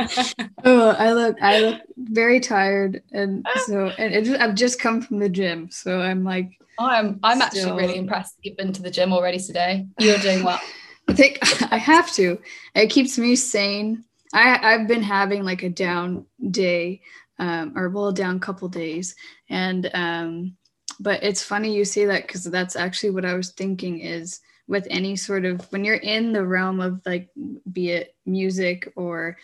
oh, 0.64 0.90
I 0.98 1.12
look, 1.12 1.36
I 1.42 1.60
look 1.60 1.80
very 1.96 2.40
tired, 2.40 3.02
and 3.12 3.46
so, 3.66 3.88
and 3.98 4.14
it, 4.14 4.40
I've 4.40 4.54
just 4.54 4.80
come 4.80 5.02
from 5.02 5.18
the 5.18 5.28
gym, 5.28 5.70
so 5.70 6.00
I'm 6.00 6.24
like, 6.24 6.50
oh, 6.78 6.86
I'm, 6.86 7.20
I'm 7.22 7.36
still... 7.36 7.46
actually 7.46 7.82
really 7.82 7.98
impressed. 7.98 8.36
You've 8.42 8.56
been 8.56 8.72
to 8.72 8.82
the 8.82 8.90
gym 8.90 9.12
already 9.12 9.38
today. 9.38 9.86
You're 9.98 10.18
doing 10.18 10.42
well. 10.42 10.60
I 11.08 11.14
think 11.14 11.38
I 11.72 11.76
have 11.76 12.12
to. 12.14 12.38
It 12.74 12.88
keeps 12.88 13.18
me 13.18 13.36
sane. 13.36 14.04
I, 14.32 14.74
I've 14.74 14.86
been 14.86 15.02
having 15.02 15.44
like 15.44 15.62
a 15.62 15.68
down 15.68 16.26
day, 16.50 17.00
um, 17.40 17.76
or 17.76 17.88
well, 17.88 18.12
down 18.12 18.36
a 18.36 18.40
couple 18.40 18.68
days, 18.68 19.16
and 19.48 19.90
um, 19.94 20.56
but 21.00 21.22
it's 21.24 21.42
funny 21.42 21.74
you 21.74 21.84
say 21.84 22.04
that 22.04 22.26
because 22.26 22.44
that's 22.44 22.76
actually 22.76 23.10
what 23.10 23.24
I 23.24 23.34
was 23.34 23.50
thinking 23.50 24.00
is 24.00 24.40
with 24.68 24.86
any 24.88 25.16
sort 25.16 25.44
of 25.44 25.60
when 25.72 25.84
you're 25.84 25.96
in 25.96 26.32
the 26.32 26.46
realm 26.46 26.80
of 26.80 27.00
like 27.04 27.28
be 27.72 27.90
it 27.90 28.14
music 28.24 28.92
or 28.94 29.36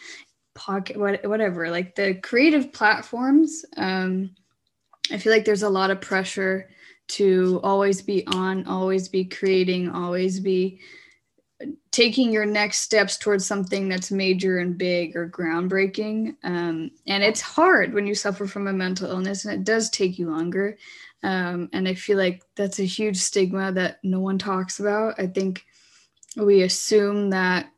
pocket 0.54 0.96
whatever 0.96 1.68
like 1.68 1.94
the 1.96 2.14
creative 2.14 2.72
platforms 2.72 3.64
um 3.76 4.30
i 5.12 5.18
feel 5.18 5.30
like 5.30 5.44
there's 5.44 5.64
a 5.64 5.68
lot 5.68 5.90
of 5.90 6.00
pressure 6.00 6.70
to 7.08 7.60
always 7.62 8.00
be 8.00 8.26
on 8.28 8.66
always 8.66 9.08
be 9.08 9.24
creating 9.24 9.90
always 9.90 10.40
be 10.40 10.80
taking 11.96 12.30
your 12.30 12.44
next 12.44 12.80
steps 12.80 13.16
towards 13.16 13.46
something 13.46 13.88
that's 13.88 14.10
major 14.10 14.58
and 14.58 14.76
big 14.76 15.16
or 15.16 15.26
groundbreaking 15.28 16.36
um, 16.44 16.90
and 17.06 17.22
it's 17.22 17.40
hard 17.40 17.94
when 17.94 18.06
you 18.06 18.14
suffer 18.14 18.46
from 18.46 18.66
a 18.66 18.72
mental 18.72 19.10
illness 19.10 19.46
and 19.46 19.54
it 19.54 19.64
does 19.64 19.88
take 19.88 20.18
you 20.18 20.30
longer 20.30 20.76
um, 21.22 21.68
and 21.72 21.88
I 21.88 21.94
feel 21.94 22.18
like 22.18 22.42
that's 22.54 22.78
a 22.78 22.84
huge 22.84 23.16
stigma 23.16 23.72
that 23.72 23.98
no 24.04 24.20
one 24.20 24.38
talks 24.38 24.78
about. 24.78 25.18
I 25.18 25.26
think 25.26 25.64
we 26.36 26.62
assume 26.62 27.30
that 27.30 27.70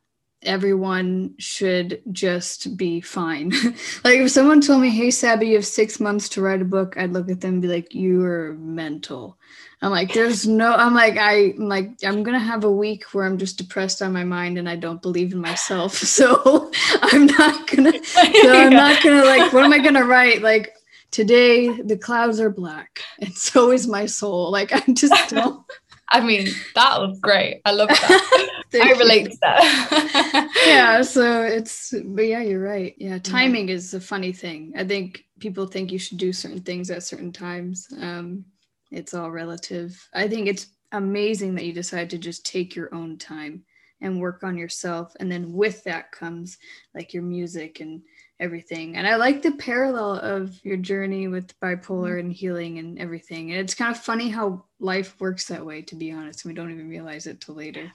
everyone 0.43 1.35
should 1.39 2.03
just 2.13 2.77
be 2.77 3.01
fine. 3.01 3.51
like 4.05 4.21
if 4.21 4.31
someone 4.31 4.61
told 4.61 4.83
me, 4.83 4.91
"Hey, 4.91 5.11
Sabby, 5.11 5.49
you 5.49 5.55
have 5.57 5.67
six 5.67 6.01
months 6.01 6.29
to 6.31 6.43
write 6.43 6.63
a 6.63 6.67
book," 6.67 6.97
I'd 6.97 7.13
look 7.13 7.31
at 7.31 7.41
them 7.41 7.55
and 7.55 7.63
be 7.63 7.69
like, 7.69 7.95
"You 7.95 8.25
are 8.25 8.57
mental." 8.59 9.39
I'm 9.81 9.91
like, 9.91 10.13
"There's 10.13 10.47
no." 10.47 10.73
I'm 10.73 10.95
like, 10.95 11.17
I, 11.17 11.53
am 11.59 11.69
like, 11.69 11.91
I'm 12.05 12.23
gonna 12.23 12.39
have 12.39 12.65
a 12.65 12.73
week 12.73 13.05
where 13.15 13.25
I'm 13.25 13.39
just 13.39 13.59
depressed 13.59 14.03
on 14.03 14.13
my 14.13 14.25
mind 14.25 14.59
and 14.59 14.69
I 14.69 14.77
don't 14.77 15.03
believe 15.03 15.33
in 15.33 15.41
myself. 15.41 16.03
So 16.19 16.71
I'm 17.03 17.27
not 17.27 17.69
gonna. 17.69 17.93
So 18.05 18.53
I'm 18.53 18.73
not 18.73 19.03
gonna 19.03 19.25
like. 19.25 19.53
What 19.53 19.65
am 19.65 19.73
I 19.73 19.79
gonna 19.79 20.05
write? 20.05 20.43
Like 20.43 20.75
today 21.11 21.81
the 21.83 21.97
clouds 21.97 22.39
are 22.39 22.51
black 22.51 23.01
and 23.21 23.33
so 23.35 23.71
is 23.71 23.87
my 23.87 24.05
soul 24.05 24.51
like 24.51 24.73
i 24.73 24.83
just 24.93 25.31
don't 25.31 25.65
i 26.11 26.21
mean 26.21 26.47
that 26.75 27.01
was 27.01 27.19
great. 27.21 27.61
I 27.65 27.73
love 27.73 27.89
that. 27.89 28.51
I 28.75 28.91
relate 28.93 29.25
you. 29.25 29.31
to 29.31 29.39
that. 29.43 30.51
Yeah 30.67 31.03
so 31.03 31.43
it's 31.43 31.95
but 32.05 32.27
yeah 32.27 32.43
you're 32.43 32.63
right. 32.63 32.95
Yeah. 32.99 33.19
timing 33.19 33.69
is 33.69 33.95
a 33.95 34.01
funny 34.01 34.33
thing. 34.33 34.73
I 34.77 34.85
think 34.85 35.25
people 35.41 35.67
think 35.67 35.91
you 35.91 35.99
should 35.99 36.19
do 36.19 36.33
certain 36.33 36.61
things 36.61 36.91
at 36.91 37.03
certain 37.03 37.33
times. 37.33 37.89
Um 38.01 38.45
it's 38.91 39.15
all 39.15 39.31
relative. 39.31 39.97
I 40.15 40.29
think 40.29 40.49
it's 40.49 40.67
amazing 40.93 41.55
that 41.55 41.65
you 41.67 41.73
decide 41.73 42.11
to 42.11 42.19
just 42.19 42.47
take 42.47 42.75
your 42.75 42.95
own 42.95 43.19
time 43.19 43.65
and 44.01 44.21
work 44.21 44.43
on 44.45 44.57
yourself 44.57 45.15
and 45.21 45.31
then 45.31 45.53
with 45.53 45.83
that 45.85 46.13
comes 46.13 46.59
like 46.95 47.13
your 47.13 47.23
music 47.23 47.81
and 47.81 48.01
everything. 48.41 48.97
And 48.97 49.07
I 49.07 49.17
like 49.17 49.43
the 49.43 49.53
parallel 49.53 50.15
of 50.15 50.59
your 50.65 50.77
journey 50.77 51.29
with 51.29 51.59
bipolar 51.61 52.11
mm-hmm. 52.11 52.19
and 52.21 52.33
healing 52.33 52.79
and 52.79 52.99
everything. 52.99 53.51
And 53.51 53.61
it's 53.61 53.75
kind 53.75 53.95
of 53.95 54.03
funny 54.03 54.29
how 54.29 54.65
life 54.79 55.19
works 55.21 55.47
that 55.47 55.65
way, 55.65 55.83
to 55.83 55.97
be 55.97 56.13
honest. 56.13 56.45
We 56.45 56.55
don't 56.55 56.71
even 56.71 56.89
realize 56.89 57.27
it 57.27 57.41
till 57.41 57.57
later. 57.57 57.93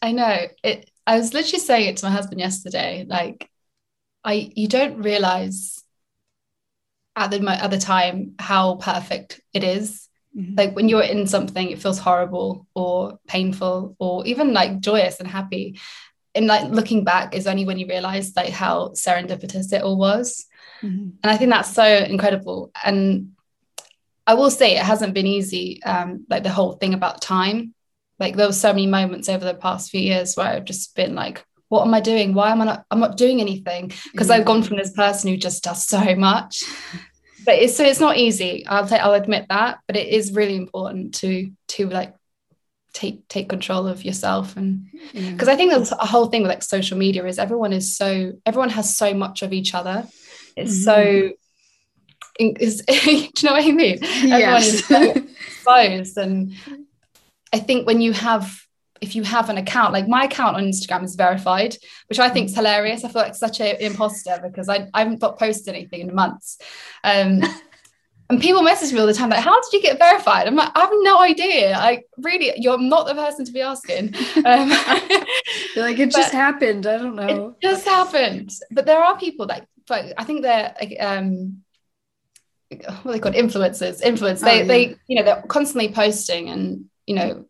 I 0.00 0.12
know. 0.12 0.46
It 0.62 0.90
I 1.06 1.18
was 1.18 1.32
literally 1.34 1.60
saying 1.60 1.88
it 1.88 1.96
to 1.98 2.06
my 2.06 2.12
husband 2.12 2.40
yesterday. 2.40 3.04
Like 3.08 3.50
I 4.24 4.52
you 4.54 4.68
don't 4.68 5.02
realize 5.02 5.82
at 7.16 7.30
the 7.30 7.40
at 7.50 7.70
the 7.70 7.78
time 7.78 8.34
how 8.38 8.76
perfect 8.76 9.40
it 9.52 9.64
is. 9.64 10.08
Mm-hmm. 10.36 10.54
Like 10.56 10.76
when 10.76 10.88
you're 10.88 11.02
in 11.02 11.26
something, 11.26 11.70
it 11.70 11.80
feels 11.80 11.98
horrible 11.98 12.66
or 12.74 13.18
painful 13.26 13.96
or 13.98 14.26
even 14.26 14.52
like 14.52 14.80
joyous 14.80 15.18
and 15.18 15.28
happy 15.28 15.80
in 16.34 16.46
like 16.46 16.70
looking 16.70 17.04
back 17.04 17.34
is 17.34 17.46
only 17.46 17.64
when 17.64 17.78
you 17.78 17.86
realize 17.86 18.34
like 18.36 18.50
how 18.50 18.88
serendipitous 18.90 19.72
it 19.72 19.82
all 19.82 19.98
was. 19.98 20.46
Mm-hmm. 20.82 21.10
and 21.24 21.32
i 21.32 21.36
think 21.36 21.50
that's 21.50 21.72
so 21.72 21.84
incredible. 21.84 22.70
And 22.84 23.32
i 24.26 24.34
will 24.34 24.50
say 24.50 24.76
it 24.76 24.84
hasn't 24.84 25.14
been 25.14 25.26
easy 25.26 25.82
um 25.82 26.24
like 26.30 26.42
the 26.42 26.50
whole 26.50 26.72
thing 26.72 26.94
about 26.94 27.20
time. 27.22 27.74
Like 28.20 28.36
there 28.36 28.46
were 28.46 28.52
so 28.52 28.72
many 28.72 28.86
moments 28.86 29.28
over 29.28 29.44
the 29.44 29.54
past 29.54 29.90
few 29.90 30.00
years 30.00 30.36
where 30.36 30.46
i've 30.46 30.64
just 30.64 30.94
been 30.94 31.14
like 31.14 31.44
what 31.68 31.86
am 31.86 31.92
i 31.92 32.00
doing? 32.00 32.32
Why 32.32 32.50
am 32.50 32.62
i 32.62 32.64
not 32.64 32.84
i'm 32.90 33.00
not 33.00 33.16
doing 33.16 33.40
anything? 33.40 33.92
Because 34.12 34.30
i've 34.30 34.44
gone 34.44 34.62
from 34.62 34.76
this 34.76 34.92
person 34.92 35.30
who 35.30 35.36
just 35.36 35.64
does 35.64 35.86
so 35.86 36.14
much. 36.14 36.62
But 37.44 37.56
it's 37.56 37.76
so 37.76 37.84
it's 37.84 38.00
not 38.00 38.16
easy. 38.16 38.66
I'll 38.66 38.86
say 38.86 38.98
i'll 38.98 39.14
admit 39.14 39.46
that 39.48 39.78
but 39.86 39.96
it 39.96 40.08
is 40.08 40.32
really 40.32 40.56
important 40.56 41.14
to 41.16 41.50
to 41.68 41.88
like 41.88 42.14
take 42.92 43.26
take 43.28 43.48
control 43.48 43.86
of 43.86 44.04
yourself 44.04 44.56
and 44.56 44.86
because 45.14 45.48
i 45.48 45.54
think 45.54 45.70
there's 45.70 45.92
a 45.92 46.06
whole 46.06 46.26
thing 46.26 46.42
with 46.42 46.50
like 46.50 46.62
social 46.62 46.96
media 46.96 47.24
is 47.24 47.38
everyone 47.38 47.72
is 47.72 47.96
so 47.96 48.32
everyone 48.46 48.70
has 48.70 48.96
so 48.96 49.14
much 49.14 49.42
of 49.42 49.52
each 49.52 49.74
other 49.74 50.06
it's 50.56 50.86
mm-hmm. 50.86 51.28
so 51.28 51.32
is, 52.40 52.82
do 52.88 53.10
you 53.10 53.28
know 53.44 53.52
what 53.52 53.64
i 53.64 53.70
mean 53.70 53.98
yes. 54.00 54.32
everyone 54.32 54.62
is 54.62 54.84
so 54.86 55.24
exposed 55.46 56.18
and 56.18 56.54
i 57.52 57.58
think 57.58 57.86
when 57.86 58.00
you 58.00 58.12
have 58.12 58.68
if 59.00 59.14
you 59.14 59.22
have 59.22 59.48
an 59.48 59.58
account, 59.58 59.92
like 59.92 60.08
my 60.08 60.24
account 60.24 60.56
on 60.56 60.64
Instagram 60.64 61.04
is 61.04 61.14
verified, 61.14 61.76
which 62.08 62.18
I 62.18 62.28
think 62.28 62.48
is 62.48 62.54
hilarious. 62.54 63.04
I 63.04 63.08
feel 63.08 63.22
like 63.22 63.34
such 63.34 63.60
an 63.60 63.76
imposter 63.80 64.38
because 64.42 64.68
I, 64.68 64.88
I 64.94 65.00
haven't 65.00 65.20
posted 65.20 65.74
anything 65.74 66.00
in 66.00 66.14
months. 66.14 66.58
Um, 67.04 67.42
and 68.30 68.40
people 68.40 68.62
message 68.62 68.92
me 68.92 69.00
all 69.00 69.06
the 69.06 69.14
time, 69.14 69.30
like, 69.30 69.42
how 69.42 69.58
did 69.60 69.72
you 69.72 69.80
get 69.80 69.98
verified? 69.98 70.46
I'm 70.46 70.54
like, 70.54 70.70
I 70.74 70.80
have 70.80 70.90
no 70.92 71.20
idea. 71.20 71.74
I 71.74 72.02
really, 72.18 72.52
you're 72.56 72.78
not 72.78 73.06
the 73.06 73.14
person 73.14 73.44
to 73.46 73.52
be 73.52 73.62
asking. 73.62 74.14
Um, 74.44 74.70
you're 75.74 75.84
like, 75.84 75.98
it 75.98 76.10
just 76.10 76.32
happened. 76.32 76.86
I 76.86 76.98
don't 76.98 77.16
know. 77.16 77.56
It 77.60 77.66
just 77.66 77.86
happened. 77.86 78.52
But 78.70 78.86
there 78.86 79.02
are 79.02 79.18
people 79.18 79.46
that, 79.46 79.66
but 79.86 80.12
I 80.16 80.24
think 80.24 80.42
they're, 80.42 80.74
um, 81.00 81.62
what 82.70 83.06
are 83.06 83.12
they 83.12 83.18
called 83.18 83.34
influencers, 83.34 84.02
influence. 84.02 84.40
They, 84.40 84.50
oh, 84.50 84.60
yeah. 84.60 84.64
they, 84.64 84.96
you 85.06 85.16
know, 85.16 85.22
they're 85.24 85.42
constantly 85.48 85.92
posting 85.92 86.50
and, 86.50 86.84
you 87.06 87.16
know, 87.16 87.46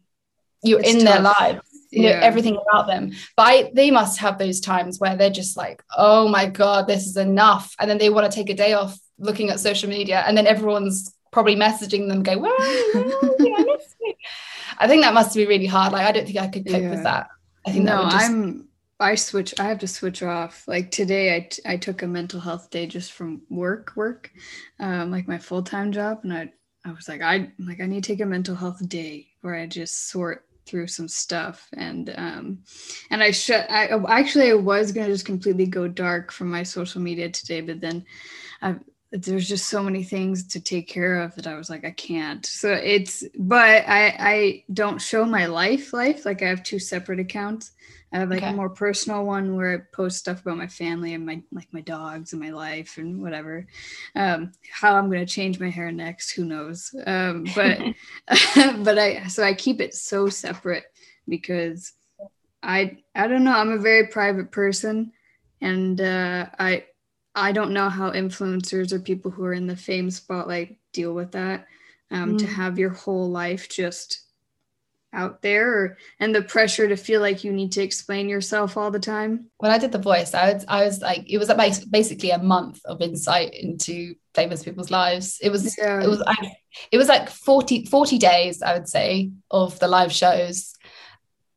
you're 0.63 0.81
it's 0.81 0.91
in 0.95 1.05
tough. 1.05 1.05
their 1.05 1.21
lives 1.21 1.61
you 1.91 2.03
know 2.03 2.11
everything 2.11 2.59
about 2.69 2.87
them 2.87 3.13
but 3.35 3.47
I, 3.47 3.71
they 3.75 3.91
must 3.91 4.19
have 4.19 4.37
those 4.37 4.61
times 4.61 4.99
where 4.99 5.17
they're 5.17 5.31
just 5.31 5.57
like 5.57 5.83
oh 5.97 6.29
my 6.29 6.45
god 6.45 6.87
this 6.87 7.07
is 7.07 7.17
enough 7.17 7.75
and 7.79 7.89
then 7.89 7.97
they 7.97 8.11
want 8.11 8.31
to 8.31 8.37
take 8.37 8.51
a 8.51 8.55
day 8.55 8.75
off 8.75 8.99
looking 9.19 9.51
at 9.51 9.61
social 9.61 9.89
media 9.89 10.25
and 10.27 10.37
then 10.37 10.47
everyone's 10.47 11.15
probably 11.31 11.57
messaging 11.57 12.09
them 12.09 12.23
go, 12.23 12.39
where 12.39 12.53
are 12.53 12.67
you? 12.67 13.79
I 14.79 14.87
think 14.87 15.03
that 15.03 15.15
must 15.15 15.35
be 15.35 15.47
really 15.47 15.67
hard 15.67 15.93
like 15.93 16.07
I 16.07 16.13
don't 16.13 16.25
think 16.25 16.39
I 16.39 16.49
could 16.49 16.67
cope 16.67 16.83
yeah. 16.83 16.91
with 16.91 17.03
that 17.03 17.29
I 17.67 17.73
think 17.73 17.85
no 17.85 18.05
just... 18.05 18.31
I'm 18.31 18.69
I 19.01 19.15
switch 19.15 19.59
I 19.59 19.65
have 19.65 19.79
to 19.81 19.89
switch 19.89 20.23
off 20.23 20.67
like 20.67 20.91
today 20.91 21.37
I, 21.37 21.41
t- 21.41 21.63
I 21.65 21.77
took 21.77 22.03
a 22.03 22.07
mental 22.07 22.41
health 22.41 22.71
day 22.71 22.87
just 22.87 23.13
from 23.13 23.43
work 23.49 23.93
work 23.97 24.31
um, 24.81 25.11
like 25.11 25.29
my 25.29 25.39
full-time 25.39 25.93
job 25.93 26.21
and 26.23 26.33
I 26.33 26.53
I 26.85 26.93
was 26.93 27.09
like 27.09 27.23
I 27.23 27.53
like 27.59 27.81
I 27.81 27.87
need 27.87 28.05
to 28.05 28.13
take 28.13 28.21
a 28.21 28.27
mental 28.27 28.55
health 28.55 28.87
day 28.89 29.29
where 29.41 29.55
I 29.55 29.67
just 29.67 30.09
sort 30.09 30.45
through 30.69 30.87
some 30.87 31.09
stuff 31.09 31.67
and 31.79 32.13
um 32.19 32.59
and 33.11 33.23
i 33.23 33.31
should 33.31 33.65
i 33.71 33.89
actually 34.09 34.51
i 34.51 34.55
was 34.55 34.93
going 34.93 35.07
to 35.07 35.13
just 35.15 35.25
completely 35.25 35.65
go 35.65 35.89
dark 35.89 36.31
from 36.31 36.51
my 36.51 36.63
social 36.63 37.01
media 37.01 37.27
today 37.31 37.63
but 37.63 37.81
then 37.81 38.05
i 38.61 38.75
there's 39.11 39.49
just 39.49 39.69
so 39.69 39.83
many 39.83 40.03
things 40.03 40.47
to 40.49 40.61
take 40.61 40.87
care 40.87 41.21
of 41.21 41.35
that 41.37 41.47
I 41.47 41.57
was 41.57 41.71
like, 41.71 41.85
I 41.85 41.91
can't. 41.91 42.45
So 42.45 42.73
it's, 42.73 43.25
but 43.39 43.85
I 43.89 44.17
I 44.19 44.65
don't 44.73 45.01
show 45.01 45.25
my 45.25 45.47
life 45.47 45.93
life. 45.93 46.27
Like 46.27 46.43
I 46.43 46.49
have 46.49 46.63
two 46.63 46.79
separate 46.79 47.21
accounts. 47.21 47.73
I 48.13 48.19
have 48.19 48.31
like 48.31 48.43
okay. 48.43 48.51
a 48.51 48.57
more 48.57 48.71
personal 48.71 49.25
one 49.25 49.55
where 49.57 49.75
I 49.75 49.95
post 49.95 50.19
stuff 50.19 50.41
about 50.41 50.57
my 50.57 50.67
family 50.67 51.15
and 51.15 51.27
my 51.27 51.43
like 51.53 51.69
my 51.73 51.83
dogs 51.83 52.33
and 52.33 52.41
my 52.41 52.51
life 52.51 52.97
and 52.97 53.23
whatever. 53.23 53.67
Um, 54.15 54.53
how 54.71 54.95
I'm 54.97 55.11
gonna 55.11 55.27
change 55.27 55.61
my 55.61 55.71
hair 55.71 55.93
next, 55.93 56.33
who 56.33 56.45
knows? 56.45 56.95
Um, 57.07 57.45
but 57.55 57.79
but 58.85 58.99
I 58.99 59.27
so 59.27 59.43
I 59.43 59.55
keep 59.55 59.81
it 59.81 59.95
so 59.95 60.29
separate 60.29 60.85
because 61.27 61.93
I 62.63 62.99
I 63.15 63.27
don't 63.27 63.45
know. 63.45 63.57
I'm 63.57 63.73
a 63.73 63.79
very 63.79 64.07
private 64.09 64.51
person, 64.51 65.13
and 65.61 66.01
uh, 66.01 66.47
I 66.59 66.85
I 67.39 67.53
don't 67.53 67.73
know 67.73 67.89
how 67.89 68.11
influencers 68.11 68.93
or 68.93 68.99
people 68.99 69.31
who 69.31 69.45
are 69.45 69.55
in 69.55 69.67
the 69.67 69.77
fame 69.77 70.11
spotlight 70.11 70.79
deal 70.93 71.15
with 71.15 71.33
that. 71.33 71.67
Um, 72.11 72.35
mm. 72.35 72.39
To 72.39 72.47
have 72.47 72.79
your 72.79 72.91
whole 72.91 73.31
life 73.31 73.69
just 73.69 74.23
out 75.13 75.41
there 75.41 75.73
or, 75.73 75.99
and 76.21 76.35
the 76.35 76.43
pressure 76.43 76.89
to 76.89 76.97
feel 76.97 77.21
like 77.21 77.45
you 77.45 77.53
need 77.53 77.73
to 77.73 77.83
explain 77.83 78.29
yourself 78.29 78.77
all 78.77 78.91
the 78.91 78.99
time 78.99 79.47
when 79.57 79.71
i 79.71 79.79
did 79.79 79.91
the 79.91 79.99
voice 79.99 80.35
i 80.35 80.53
was 80.53 80.65
i 80.69 80.85
was 80.85 81.01
like 81.01 81.25
it 81.31 81.39
was 81.39 81.49
basically 81.87 82.31
a 82.31 82.39
month 82.39 82.81
of 82.85 83.01
insight 83.01 83.55
into 83.55 84.15
famous 84.35 84.63
people's 84.63 84.91
lives 84.91 85.39
it 85.41 85.51
was 85.51 85.77
yeah. 85.79 86.03
it 86.03 86.09
was 86.09 86.23
I, 86.27 86.53
it 86.93 86.99
was 86.99 87.09
like 87.09 87.31
40 87.31 87.87
40 87.87 88.19
days 88.19 88.61
i 88.61 88.75
would 88.75 88.89
say 88.89 89.31
of 89.51 89.79
the 89.79 89.89
live 89.89 90.13
shows 90.13 90.75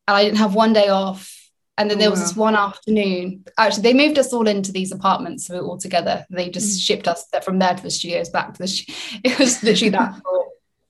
and 0.08 0.16
i 0.16 0.24
didn't 0.24 0.38
have 0.38 0.54
one 0.54 0.72
day 0.72 0.88
off 0.88 1.41
and 1.78 1.90
then 1.90 1.98
there 1.98 2.10
was 2.10 2.20
this 2.20 2.36
one 2.36 2.54
afternoon. 2.54 3.44
Actually, 3.56 3.82
they 3.82 3.94
moved 3.94 4.18
us 4.18 4.32
all 4.32 4.46
into 4.46 4.72
these 4.72 4.92
apartments, 4.92 5.46
so 5.46 5.54
we 5.54 5.60
were 5.60 5.66
all 5.66 5.78
together. 5.78 6.26
They 6.28 6.50
just 6.50 6.78
mm. 6.78 6.86
shipped 6.86 7.08
us 7.08 7.26
from 7.42 7.58
there 7.58 7.74
to 7.74 7.82
the 7.82 7.90
studios, 7.90 8.28
back 8.28 8.52
to 8.54 8.58
the. 8.58 8.68
Sh- 8.68 9.18
it 9.24 9.38
was 9.38 9.62
literally 9.62 9.90
that 9.90 10.16
for, 10.22 10.44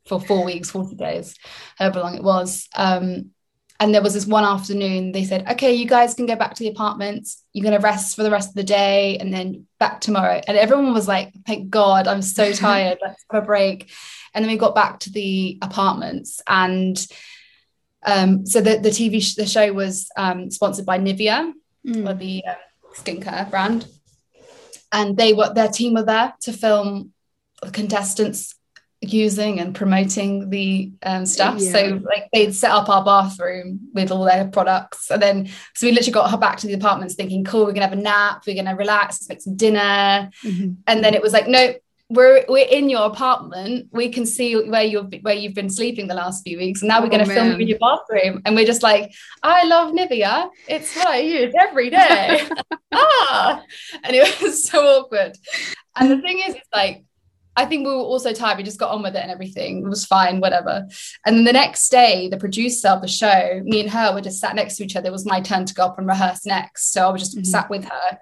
for 0.06 0.26
four 0.26 0.44
weeks, 0.44 0.70
forty 0.70 0.96
days, 0.96 1.36
however 1.76 2.00
long 2.00 2.16
it 2.16 2.24
was. 2.24 2.68
Um, 2.74 3.30
and 3.78 3.94
there 3.94 4.02
was 4.02 4.14
this 4.14 4.26
one 4.26 4.44
afternoon. 4.44 5.12
They 5.12 5.24
said, 5.24 5.48
"Okay, 5.52 5.72
you 5.72 5.86
guys 5.86 6.14
can 6.14 6.26
go 6.26 6.36
back 6.36 6.54
to 6.54 6.64
the 6.64 6.70
apartments. 6.70 7.42
You're 7.52 7.64
going 7.64 7.80
to 7.80 7.84
rest 7.84 8.16
for 8.16 8.24
the 8.24 8.30
rest 8.30 8.50
of 8.50 8.54
the 8.54 8.64
day, 8.64 9.18
and 9.18 9.32
then 9.32 9.66
back 9.78 10.00
tomorrow." 10.00 10.40
And 10.46 10.56
everyone 10.56 10.92
was 10.92 11.06
like, 11.06 11.32
"Thank 11.46 11.70
God, 11.70 12.08
I'm 12.08 12.22
so 12.22 12.52
tired. 12.52 12.98
Let's 13.00 13.24
have 13.30 13.44
a 13.44 13.46
break." 13.46 13.90
And 14.34 14.44
then 14.44 14.50
we 14.50 14.58
got 14.58 14.74
back 14.74 15.00
to 15.00 15.10
the 15.10 15.58
apartments 15.62 16.40
and 16.48 16.96
um, 18.04 18.46
so 18.46 18.60
the, 18.60 18.78
the 18.78 18.90
TV 18.90 19.22
sh- 19.22 19.34
the 19.34 19.46
show 19.46 19.72
was 19.72 20.08
um, 20.16 20.50
sponsored 20.50 20.86
by 20.86 20.98
Nivea, 20.98 21.52
mm. 21.86 22.08
or 22.08 22.14
the 22.14 22.44
uh, 22.46 22.54
skincare 22.94 23.48
brand, 23.50 23.86
and 24.90 25.16
they 25.16 25.32
were 25.32 25.52
their 25.52 25.68
team 25.68 25.94
were 25.94 26.02
there 26.02 26.34
to 26.42 26.52
film 26.52 27.12
the 27.62 27.70
contestants 27.70 28.54
using 29.00 29.58
and 29.58 29.74
promoting 29.74 30.48
the 30.48 30.92
um, 31.02 31.26
stuff. 31.26 31.56
Yeah. 31.58 31.72
So 31.72 32.00
like 32.04 32.28
they'd 32.32 32.54
set 32.54 32.70
up 32.70 32.88
our 32.88 33.04
bathroom 33.04 33.88
with 33.92 34.10
all 34.10 34.24
their 34.24 34.48
products, 34.48 35.10
and 35.10 35.22
then 35.22 35.48
so 35.74 35.86
we 35.86 35.92
literally 35.92 36.12
got 36.12 36.30
her 36.30 36.38
back 36.38 36.58
to 36.58 36.66
the 36.66 36.74
apartments 36.74 37.14
thinking, 37.14 37.44
cool, 37.44 37.64
we're 37.64 37.72
gonna 37.72 37.88
have 37.88 37.98
a 37.98 38.02
nap, 38.02 38.42
we're 38.46 38.56
gonna 38.56 38.76
relax, 38.76 39.20
let's 39.20 39.28
make 39.28 39.42
some 39.42 39.56
dinner, 39.56 40.30
mm-hmm. 40.44 40.72
and 40.86 41.04
then 41.04 41.14
it 41.14 41.22
was 41.22 41.32
like, 41.32 41.46
no, 41.46 41.74
we're 42.12 42.44
we're 42.48 42.68
in 42.68 42.88
your 42.88 43.06
apartment. 43.06 43.88
We 43.92 44.10
can 44.10 44.26
see 44.26 44.54
where 44.54 44.82
you've 44.82 45.12
where 45.22 45.34
you've 45.34 45.54
been 45.54 45.70
sleeping 45.70 46.06
the 46.06 46.14
last 46.14 46.42
few 46.44 46.58
weeks, 46.58 46.82
and 46.82 46.88
now 46.88 47.00
we're 47.00 47.08
going 47.08 47.24
to 47.24 47.30
oh, 47.30 47.34
film 47.34 47.52
you 47.52 47.58
in 47.58 47.68
your 47.68 47.78
bathroom. 47.78 48.42
And 48.44 48.54
we're 48.54 48.66
just 48.66 48.82
like, 48.82 49.12
I 49.42 49.66
love 49.66 49.92
Nivea. 49.92 50.50
It's 50.68 50.94
what 50.94 51.08
I 51.08 51.18
use 51.18 51.54
every 51.60 51.90
day. 51.90 52.48
ah, 52.92 53.62
and 54.04 54.14
it 54.14 54.40
was 54.40 54.68
so 54.68 54.80
awkward. 54.80 55.36
And 55.96 56.10
the 56.10 56.20
thing 56.20 56.42
is, 56.46 56.54
it's 56.54 56.68
like 56.74 57.04
I 57.54 57.66
think 57.66 57.86
we 57.86 57.92
were 57.92 58.00
also 58.00 58.32
tired. 58.32 58.56
We 58.56 58.64
just 58.64 58.78
got 58.78 58.92
on 58.92 59.02
with 59.02 59.14
it 59.14 59.22
and 59.22 59.30
everything. 59.30 59.84
It 59.84 59.88
was 59.88 60.06
fine, 60.06 60.40
whatever. 60.40 60.86
And 61.26 61.36
then 61.36 61.44
the 61.44 61.52
next 61.52 61.90
day, 61.90 62.28
the 62.28 62.38
producer 62.38 62.88
of 62.88 63.02
the 63.02 63.08
show, 63.08 63.60
me 63.64 63.80
and 63.80 63.90
her 63.90 64.14
were 64.14 64.22
just 64.22 64.40
sat 64.40 64.54
next 64.54 64.76
to 64.76 64.84
each 64.84 64.96
other. 64.96 65.08
It 65.08 65.12
was 65.12 65.26
my 65.26 65.40
turn 65.40 65.66
to 65.66 65.74
go 65.74 65.84
up 65.84 65.98
and 65.98 66.06
rehearse 66.06 66.46
next. 66.46 66.92
So 66.92 67.06
I 67.06 67.12
was 67.12 67.20
just 67.20 67.36
mm-hmm. 67.36 67.44
sat 67.44 67.68
with 67.68 67.84
her. 67.84 68.18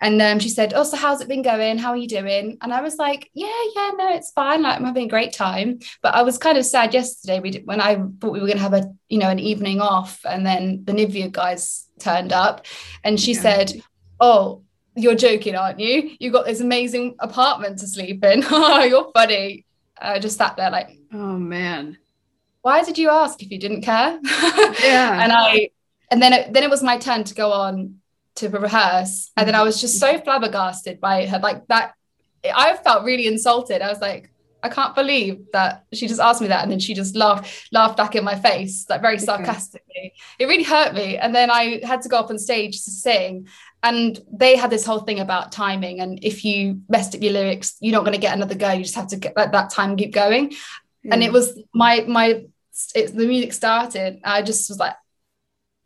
And 0.00 0.20
um, 0.22 0.38
she 0.38 0.48
said, 0.48 0.72
Oh, 0.74 0.82
so 0.82 0.96
how's 0.96 1.20
it 1.20 1.28
been 1.28 1.42
going? 1.42 1.78
How 1.78 1.90
are 1.90 1.96
you 1.96 2.08
doing? 2.08 2.56
And 2.62 2.72
I 2.72 2.80
was 2.80 2.96
like, 2.96 3.30
Yeah, 3.34 3.48
yeah, 3.76 3.90
no, 3.96 4.12
it's 4.14 4.32
fine. 4.32 4.62
Like 4.62 4.78
I'm 4.78 4.84
having 4.84 5.06
a 5.06 5.10
great 5.10 5.32
time. 5.32 5.80
But 6.02 6.14
I 6.14 6.22
was 6.22 6.38
kind 6.38 6.56
of 6.58 6.64
sad 6.64 6.94
yesterday 6.94 7.40
we 7.40 7.50
did, 7.50 7.66
when 7.66 7.80
I 7.80 7.96
thought 8.20 8.32
we 8.32 8.40
were 8.40 8.46
gonna 8.46 8.60
have 8.60 8.74
a, 8.74 8.92
you 9.08 9.18
know, 9.18 9.28
an 9.28 9.38
evening 9.38 9.80
off. 9.80 10.20
And 10.24 10.46
then 10.46 10.82
the 10.84 10.92
Nivea 10.92 11.30
guys 11.30 11.86
turned 11.98 12.32
up 12.32 12.66
and 13.04 13.20
she 13.20 13.32
yeah. 13.34 13.40
said, 13.40 13.82
Oh, 14.20 14.62
you're 14.96 15.14
joking, 15.14 15.54
aren't 15.54 15.80
you? 15.80 16.16
You 16.18 16.30
got 16.30 16.46
this 16.46 16.60
amazing 16.60 17.16
apartment 17.20 17.78
to 17.78 17.86
sleep 17.86 18.24
in. 18.24 18.42
oh, 18.50 18.84
you're 18.84 19.10
funny. 19.14 19.66
I 20.00 20.18
just 20.18 20.38
sat 20.38 20.56
there 20.56 20.70
like, 20.70 20.98
oh 21.12 21.36
man. 21.36 21.98
Why 22.62 22.84
did 22.84 22.98
you 22.98 23.10
ask 23.10 23.42
if 23.42 23.50
you 23.50 23.58
didn't 23.58 23.82
care? 23.82 24.18
Yeah. 24.82 25.22
and 25.22 25.32
I 25.32 25.70
and 26.10 26.20
then 26.20 26.32
it, 26.32 26.52
then 26.52 26.62
it 26.62 26.70
was 26.70 26.82
my 26.82 26.96
turn 26.96 27.24
to 27.24 27.34
go 27.34 27.52
on 27.52 27.99
to 28.36 28.48
rehearse. 28.48 29.30
And 29.36 29.46
then 29.46 29.54
I 29.54 29.62
was 29.62 29.80
just 29.80 29.98
so 29.98 30.14
mm-hmm. 30.14 30.24
flabbergasted 30.24 31.00
by 31.00 31.26
her, 31.26 31.38
like 31.38 31.66
that. 31.68 31.94
I 32.44 32.76
felt 32.76 33.04
really 33.04 33.26
insulted. 33.26 33.82
I 33.82 33.88
was 33.88 34.00
like, 34.00 34.30
I 34.62 34.68
can't 34.68 34.94
believe 34.94 35.46
that 35.52 35.86
she 35.92 36.06
just 36.06 36.20
asked 36.20 36.42
me 36.42 36.48
that, 36.48 36.62
and 36.62 36.70
then 36.70 36.80
she 36.80 36.92
just 36.92 37.16
laughed, 37.16 37.68
laughed 37.72 37.96
back 37.96 38.14
in 38.14 38.24
my 38.24 38.34
face, 38.34 38.84
like 38.90 39.00
very 39.00 39.18
sarcastically. 39.18 40.12
It 40.38 40.46
really 40.46 40.64
hurt 40.64 40.92
me. 40.94 41.16
And 41.16 41.34
then 41.34 41.50
I 41.50 41.80
had 41.82 42.02
to 42.02 42.10
go 42.10 42.18
up 42.18 42.28
on 42.28 42.38
stage 42.38 42.84
to 42.84 42.90
sing, 42.90 43.48
and 43.82 44.18
they 44.30 44.56
had 44.56 44.68
this 44.68 44.84
whole 44.84 45.00
thing 45.00 45.20
about 45.20 45.50
timing, 45.50 46.00
and 46.00 46.22
if 46.22 46.44
you 46.44 46.82
messed 46.90 47.14
up 47.14 47.22
your 47.22 47.32
lyrics, 47.32 47.76
you're 47.80 47.94
not 47.94 48.04
going 48.04 48.12
to 48.12 48.20
get 48.20 48.34
another 48.34 48.54
go. 48.54 48.70
You 48.72 48.82
just 48.82 48.96
have 48.96 49.08
to 49.08 49.16
get 49.16 49.34
let 49.34 49.52
that 49.52 49.70
time 49.70 49.96
keep 49.96 50.12
going. 50.12 50.52
And 51.10 51.22
it 51.22 51.32
was 51.32 51.58
my 51.74 52.04
my 52.06 52.44
it's 52.94 53.12
the 53.12 53.26
music 53.26 53.54
started. 53.54 54.20
I 54.24 54.42
just 54.42 54.68
was 54.68 54.78
like, 54.78 54.94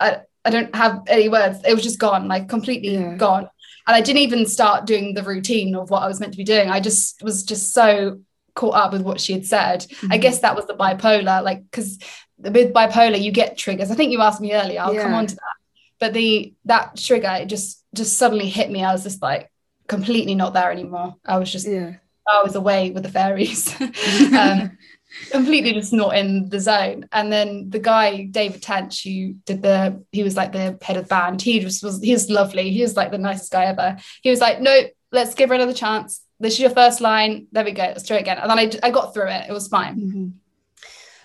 I 0.01 0.23
I 0.45 0.51
don't 0.51 0.75
have 0.75 1.03
any 1.09 1.29
words. 1.29 1.61
It 1.67 1.75
was 1.75 1.83
just 1.83 1.99
gone, 1.99 2.29
like 2.29 2.49
completely 2.49 2.95
yeah. 2.95 3.17
gone. 3.17 3.49
And 3.87 3.95
I 3.95 4.01
didn't 4.01 4.23
even 4.23 4.47
start 4.47 4.87
doing 4.87 5.15
the 5.15 5.23
routine 5.23 5.75
of 5.75 5.91
what 5.91 6.03
I 6.03 6.09
was 6.09 6.21
meant 6.21 6.33
to 6.33 6.39
be 6.39 6.45
doing. 6.45 6.71
I 6.71 6.81
just 6.81 7.23
was 7.23 7.43
just 7.43 7.73
so 7.73 8.21
caught 8.55 8.75
up 8.75 8.93
with 8.93 9.03
what 9.03 9.21
she 9.21 9.33
had 9.33 9.47
said. 9.47 9.81
Mm-hmm. 9.81 10.13
I 10.13 10.19
guess 10.19 10.41
that 10.41 10.57
was 10.57 10.67
the 10.67 10.75
bipolar, 10.75 11.43
like 11.43 11.63
because 11.71 11.99
with 12.39 12.73
bipolar 12.73 13.21
you 13.21 13.33
get 13.33 13.59
triggers. 13.59 13.91
I 13.91 13.95
think 13.95 14.13
you 14.13 14.21
asked 14.21 14.41
me 14.41 14.53
earlier. 14.53 14.81
I'll 14.81 14.95
yeah. 14.95 15.03
come 15.03 15.15
on 15.15 15.27
to 15.27 15.35
that. 15.35 15.57
But 15.99 16.13
the 16.13 16.55
that 16.65 16.97
trigger 16.97 17.37
it 17.41 17.47
just 17.47 17.83
just 17.95 18.17
suddenly 18.19 18.49
hit 18.49 18.71
me. 18.71 18.85
I 18.85 18.93
was 18.93 19.03
just 19.03 19.23
like 19.23 19.51
completely 19.87 20.35
not 20.35 20.55
there 20.55 20.71
anymore. 20.71 21.17
I 21.25 21.39
was 21.39 21.51
just 21.51 21.67
yeah. 21.67 21.97
I 22.29 22.43
was 22.43 22.55
away 22.55 22.91
with 22.91 23.03
the 23.03 23.11
fairies. 23.11 23.75
um, 23.81 24.77
completely 25.31 25.73
just 25.73 25.93
not 25.93 26.17
in 26.17 26.49
the 26.49 26.61
zone. 26.61 27.09
And 27.13 27.33
then 27.33 27.71
the 27.71 27.79
guy, 27.79 28.25
David 28.25 28.63
Tench, 28.63 29.05
who 29.05 29.35
did 29.45 29.63
the, 29.63 30.03
he 30.13 30.23
was 30.23 30.37
like 30.37 30.53
the 30.53 30.79
head 30.83 30.97
of 30.97 31.05
the 31.05 31.09
band. 31.09 31.43
He 31.43 31.61
just 31.61 31.83
was, 31.83 32.03
he 32.03 32.13
was 32.13 32.31
lovely. 32.31 32.71
He 32.71 32.83
was 32.83 32.97
like 32.97 33.11
the 33.11 33.19
nicest 33.19 33.53
guy 33.53 33.65
ever. 33.67 33.97
He 34.23 34.31
was 34.31 34.41
like, 34.41 34.61
no, 34.61 34.83
let's 35.13 35.35
give 35.35 35.51
her 35.51 35.55
another 35.55 35.75
chance. 35.75 36.21
This 36.41 36.55
is 36.55 36.61
your 36.61 36.71
first 36.71 37.01
line. 37.01 37.47
There 37.53 37.65
we 37.65 37.73
go. 37.73 37.85
Let's 37.85 38.03
do 38.03 38.15
it 38.15 38.21
again. 38.21 38.39
And 38.39 38.51
then 38.51 38.59
I, 38.59 38.71
I 38.83 38.91
got 38.91 39.15
through 39.15 39.29
it. 39.29 39.47
It 39.49 39.53
was 39.53 39.69
fine. 39.69 39.97
Mm-hmm. 39.97 40.29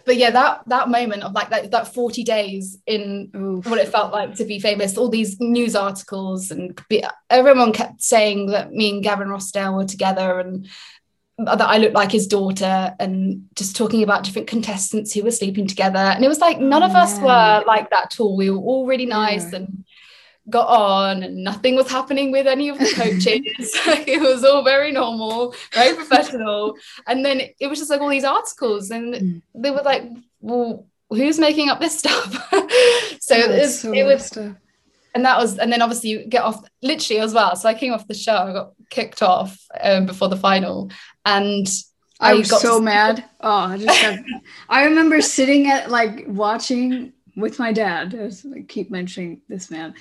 But 0.09 0.17
yeah, 0.17 0.31
that 0.31 0.63
that 0.65 0.89
moment 0.89 1.21
of 1.21 1.33
like 1.33 1.51
that, 1.51 1.69
that 1.69 1.93
40 1.93 2.23
days 2.23 2.79
in 2.87 3.29
Oof. 3.35 3.67
what 3.67 3.77
it 3.77 3.89
felt 3.89 4.11
like 4.11 4.33
to 4.37 4.43
be 4.43 4.59
famous, 4.59 4.97
all 4.97 5.07
these 5.07 5.39
news 5.39 5.75
articles 5.75 6.49
and 6.49 6.81
be, 6.89 7.03
everyone 7.29 7.71
kept 7.71 8.01
saying 8.01 8.47
that 8.47 8.71
me 8.71 8.89
and 8.89 9.03
Gavin 9.03 9.27
Rossdale 9.27 9.75
were 9.77 9.85
together 9.85 10.39
and 10.39 10.67
that 11.37 11.61
I 11.61 11.77
looked 11.77 11.93
like 11.93 12.11
his 12.11 12.25
daughter 12.25 12.95
and 12.99 13.43
just 13.53 13.75
talking 13.75 14.01
about 14.01 14.23
different 14.23 14.47
contestants 14.47 15.13
who 15.13 15.21
were 15.21 15.29
sleeping 15.29 15.67
together. 15.67 15.99
And 15.99 16.25
it 16.25 16.27
was 16.27 16.39
like 16.39 16.59
none 16.59 16.81
of 16.81 16.95
us 16.95 17.19
Oh, 17.19 17.25
were 17.25 17.63
like 17.67 17.91
that 17.91 18.05
at 18.05 18.19
all. 18.19 18.35
We 18.35 18.49
were 18.49 18.57
all 18.57 18.87
really 18.87 19.05
nice 19.05 19.51
Yeah. 19.51 19.57
and 19.59 19.85
got 20.49 20.67
on 20.67 21.23
and 21.23 21.43
nothing 21.43 21.75
was 21.75 21.89
happening 21.89 22.31
with 22.31 22.47
any 22.47 22.69
of 22.69 22.77
the 22.77 22.91
coaches. 22.95 23.47
it 24.07 24.21
was 24.21 24.43
all 24.43 24.63
very 24.63 24.91
normal, 24.91 25.55
very 25.73 25.95
professional. 25.95 26.75
And 27.07 27.25
then 27.25 27.41
it 27.59 27.67
was 27.67 27.79
just 27.79 27.89
like 27.89 28.01
all 28.01 28.09
these 28.09 28.23
articles 28.23 28.91
and 28.91 29.13
Mm. 29.13 29.41
they 29.55 29.71
were 29.71 29.81
like, 29.81 30.03
well, 30.39 30.87
who's 31.09 31.39
making 31.39 31.69
up 31.69 31.79
this 31.79 31.97
stuff? 31.97 32.33
so 33.19 33.35
it 33.35 33.61
was, 33.61 33.79
so 33.81 33.93
it 33.93 34.03
was 34.03 34.37
and 35.15 35.25
that 35.25 35.37
was 35.37 35.57
and 35.57 35.71
then 35.71 35.81
obviously 35.81 36.11
you 36.11 36.25
get 36.25 36.43
off 36.43 36.63
literally 36.83 37.19
as 37.19 37.33
well 37.33 37.55
so 37.55 37.67
i 37.67 37.73
came 37.73 37.91
off 37.91 38.07
the 38.07 38.13
show 38.13 38.35
i 38.35 38.53
got 38.53 38.73
kicked 38.91 39.23
off 39.23 39.59
um, 39.81 40.05
before 40.05 40.29
the 40.29 40.35
final 40.35 40.89
and 41.25 41.67
I 42.19 42.31
I 42.31 42.33
was 42.33 42.49
so 42.61 42.81
mad. 42.81 43.23
Oh, 43.39 43.49
I 43.49 43.77
just 43.77 44.01
got, 44.01 44.19
I 44.67 44.83
remember 44.83 45.21
sitting 45.21 45.67
at 45.67 45.89
like 45.89 46.25
watching 46.27 47.13
with 47.37 47.59
my 47.59 47.71
dad. 47.71 48.13
I, 48.13 48.23
was, 48.23 48.45
I 48.53 48.63
keep 48.63 48.91
mentioning 48.91 49.41
this 49.47 49.71
man. 49.71 49.93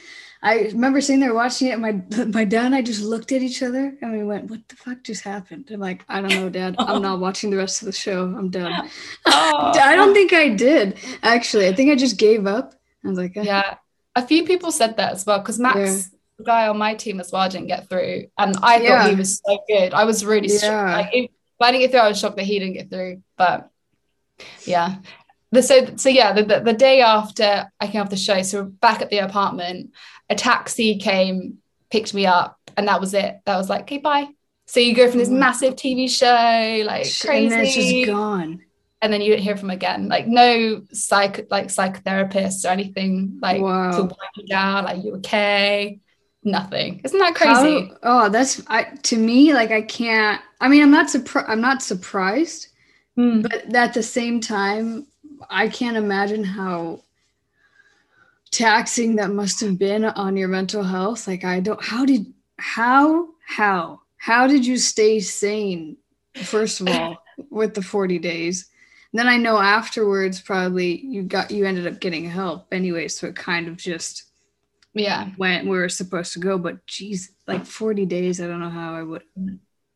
I 0.42 0.60
remember 0.72 1.00
sitting 1.00 1.20
there 1.20 1.34
watching 1.34 1.68
it. 1.68 1.72
And 1.78 1.82
my 1.82 2.24
my 2.26 2.44
dad 2.44 2.66
and 2.66 2.74
I 2.74 2.82
just 2.82 3.02
looked 3.02 3.32
at 3.32 3.42
each 3.42 3.62
other 3.62 3.96
and 4.00 4.12
we 4.12 4.24
went, 4.24 4.50
"What 4.50 4.68
the 4.68 4.76
fuck 4.76 5.02
just 5.02 5.24
happened?" 5.24 5.68
I'm 5.72 5.80
like, 5.80 6.04
"I 6.08 6.20
don't 6.20 6.30
know, 6.30 6.48
Dad. 6.48 6.76
I'm 6.78 7.02
not 7.02 7.18
watching 7.20 7.50
the 7.50 7.56
rest 7.56 7.82
of 7.82 7.86
the 7.86 7.92
show. 7.92 8.24
I'm 8.24 8.50
done." 8.50 8.88
Oh. 9.26 9.72
I 9.82 9.96
don't 9.96 10.14
think 10.14 10.32
I 10.32 10.48
did 10.50 10.98
actually. 11.22 11.68
I 11.68 11.72
think 11.74 11.90
I 11.90 11.96
just 11.96 12.18
gave 12.18 12.46
up. 12.46 12.74
I 13.04 13.08
was 13.08 13.18
like, 13.18 13.36
"Eh." 13.36 13.42
yeah 13.42 13.74
a 14.16 14.26
few 14.26 14.44
people 14.44 14.72
said 14.72 14.96
that 14.96 15.12
as 15.12 15.24
well 15.24 15.38
because 15.38 15.58
max 15.60 16.10
the 16.38 16.44
guy 16.44 16.66
on 16.66 16.76
my 16.76 16.94
team 16.94 17.20
as 17.20 17.30
well 17.30 17.48
didn't 17.48 17.68
get 17.68 17.88
through 17.88 18.26
and 18.36 18.56
i 18.62 18.84
thought 18.84 19.10
he 19.10 19.14
was 19.14 19.40
so 19.46 19.58
good 19.68 19.94
i 19.94 20.04
was 20.04 20.24
really 20.24 20.48
Yeah. 20.48 20.58
shocked 20.58 20.92
like 20.92 21.10
if, 21.14 21.24
if 21.26 21.60
i 21.60 21.70
didn't 21.70 21.82
get 21.82 21.90
through 21.92 22.00
i 22.00 22.08
was 22.08 22.18
shocked 22.18 22.36
that 22.36 22.44
he 22.44 22.58
didn't 22.58 22.74
get 22.74 22.90
through 22.90 23.22
but 23.36 23.70
yeah 24.64 24.96
the, 25.52 25.62
so 25.62 25.94
so 25.96 26.08
yeah 26.08 26.32
the, 26.32 26.42
the, 26.42 26.60
the 26.60 26.72
day 26.72 27.00
after 27.00 27.70
i 27.80 27.86
came 27.86 28.00
off 28.02 28.10
the 28.10 28.16
show 28.16 28.42
so 28.42 28.62
we're 28.62 28.68
back 28.68 29.02
at 29.02 29.10
the 29.10 29.18
apartment 29.18 29.92
a 30.30 30.34
taxi 30.34 30.98
came 30.98 31.58
picked 31.90 32.12
me 32.14 32.26
up 32.26 32.58
and 32.76 32.86
that 32.88 33.00
was 33.00 33.14
it 33.14 33.40
that 33.46 33.56
was 33.56 33.68
like 33.70 33.82
okay 33.82 33.98
bye 33.98 34.26
so 34.66 34.78
you 34.80 34.94
go 34.94 35.08
from 35.10 35.18
this 35.18 35.28
massive 35.30 35.74
tv 35.74 36.08
show 36.08 36.84
like 36.86 37.04
crazy 37.22 37.44
and 37.44 37.52
then 37.52 37.64
it's 37.64 37.74
just 37.74 38.06
gone. 38.06 38.60
and 39.00 39.12
then 39.12 39.20
you 39.22 39.32
don't 39.32 39.42
hear 39.42 39.56
from 39.56 39.70
again 39.70 40.08
like 40.08 40.26
no 40.26 40.82
psych 40.92 41.46
like 41.50 41.68
psychotherapists 41.68 42.64
or 42.64 42.68
anything 42.68 43.38
like 43.40 43.58
to 43.58 43.62
wind 44.02 44.12
you 44.36 44.46
down 44.46 44.84
like 44.84 45.02
you 45.02 45.14
okay 45.16 45.98
nothing 46.44 47.00
isn't 47.04 47.18
that 47.18 47.34
crazy 47.34 47.88
How- 47.88 48.26
oh, 48.26 48.28
that's 48.28 48.62
I 48.68 48.84
to 48.84 49.16
me 49.16 49.52
like 49.52 49.70
I 49.70 49.82
can't. 49.82 50.40
I 50.60 50.68
mean, 50.68 50.82
I'm 50.82 50.90
not 50.90 51.10
surprised. 51.10 51.48
I'm 51.50 51.60
not 51.60 51.82
surprised, 51.82 52.68
Hmm. 53.16 53.42
but 53.42 53.74
at 53.74 53.92
the 53.94 54.02
same 54.02 54.40
time, 54.40 55.06
I 55.50 55.68
can't 55.68 55.96
imagine 55.96 56.44
how 56.44 57.00
taxing 58.50 59.16
that 59.16 59.30
must 59.30 59.60
have 59.60 59.78
been 59.78 60.04
on 60.04 60.36
your 60.36 60.48
mental 60.48 60.82
health. 60.82 61.26
Like, 61.26 61.44
I 61.44 61.60
don't. 61.60 61.82
How 61.82 62.04
did 62.04 62.26
how 62.58 63.28
how 63.46 64.00
how 64.16 64.46
did 64.46 64.66
you 64.66 64.76
stay 64.76 65.20
sane? 65.20 65.96
First 66.34 66.80
of 66.80 66.88
all, 66.90 67.22
with 67.50 67.74
the 67.74 67.82
40 67.82 68.18
days. 68.18 68.68
Then 69.12 69.26
I 69.26 69.38
know 69.38 69.58
afterwards, 69.58 70.40
probably 70.40 71.00
you 71.00 71.22
got 71.22 71.50
you 71.50 71.64
ended 71.64 71.86
up 71.86 72.00
getting 72.00 72.28
help 72.28 72.66
anyway, 72.72 73.08
so 73.08 73.26
it 73.28 73.36
kind 73.36 73.68
of 73.68 73.76
just 73.76 74.24
yeah 74.94 75.30
went 75.38 75.66
where 75.66 75.78
we 75.78 75.82
were 75.82 75.88
supposed 75.88 76.34
to 76.34 76.40
go. 76.40 76.58
But 76.58 76.86
geez, 76.86 77.32
like 77.46 77.64
40 77.64 78.04
days, 78.06 78.40
I 78.40 78.46
don't 78.46 78.60
know 78.60 78.68
how 78.68 78.94
I 78.94 79.02
would. 79.02 79.22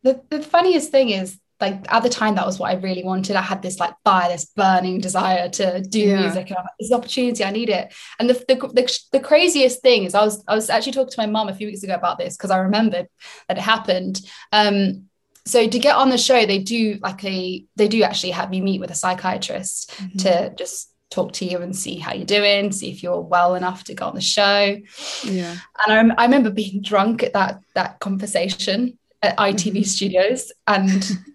the, 0.02 0.22
the 0.30 0.42
funniest 0.42 0.90
thing 0.90 1.10
is 1.10 1.38
like 1.62 1.90
at 1.90 2.02
the 2.02 2.08
time 2.10 2.34
that 2.34 2.44
was 2.44 2.58
what 2.58 2.70
I 2.70 2.74
really 2.74 3.04
wanted. 3.04 3.36
I 3.36 3.40
had 3.40 3.62
this 3.62 3.78
like 3.80 3.94
fire, 4.04 4.28
this 4.28 4.44
burning 4.54 5.00
desire 5.00 5.48
to 5.48 5.80
do 5.80 6.00
Yeah. 6.00 6.20
music, 6.20 6.50
and 6.50 6.58
I'm 6.58 6.64
like, 6.64 6.72
this 6.78 6.86
is 6.86 6.90
an 6.90 6.98
opportunity. 6.98 7.44
I 7.44 7.50
need 7.52 7.70
it. 7.70 7.94
And 8.18 8.28
the, 8.28 8.34
the 8.48 8.54
the 8.78 8.98
the 9.12 9.20
craziest 9.20 9.80
thing 9.80 10.04
is, 10.04 10.14
I 10.14 10.22
was 10.24 10.44
I 10.46 10.54
was 10.54 10.68
actually 10.68 10.92
talking 10.92 11.12
to 11.12 11.20
my 11.20 11.26
mum 11.26 11.48
a 11.48 11.54
few 11.54 11.68
weeks 11.68 11.82
ago 11.82 11.94
about 11.94 12.18
this 12.18 12.36
because 12.36 12.50
I 12.50 12.58
remembered 12.58 13.06
that 13.48 13.56
it 13.56 13.60
happened. 13.62 14.20
Um, 14.52 15.04
so 15.46 15.66
to 15.66 15.78
get 15.78 15.96
on 15.96 16.10
the 16.10 16.18
show, 16.18 16.44
they 16.46 16.58
do 16.58 16.98
like 17.02 17.24
a 17.24 17.64
they 17.76 17.88
do 17.88 18.02
actually 18.02 18.32
have 18.32 18.52
you 18.52 18.62
meet 18.62 18.80
with 18.80 18.90
a 18.90 18.94
psychiatrist 18.94 19.90
Mm-hmm. 19.92 20.18
to 20.18 20.54
just 20.56 20.88
talk 21.10 21.32
to 21.32 21.44
you 21.44 21.58
and 21.58 21.76
see 21.76 21.96
how 21.98 22.12
you're 22.14 22.24
doing, 22.38 22.72
see 22.72 22.90
if 22.90 23.02
you're 23.02 23.20
well 23.20 23.54
enough 23.54 23.84
to 23.84 23.94
go 23.94 24.06
on 24.06 24.14
the 24.14 24.20
show. 24.20 24.78
Yeah. 25.24 25.56
And 25.86 26.12
I, 26.12 26.22
I 26.22 26.24
remember 26.24 26.50
being 26.50 26.80
drunk 26.82 27.22
at 27.22 27.32
that 27.34 27.60
that 27.74 28.00
conversation 28.00 28.98
at 29.22 29.36
ITV 29.38 29.80
Mhm. 29.80 29.86
Studios, 29.86 30.52
and 30.66 31.02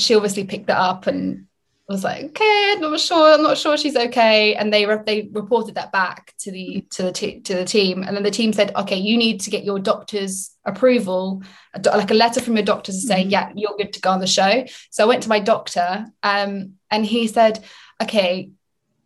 she 0.00 0.14
obviously 0.14 0.44
picked 0.44 0.70
it 0.70 0.76
up 0.76 1.06
and 1.06 1.46
was 1.88 2.04
like, 2.04 2.24
"Okay, 2.26 2.74
I'm 2.74 2.80
not 2.80 3.00
sure. 3.00 3.34
I'm 3.34 3.42
not 3.42 3.58
sure 3.58 3.76
she's 3.76 3.96
okay." 3.96 4.54
And 4.54 4.72
they 4.72 4.86
re- 4.86 5.02
they 5.04 5.28
reported 5.32 5.74
that 5.74 5.90
back 5.92 6.34
to 6.38 6.52
the 6.52 6.86
to 6.90 7.02
the 7.02 7.12
te- 7.12 7.40
to 7.40 7.54
the 7.54 7.64
team, 7.64 8.04
and 8.04 8.16
then 8.16 8.22
the 8.22 8.30
team 8.30 8.52
said, 8.52 8.74
"Okay, 8.76 8.96
you 8.96 9.16
need 9.16 9.40
to 9.40 9.50
get 9.50 9.64
your 9.64 9.78
doctor's 9.78 10.50
approval, 10.64 11.42
a 11.74 11.80
do- 11.80 11.90
like 11.90 12.10
a 12.12 12.14
letter 12.14 12.40
from 12.40 12.56
your 12.56 12.64
doctor 12.64 12.92
to 12.92 12.98
say, 12.98 13.24
Mhm. 13.24 13.30
yeah, 13.30 13.50
you're 13.56 13.76
good 13.76 13.92
to 13.92 14.00
go 14.00 14.10
on 14.10 14.20
the 14.20 14.26
show." 14.26 14.64
So 14.90 15.02
I 15.02 15.06
went 15.08 15.22
to 15.24 15.28
my 15.28 15.40
doctor, 15.40 16.06
um, 16.22 16.74
and 16.90 17.04
he 17.04 17.26
said, 17.26 17.64
"Okay." 18.02 18.50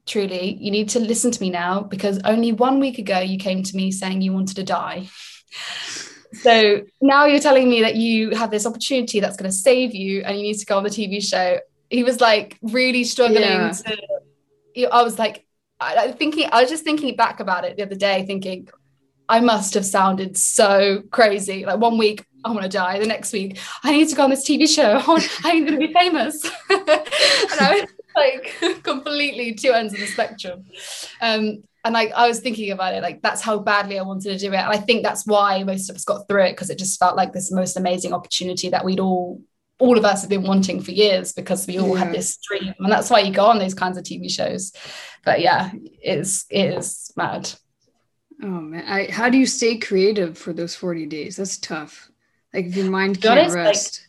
Truly, 0.06 0.58
you 0.60 0.70
need 0.70 0.90
to 0.90 1.00
listen 1.00 1.30
to 1.30 1.40
me 1.40 1.48
now 1.48 1.80
because 1.80 2.20
only 2.26 2.52
one 2.52 2.78
week 2.78 2.98
ago 2.98 3.20
you 3.20 3.38
came 3.38 3.62
to 3.62 3.74
me 3.74 3.90
saying 3.90 4.20
you 4.20 4.34
wanted 4.34 4.56
to 4.56 4.62
die. 4.62 5.08
So 6.42 6.82
now 7.00 7.26
you're 7.26 7.40
telling 7.40 7.68
me 7.68 7.80
that 7.82 7.96
you 7.96 8.30
have 8.30 8.50
this 8.50 8.66
opportunity 8.66 9.20
that's 9.20 9.36
going 9.36 9.50
to 9.50 9.56
save 9.56 9.94
you 9.94 10.22
and 10.22 10.36
you 10.36 10.42
need 10.42 10.58
to 10.58 10.66
go 10.66 10.76
on 10.78 10.84
the 10.84 10.90
TV 10.90 11.22
show. 11.22 11.58
He 11.90 12.02
was 12.02 12.20
like 12.20 12.58
really 12.62 13.04
struggling 13.04 13.42
Yeah. 13.42 13.70
to. 14.76 14.92
I 14.92 15.02
was 15.02 15.18
like, 15.18 15.46
I, 15.80 16.12
thinking, 16.12 16.48
I 16.50 16.62
was 16.62 16.70
just 16.70 16.84
thinking 16.84 17.14
back 17.16 17.40
about 17.40 17.64
it 17.64 17.76
the 17.76 17.82
other 17.82 17.94
day, 17.94 18.24
thinking, 18.26 18.68
I 19.28 19.40
must 19.40 19.74
have 19.74 19.86
sounded 19.86 20.36
so 20.36 21.02
crazy. 21.10 21.64
Like 21.64 21.78
one 21.78 21.96
week, 21.98 22.24
I 22.44 22.50
want 22.50 22.62
to 22.62 22.68
die. 22.68 22.98
The 22.98 23.06
next 23.06 23.32
week, 23.32 23.58
I 23.82 23.92
need 23.92 24.08
to 24.08 24.16
go 24.16 24.24
on 24.24 24.30
this 24.30 24.44
TV 24.46 24.68
show. 24.68 25.00
I 25.44 25.60
going 25.60 25.66
to 25.72 25.78
be 25.78 25.92
famous. 25.92 26.44
and 26.70 26.82
I 26.88 27.86
like 28.16 28.54
completely 28.82 29.54
two 29.54 29.72
ends 29.72 29.94
of 29.94 30.00
the 30.00 30.06
spectrum. 30.06 30.64
Um, 31.20 31.62
and 31.84 31.92
like 31.92 32.12
I 32.12 32.26
was 32.28 32.40
thinking 32.40 32.70
about 32.70 32.94
it, 32.94 33.02
like 33.02 33.20
that's 33.20 33.42
how 33.42 33.58
badly 33.58 33.98
I 33.98 34.02
wanted 34.02 34.30
to 34.30 34.38
do 34.38 34.52
it. 34.52 34.56
And 34.56 34.70
I 34.72 34.78
think 34.78 35.02
that's 35.02 35.26
why 35.26 35.62
most 35.64 35.90
of 35.90 35.96
us 35.96 36.04
got 36.04 36.26
through 36.26 36.44
it 36.44 36.52
because 36.52 36.70
it 36.70 36.78
just 36.78 36.98
felt 36.98 37.16
like 37.16 37.32
this 37.32 37.52
most 37.52 37.76
amazing 37.76 38.14
opportunity 38.14 38.70
that 38.70 38.84
we'd 38.84 39.00
all 39.00 39.42
all 39.80 39.98
of 39.98 40.04
us 40.04 40.20
have 40.20 40.30
been 40.30 40.44
wanting 40.44 40.80
for 40.80 40.92
years 40.92 41.32
because 41.32 41.66
we 41.66 41.78
all 41.80 41.98
Yeah. 41.98 42.04
had 42.04 42.12
this 42.14 42.38
dream. 42.38 42.72
And 42.78 42.90
that's 42.92 43.10
why 43.10 43.18
you 43.20 43.32
go 43.34 43.46
on 43.46 43.58
those 43.58 43.74
kinds 43.74 43.98
of 43.98 44.04
TV 44.04 44.30
shows. 44.30 44.72
But 45.24 45.40
yeah, 45.40 45.72
it's 46.00 46.46
it 46.48 46.74
is 46.74 47.12
mad. 47.16 47.50
Oh 48.42 48.46
man, 48.46 48.84
I, 48.86 49.10
how 49.10 49.28
do 49.28 49.36
you 49.36 49.46
stay 49.46 49.78
creative 49.78 50.38
for 50.38 50.52
those 50.52 50.74
40 50.74 51.06
days? 51.06 51.36
That's 51.36 51.58
tough. 51.58 52.10
Like 52.52 52.66
if 52.66 52.76
your 52.76 52.90
mind 52.90 53.20
can't 53.20 53.38
honest, 53.38 53.56
like, 53.56 53.66
rest. 53.66 54.03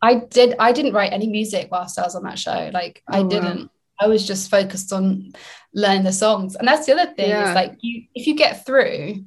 I 0.00 0.14
did 0.14 0.54
I 0.58 0.72
didn't 0.72 0.92
write 0.94 1.12
any 1.12 1.28
music 1.28 1.68
whilst 1.70 1.98
I 1.98 2.02
was 2.02 2.14
on 2.14 2.22
that 2.24 2.38
show. 2.38 2.70
Like 2.72 3.02
I 3.08 3.18
Oh, 3.18 3.22
wow. 3.22 3.28
didn't. 3.28 3.70
I 4.00 4.06
was 4.06 4.26
just 4.26 4.50
focused 4.50 4.92
on 4.92 5.32
learning 5.74 6.04
the 6.04 6.12
songs. 6.12 6.54
And 6.54 6.66
that's 6.68 6.86
the 6.86 6.92
other 6.92 7.12
thing 7.14 7.30
Yeah. 7.30 7.48
is 7.50 7.54
like 7.54 7.76
you 7.80 8.04
if 8.14 8.26
you 8.26 8.34
get 8.36 8.64
through, 8.64 9.24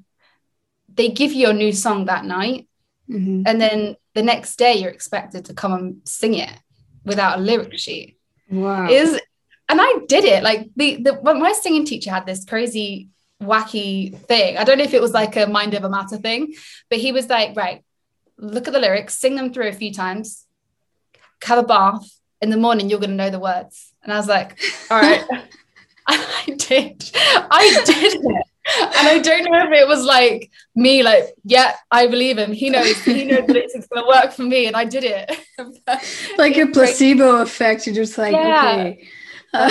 they 0.93 1.09
give 1.09 1.33
you 1.33 1.49
a 1.49 1.53
new 1.53 1.71
song 1.73 2.05
that 2.05 2.25
night. 2.25 2.67
Mhm. 3.09 3.43
And 3.45 3.59
then 3.59 3.95
the 4.13 4.23
next 4.23 4.55
day 4.57 4.73
you're 4.75 4.89
expected 4.91 5.45
to 5.45 5.53
come 5.53 5.73
and 5.73 6.01
sing 6.05 6.35
it 6.35 6.51
without 7.05 7.39
a 7.39 7.41
lyric 7.41 7.77
sheet. 7.77 8.17
Wow. 8.49 8.89
Is 8.89 9.19
and 9.69 9.79
I 9.81 9.99
did 10.07 10.23
it. 10.25 10.43
Like 10.43 10.69
the 10.75 11.01
the 11.01 11.13
when 11.15 11.39
my 11.39 11.51
singing 11.53 11.85
teacher 11.85 12.11
had 12.11 12.25
this 12.25 12.45
crazy 12.45 13.09
wacky 13.43 14.15
thing. 14.27 14.55
I 14.57 14.63
don't 14.63 14.77
know 14.77 14.83
if 14.83 14.93
it 14.93 15.01
was 15.01 15.13
like 15.13 15.35
a 15.35 15.47
mind 15.47 15.73
over 15.75 15.89
matter 15.89 16.17
thing, 16.17 16.53
but 16.89 16.99
he 16.99 17.11
was 17.11 17.27
like, 17.27 17.55
right, 17.57 17.83
look 18.37 18.67
at 18.67 18.73
the 18.73 18.79
lyrics, 18.79 19.17
sing 19.17 19.35
them 19.35 19.51
through 19.51 19.67
a 19.69 19.73
few 19.73 19.91
times, 19.91 20.40
have 21.43 21.59
a 21.59 21.63
bath. 21.63 22.07
In 22.41 22.49
the 22.49 22.57
morning, 22.57 22.89
you're 22.89 22.99
going 22.99 23.11
to 23.11 23.15
know 23.15 23.29
the 23.29 23.39
words. 23.39 23.93
And 24.03 24.11
I 24.11 24.17
was 24.17 24.27
like, 24.27 24.59
all 24.91 24.99
right. 24.99 25.23
I 26.07 26.55
did. 26.57 27.11
I 27.15 27.83
did 27.85 28.15
it. 28.15 28.45
And 28.75 29.07
I 29.07 29.19
don't 29.19 29.43
know 29.43 29.59
if 29.59 29.71
it 29.71 29.87
was 29.87 30.03
like 30.03 30.49
me, 30.75 31.03
like, 31.03 31.25
yeah, 31.43 31.75
I 31.91 32.07
believe 32.07 32.37
him. 32.37 32.51
He 32.51 32.69
knows, 32.69 33.03
he 33.03 33.25
knows 33.25 33.45
that 33.47 33.55
it's 33.55 33.87
going 33.87 34.03
to 34.03 34.07
work 34.07 34.31
for 34.33 34.43
me. 34.43 34.65
And 34.67 34.75
I 34.75 34.85
did 34.85 35.03
it. 35.03 35.29
like 36.37 36.57
a 36.57 36.61
It's 36.61 36.71
placebo 36.77 37.41
effect. 37.41 37.85
You're 37.85 37.95
just 37.95 38.17
like, 38.17 38.33
Yeah. 38.33 38.75
okay. 38.75 39.07
Uh, 39.53 39.69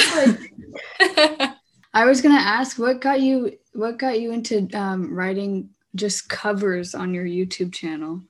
I 1.93 2.05
was 2.05 2.21
gonna 2.21 2.35
ask 2.35 2.79
what 2.79 3.01
got 3.01 3.21
you 3.21 3.57
what 3.73 3.99
got 3.99 4.21
you 4.21 4.33
into 4.33 4.69
um, 4.79 5.13
writing 5.15 5.71
just 5.95 6.29
covers 6.29 6.95
on 6.95 7.15
your 7.15 7.25
YouTube 7.25 7.73
channel. 7.73 8.21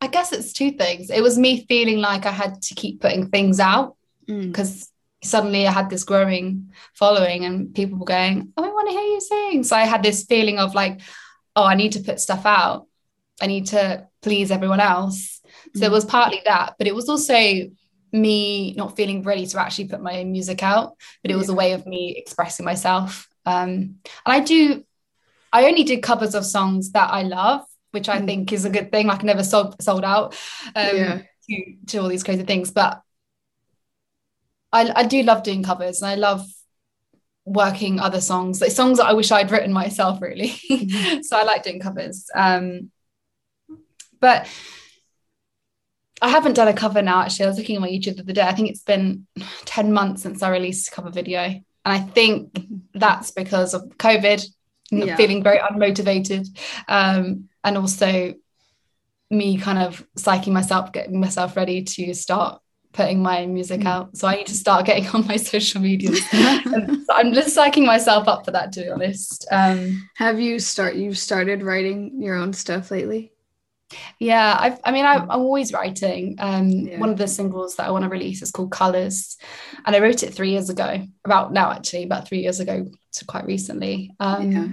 I 0.00 0.06
guess 0.06 0.32
it's 0.32 0.52
two 0.52 0.72
things. 0.72 1.10
It 1.10 1.22
was 1.22 1.38
me 1.38 1.66
feeling 1.66 1.98
like 1.98 2.26
I 2.26 2.30
had 2.30 2.62
to 2.62 2.74
keep 2.74 3.00
putting 3.00 3.28
things 3.28 3.60
out 3.60 3.96
Mm. 4.30 4.48
because 4.48 4.90
suddenly 5.22 5.66
I 5.66 5.72
had 5.72 5.90
this 5.90 6.04
growing 6.04 6.72
following 6.94 7.44
and 7.44 7.74
people 7.74 7.98
were 7.98 8.06
going, 8.06 8.52
Oh, 8.56 8.64
I 8.64 8.68
want 8.68 8.88
to 8.88 8.92
hear 8.92 9.02
you 9.02 9.20
sing. 9.20 9.64
So 9.64 9.76
I 9.76 9.82
had 9.82 10.02
this 10.02 10.24
feeling 10.24 10.58
of 10.58 10.74
like, 10.74 11.00
oh, 11.56 11.64
I 11.64 11.74
need 11.74 11.92
to 11.92 12.00
put 12.00 12.20
stuff 12.20 12.46
out. 12.46 12.86
I 13.42 13.46
need 13.46 13.66
to 13.66 14.06
please 14.22 14.50
everyone 14.50 14.80
else. 14.80 15.40
So 15.74 15.82
mm. 15.82 15.86
it 15.86 15.90
was 15.90 16.04
partly 16.04 16.40
that, 16.44 16.76
but 16.78 16.86
it 16.86 16.94
was 16.94 17.08
also 17.08 17.34
me 18.12 18.74
not 18.74 18.96
feeling 18.96 19.22
ready 19.22 19.46
to 19.46 19.60
actually 19.60 19.88
put 19.88 20.02
my 20.02 20.20
own 20.20 20.32
music 20.32 20.62
out, 20.62 20.96
but 21.22 21.30
it 21.30 21.36
was 21.36 21.48
yeah. 21.48 21.54
a 21.54 21.56
way 21.56 21.72
of 21.72 21.86
me 21.86 22.14
expressing 22.16 22.64
myself. 22.64 23.28
Um, 23.46 23.70
and 23.70 23.96
I 24.26 24.40
do, 24.40 24.84
I 25.52 25.66
only 25.66 25.84
did 25.84 26.02
covers 26.02 26.34
of 26.34 26.46
songs 26.46 26.92
that 26.92 27.10
I 27.10 27.22
love, 27.22 27.62
which 27.90 28.08
I 28.08 28.20
mm. 28.20 28.26
think 28.26 28.52
is 28.52 28.64
a 28.64 28.70
good 28.70 28.92
thing. 28.92 29.06
Like 29.06 29.22
I 29.22 29.26
never 29.26 29.44
sold 29.44 29.80
sold 29.82 30.04
out 30.04 30.34
um, 30.74 30.96
yeah. 30.96 31.22
to, 31.48 31.76
to 31.88 31.98
all 31.98 32.08
these 32.08 32.24
crazy 32.24 32.44
things, 32.44 32.70
but 32.70 33.02
I, 34.72 34.92
I 34.94 35.04
do 35.04 35.22
love 35.22 35.42
doing 35.42 35.62
covers 35.62 36.02
and 36.02 36.10
I 36.10 36.14
love 36.14 36.46
working 37.44 37.98
other 38.00 38.20
songs, 38.20 38.60
like 38.60 38.70
songs 38.70 38.98
that 38.98 39.06
I 39.06 39.14
wish 39.14 39.32
I'd 39.32 39.50
written 39.50 39.72
myself, 39.72 40.20
really. 40.20 40.50
Mm-hmm. 40.70 41.20
so 41.22 41.36
I 41.36 41.42
like 41.42 41.64
doing 41.64 41.80
covers. 41.80 42.26
Um, 42.34 42.90
but 44.20 44.48
I 46.22 46.28
haven't 46.28 46.54
done 46.54 46.68
a 46.68 46.74
cover 46.74 47.02
now, 47.02 47.22
actually. 47.22 47.46
I 47.46 47.48
was 47.48 47.58
looking 47.58 47.76
at 47.76 47.82
my 47.82 47.88
YouTube 47.88 48.16
the 48.16 48.22
other 48.22 48.32
day. 48.32 48.42
I 48.42 48.54
think 48.54 48.68
it's 48.68 48.82
been 48.82 49.26
10 49.64 49.92
months 49.92 50.22
since 50.22 50.42
I 50.42 50.50
released 50.50 50.88
a 50.88 50.90
cover 50.92 51.10
video. 51.10 51.40
And 51.40 51.64
I 51.84 51.98
think 51.98 52.58
that's 52.92 53.30
because 53.30 53.72
of 53.72 53.82
COVID, 53.96 54.46
yeah. 54.90 55.16
feeling 55.16 55.42
very 55.42 55.58
unmotivated. 55.58 56.46
Um, 56.88 57.48
and 57.64 57.76
also 57.76 58.34
me 59.30 59.58
kind 59.58 59.78
of 59.78 60.06
psyching 60.18 60.52
myself, 60.52 60.92
getting 60.92 61.20
myself 61.20 61.56
ready 61.56 61.82
to 61.82 62.14
start 62.14 62.60
putting 62.92 63.22
my 63.22 63.46
music 63.46 63.82
mm. 63.82 63.86
out. 63.86 64.16
So 64.16 64.26
I 64.26 64.36
need 64.36 64.46
to 64.48 64.54
start 64.54 64.86
getting 64.86 65.06
on 65.14 65.26
my 65.26 65.36
social 65.36 65.80
media. 65.80 66.10
I'm 66.32 67.32
just 67.32 67.56
psyching 67.56 67.86
myself 67.86 68.28
up 68.28 68.44
for 68.44 68.50
that, 68.50 68.72
to 68.72 68.82
be 68.82 68.90
honest. 68.90 69.46
Um, 69.50 70.08
Have 70.16 70.40
you 70.40 70.58
start 70.58 70.96
you've 70.96 71.18
started 71.18 71.62
writing 71.62 72.20
your 72.20 72.36
own 72.36 72.52
stuff 72.52 72.90
lately? 72.90 73.32
Yeah, 74.20 74.56
I've, 74.58 74.78
I 74.84 74.92
mean, 74.92 75.04
I, 75.04 75.14
am 75.14 75.30
always 75.30 75.72
writing. 75.72 76.36
Um, 76.38 76.68
yeah. 76.68 76.98
One 76.98 77.10
of 77.10 77.18
the 77.18 77.26
singles 77.26 77.74
that 77.76 77.88
I 77.88 77.90
want 77.90 78.04
to 78.04 78.08
release 78.08 78.40
is 78.40 78.52
called 78.52 78.70
Colors, 78.70 79.36
and 79.84 79.96
I 79.96 79.98
wrote 79.98 80.22
it 80.22 80.32
three 80.32 80.50
years 80.50 80.70
ago. 80.70 81.04
About 81.24 81.52
now, 81.52 81.72
actually, 81.72 82.04
about 82.04 82.28
three 82.28 82.38
years 82.38 82.60
ago, 82.60 82.86
so 83.10 83.26
quite 83.26 83.46
recently. 83.46 84.12
Um, 84.20 84.52
yeah. 84.52 84.68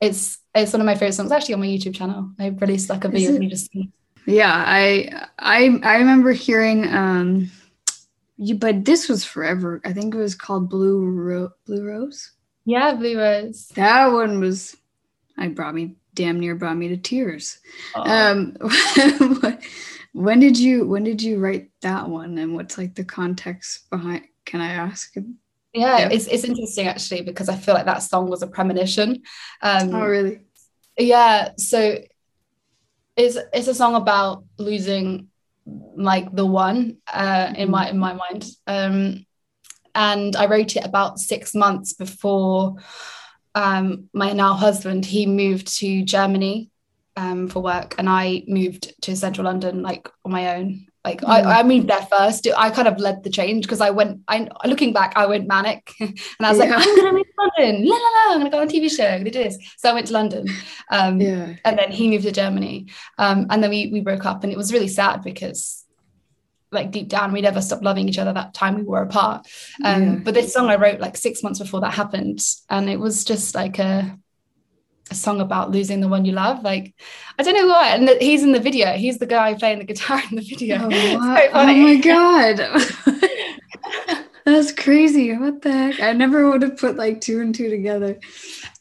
It's 0.00 0.38
it's 0.54 0.72
one 0.72 0.80
of 0.80 0.86
my 0.86 0.94
favorite 0.94 1.14
songs. 1.14 1.32
Actually, 1.32 1.54
on 1.54 1.60
my 1.60 1.66
YouTube 1.66 1.94
channel, 1.94 2.30
I 2.38 2.48
released 2.48 2.88
like 2.88 3.04
a 3.04 3.08
video 3.08 3.32
of 3.32 3.40
me 3.40 3.48
just 3.48 3.70
yeah, 4.26 4.52
I 4.52 5.26
I 5.38 5.80
I 5.82 5.96
remember 5.96 6.32
hearing 6.32 6.86
um 6.86 7.50
you 8.36 8.54
but 8.54 8.84
this 8.84 9.08
was 9.08 9.24
forever. 9.24 9.80
I 9.84 9.92
think 9.92 10.14
it 10.14 10.18
was 10.18 10.34
called 10.34 10.68
Blue 10.68 11.04
Ro- 11.04 11.52
Blue 11.66 11.84
Rose. 11.84 12.32
Yeah, 12.64 12.94
Blue 12.94 13.18
Rose. 13.18 13.68
That 13.74 14.12
one 14.12 14.38
was 14.38 14.76
I 15.36 15.48
brought 15.48 15.74
me 15.74 15.96
damn 16.14 16.40
near 16.40 16.54
brought 16.54 16.76
me 16.76 16.88
to 16.88 16.96
tears. 16.96 17.58
Um 17.96 18.56
when 20.12 20.40
did 20.40 20.58
you 20.58 20.86
when 20.86 21.04
did 21.04 21.22
you 21.22 21.38
write 21.38 21.70
that 21.80 22.08
one 22.08 22.38
and 22.38 22.54
what's 22.54 22.76
like 22.76 22.94
the 22.94 23.04
context 23.04 23.88
behind 23.90 24.24
can 24.44 24.60
I 24.60 24.72
ask? 24.72 25.14
Yeah, 25.78 25.98
yeah, 25.98 26.08
it's 26.10 26.26
it's 26.26 26.44
interesting 26.44 26.88
actually 26.88 27.22
because 27.22 27.48
I 27.48 27.56
feel 27.56 27.74
like 27.74 27.86
that 27.86 28.02
song 28.02 28.28
was 28.28 28.42
a 28.42 28.46
premonition. 28.46 29.22
Um, 29.62 29.94
oh 29.94 30.00
really? 30.00 30.40
Yeah, 30.96 31.50
so 31.56 31.98
it's 33.16 33.38
it's 33.52 33.68
a 33.68 33.74
song 33.74 33.94
about 33.94 34.44
losing 34.58 35.28
like 35.96 36.34
the 36.34 36.46
one 36.46 36.98
uh, 37.12 37.52
in 37.56 37.70
my 37.70 37.90
in 37.90 37.98
my 37.98 38.12
mind. 38.14 38.46
Um, 38.66 39.26
and 39.94 40.36
I 40.36 40.46
wrote 40.46 40.76
it 40.76 40.84
about 40.84 41.18
six 41.18 41.54
months 41.54 41.92
before 41.92 42.76
um, 43.54 44.08
my 44.12 44.32
now 44.32 44.54
husband 44.54 45.04
he 45.04 45.26
moved 45.26 45.78
to 45.78 46.04
Germany 46.04 46.70
um, 47.16 47.48
for 47.48 47.60
work, 47.60 47.94
and 47.98 48.08
I 48.08 48.44
moved 48.46 49.00
to 49.02 49.16
central 49.16 49.44
London 49.44 49.82
like 49.82 50.08
on 50.24 50.32
my 50.32 50.56
own. 50.56 50.87
Like 51.04 51.20
mm. 51.20 51.28
I, 51.28 51.60
I 51.60 51.62
moved 51.62 51.88
there 51.88 52.06
first. 52.10 52.46
I 52.56 52.70
kind 52.70 52.88
of 52.88 52.98
led 52.98 53.22
the 53.22 53.30
change 53.30 53.64
because 53.64 53.80
I 53.80 53.90
went. 53.90 54.20
I 54.28 54.48
looking 54.64 54.92
back, 54.92 55.12
I 55.16 55.26
went 55.26 55.46
manic, 55.46 55.92
and 56.00 56.18
I 56.40 56.50
was 56.50 56.58
yeah. 56.58 56.64
like, 56.64 56.86
I'm 56.86 56.96
gonna 56.96 57.12
move 57.12 57.26
to 57.26 57.50
London. 57.58 57.86
La 57.86 57.96
la 57.96 58.02
la. 58.02 58.32
I'm 58.34 58.38
gonna 58.38 58.50
go 58.50 58.58
on 58.58 58.68
a 58.68 58.70
TV 58.70 58.90
show. 58.90 59.06
i'm 59.06 59.20
gonna 59.20 59.30
do 59.30 59.44
this 59.44 59.58
So 59.78 59.90
I 59.90 59.94
went 59.94 60.08
to 60.08 60.12
London, 60.12 60.48
um, 60.90 61.20
yeah. 61.20 61.54
and 61.64 61.78
then 61.78 61.90
he 61.92 62.10
moved 62.10 62.24
to 62.24 62.32
Germany, 62.32 62.86
um, 63.16 63.46
and 63.50 63.62
then 63.62 63.70
we 63.70 63.90
we 63.92 64.00
broke 64.00 64.26
up, 64.26 64.42
and 64.42 64.52
it 64.52 64.58
was 64.58 64.72
really 64.72 64.88
sad 64.88 65.22
because 65.22 65.84
like 66.70 66.90
deep 66.90 67.08
down 67.08 67.32
we 67.32 67.40
never 67.40 67.62
stopped 67.62 67.82
loving 67.82 68.08
each 68.08 68.18
other 68.18 68.32
that 68.32 68.52
time 68.52 68.76
we 68.76 68.82
were 68.82 69.00
apart 69.00 69.46
um, 69.84 70.02
yeah. 70.02 70.14
but 70.16 70.34
this 70.34 70.52
song 70.52 70.68
i 70.68 70.76
wrote 70.76 71.00
like 71.00 71.16
six 71.16 71.42
months 71.42 71.58
before 71.58 71.80
that 71.80 71.94
happened 71.94 72.40
and 72.68 72.90
it 72.90 73.00
was 73.00 73.24
just 73.24 73.54
like 73.54 73.78
a 73.78 74.18
a 75.10 75.14
song 75.14 75.40
about 75.40 75.70
losing 75.70 76.00
the 76.00 76.08
one 76.08 76.24
you 76.24 76.32
love. 76.32 76.62
Like, 76.62 76.94
I 77.38 77.42
don't 77.42 77.54
know 77.54 77.66
why. 77.66 77.90
And 77.90 78.08
he's 78.20 78.42
in 78.42 78.52
the 78.52 78.60
video. 78.60 78.92
He's 78.92 79.18
the 79.18 79.26
guy 79.26 79.54
playing 79.54 79.78
the 79.78 79.84
guitar 79.84 80.22
in 80.30 80.36
the 80.36 80.42
video. 80.42 80.78
Oh, 80.82 81.48
oh 81.52 81.66
my 81.66 81.96
god, 81.96 82.58
that's 84.44 84.72
crazy. 84.72 85.36
What 85.36 85.62
the 85.62 85.72
heck? 85.72 86.00
I 86.00 86.12
never 86.12 86.50
would 86.50 86.62
have 86.62 86.76
put 86.76 86.96
like 86.96 87.20
two 87.20 87.40
and 87.40 87.54
two 87.54 87.70
together. 87.70 88.18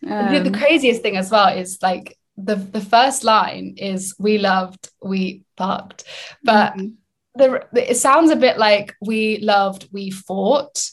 Um, 0.07 0.43
the 0.43 0.57
craziest 0.57 1.01
thing 1.01 1.17
as 1.17 1.31
well 1.31 1.55
is 1.55 1.79
like 1.81 2.17
the 2.37 2.55
the 2.55 2.81
first 2.81 3.23
line 3.23 3.75
is 3.77 4.15
"We 4.19 4.37
loved, 4.37 4.89
we 5.03 5.43
fucked. 5.57 6.03
but 6.43 6.73
mm-hmm. 6.73 6.87
the, 7.35 7.65
the, 7.73 7.91
it 7.91 7.95
sounds 7.95 8.31
a 8.31 8.35
bit 8.35 8.57
like 8.57 8.95
"We 9.01 9.39
loved, 9.39 9.89
we 9.91 10.11
fought." 10.11 10.89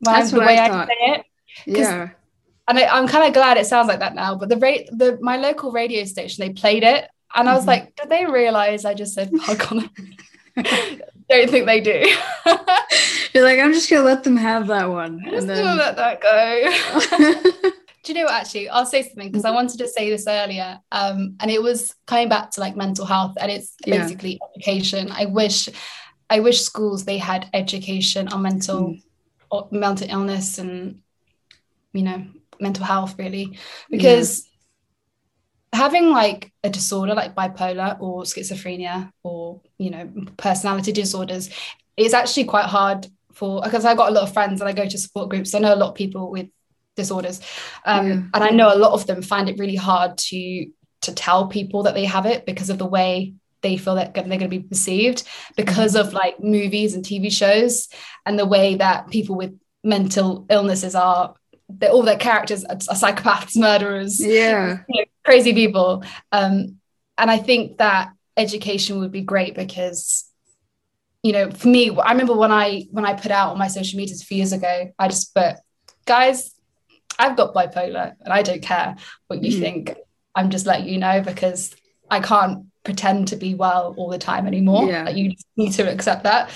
That's 0.00 0.30
the 0.30 0.38
way 0.40 0.56
I, 0.56 0.82
I 0.82 0.86
say 0.86 0.94
it. 0.98 1.24
Yeah 1.66 2.10
and 2.68 2.78
I, 2.78 2.98
am 2.98 3.08
kind 3.08 3.26
of 3.26 3.32
glad 3.32 3.56
it 3.56 3.66
sounds 3.66 3.88
like 3.88 4.00
that 4.00 4.14
now. 4.14 4.34
But 4.34 4.50
the 4.50 4.58
rate, 4.58 4.88
the 4.92 5.18
my 5.20 5.36
local 5.36 5.72
radio 5.72 6.04
station, 6.04 6.46
they 6.46 6.52
played 6.52 6.84
it, 6.84 7.08
and 7.34 7.48
I 7.48 7.54
was 7.54 7.62
mm-hmm. 7.62 7.70
like, 7.70 7.96
did 7.96 8.10
they 8.10 8.26
realize 8.26 8.84
I 8.84 8.94
just 8.94 9.14
said 9.14 9.30
fuck 9.42 9.72
on 9.72 9.90
it? 10.56 11.02
Don't 11.30 11.50
think 11.50 11.66
they 11.66 11.80
do. 11.80 12.06
You're 13.34 13.44
like, 13.44 13.58
I'm 13.58 13.72
just 13.72 13.90
gonna 13.90 14.04
let 14.04 14.22
them 14.22 14.36
have 14.36 14.66
that 14.68 14.88
one, 14.88 15.22
I'm 15.26 15.34
and 15.34 15.48
then 15.48 15.76
let 15.76 15.96
that 15.96 16.20
go. 16.20 17.70
do 18.04 18.12
you 18.12 18.20
know 18.20 18.24
what, 18.24 18.40
actually 18.40 18.68
i'll 18.70 18.86
say 18.86 19.02
something 19.02 19.28
because 19.28 19.44
i 19.44 19.50
wanted 19.50 19.76
to 19.76 19.86
say 19.86 20.08
this 20.08 20.26
earlier 20.26 20.78
um, 20.92 21.34
and 21.40 21.50
it 21.50 21.60
was 21.62 21.94
coming 22.06 22.28
back 22.28 22.50
to 22.50 22.60
like 22.60 22.76
mental 22.76 23.04
health 23.04 23.34
and 23.38 23.50
it's 23.50 23.74
basically 23.84 24.38
yeah. 24.40 24.46
education 24.56 25.10
i 25.10 25.26
wish 25.26 25.68
i 26.30 26.40
wish 26.40 26.62
schools 26.62 27.04
they 27.04 27.18
had 27.18 27.50
education 27.52 28.28
on 28.28 28.40
mental 28.40 28.96
mm. 29.52 29.72
mental 29.72 30.08
illness 30.08 30.58
and 30.58 31.00
you 31.92 32.02
know 32.02 32.24
mental 32.60 32.84
health 32.84 33.14
really 33.18 33.58
because 33.90 34.46
yeah. 35.72 35.80
having 35.80 36.10
like 36.10 36.52
a 36.64 36.70
disorder 36.70 37.14
like 37.14 37.34
bipolar 37.34 38.00
or 38.00 38.22
schizophrenia 38.22 39.10
or 39.22 39.60
you 39.78 39.90
know 39.90 40.10
personality 40.36 40.92
disorders 40.92 41.50
is 41.96 42.14
actually 42.14 42.44
quite 42.44 42.66
hard 42.66 43.06
for 43.32 43.62
because 43.62 43.84
I've 43.84 43.96
got 43.96 44.10
a 44.10 44.14
lot 44.14 44.24
of 44.24 44.32
friends 44.32 44.60
and 44.60 44.68
I 44.68 44.72
go 44.72 44.88
to 44.88 44.98
support 44.98 45.28
groups. 45.28 45.54
I 45.54 45.60
know 45.60 45.74
a 45.74 45.76
lot 45.76 45.90
of 45.90 45.94
people 45.94 46.30
with 46.30 46.48
disorders, 46.96 47.40
um, 47.84 48.06
yeah. 48.06 48.12
and 48.34 48.44
I 48.44 48.50
know 48.50 48.74
a 48.74 48.76
lot 48.76 48.92
of 48.92 49.06
them 49.06 49.22
find 49.22 49.48
it 49.48 49.58
really 49.58 49.76
hard 49.76 50.18
to 50.18 50.66
to 51.02 51.14
tell 51.14 51.46
people 51.46 51.84
that 51.84 51.94
they 51.94 52.04
have 52.04 52.26
it 52.26 52.44
because 52.44 52.70
of 52.70 52.78
the 52.78 52.86
way 52.86 53.34
they 53.62 53.76
feel 53.76 53.96
that 53.96 54.14
they're 54.14 54.24
going 54.24 54.40
to 54.40 54.48
be 54.48 54.60
perceived 54.60 55.22
because 55.56 55.94
mm-hmm. 55.94 56.08
of 56.08 56.12
like 56.14 56.42
movies 56.42 56.94
and 56.94 57.04
TV 57.04 57.30
shows 57.30 57.88
and 58.26 58.38
the 58.38 58.46
way 58.46 58.76
that 58.76 59.08
people 59.08 59.36
with 59.36 59.58
mental 59.84 60.46
illnesses 60.50 60.94
are 60.94 61.34
that 61.68 61.90
all 61.90 62.02
their 62.02 62.16
characters 62.16 62.64
are, 62.64 62.76
psychopaths, 62.76 63.56
murderers, 63.60 64.24
yeah, 64.24 64.78
you 64.88 65.00
know, 65.00 65.06
crazy 65.24 65.52
people. 65.52 66.02
Um, 66.32 66.76
and 67.16 67.30
I 67.30 67.38
think 67.38 67.78
that 67.78 68.12
education 68.36 69.00
would 69.00 69.12
be 69.12 69.20
great 69.20 69.54
because 69.54 70.24
you 71.22 71.32
know 71.32 71.50
for 71.50 71.68
me 71.68 71.90
i 71.98 72.12
remember 72.12 72.34
when 72.34 72.52
i 72.52 72.86
when 72.92 73.04
i 73.04 73.12
put 73.12 73.32
out 73.32 73.50
on 73.50 73.58
my 73.58 73.66
social 73.66 73.98
medias 73.98 74.22
a 74.22 74.24
few 74.24 74.36
years 74.36 74.52
ago 74.52 74.92
i 74.98 75.08
just 75.08 75.34
put 75.34 75.56
guys 76.06 76.54
i've 77.18 77.36
got 77.36 77.52
bipolar 77.52 78.14
and 78.20 78.32
i 78.32 78.42
don't 78.42 78.62
care 78.62 78.96
what 79.26 79.42
you 79.42 79.56
mm. 79.56 79.60
think 79.60 79.96
i'm 80.34 80.50
just 80.50 80.66
letting 80.66 80.88
you 80.88 80.98
know 80.98 81.20
because 81.20 81.74
i 82.10 82.20
can't 82.20 82.66
pretend 82.84 83.28
to 83.28 83.36
be 83.36 83.54
well 83.54 83.94
all 83.98 84.08
the 84.08 84.18
time 84.18 84.46
anymore 84.46 84.86
yeah. 84.86 85.02
like 85.02 85.16
you 85.16 85.34
need 85.56 85.72
to 85.72 85.90
accept 85.90 86.22
that 86.22 86.50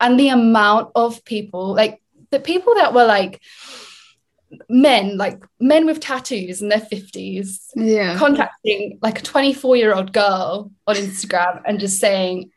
and 0.00 0.18
the 0.18 0.28
amount 0.28 0.90
of 0.94 1.24
people 1.24 1.74
like 1.74 2.00
the 2.30 2.38
people 2.38 2.74
that 2.76 2.94
were 2.94 3.04
like 3.04 3.40
men 4.68 5.16
like 5.16 5.42
men 5.60 5.86
with 5.86 6.00
tattoos 6.00 6.62
in 6.62 6.68
their 6.68 6.80
50s 6.80 7.58
yeah. 7.74 8.16
contacting 8.16 8.98
like 9.02 9.18
a 9.18 9.22
24 9.22 9.76
year 9.76 9.94
old 9.94 10.12
girl 10.12 10.70
on 10.86 10.96
instagram 10.96 11.60
and 11.66 11.80
just 11.80 11.98
saying 11.98 12.50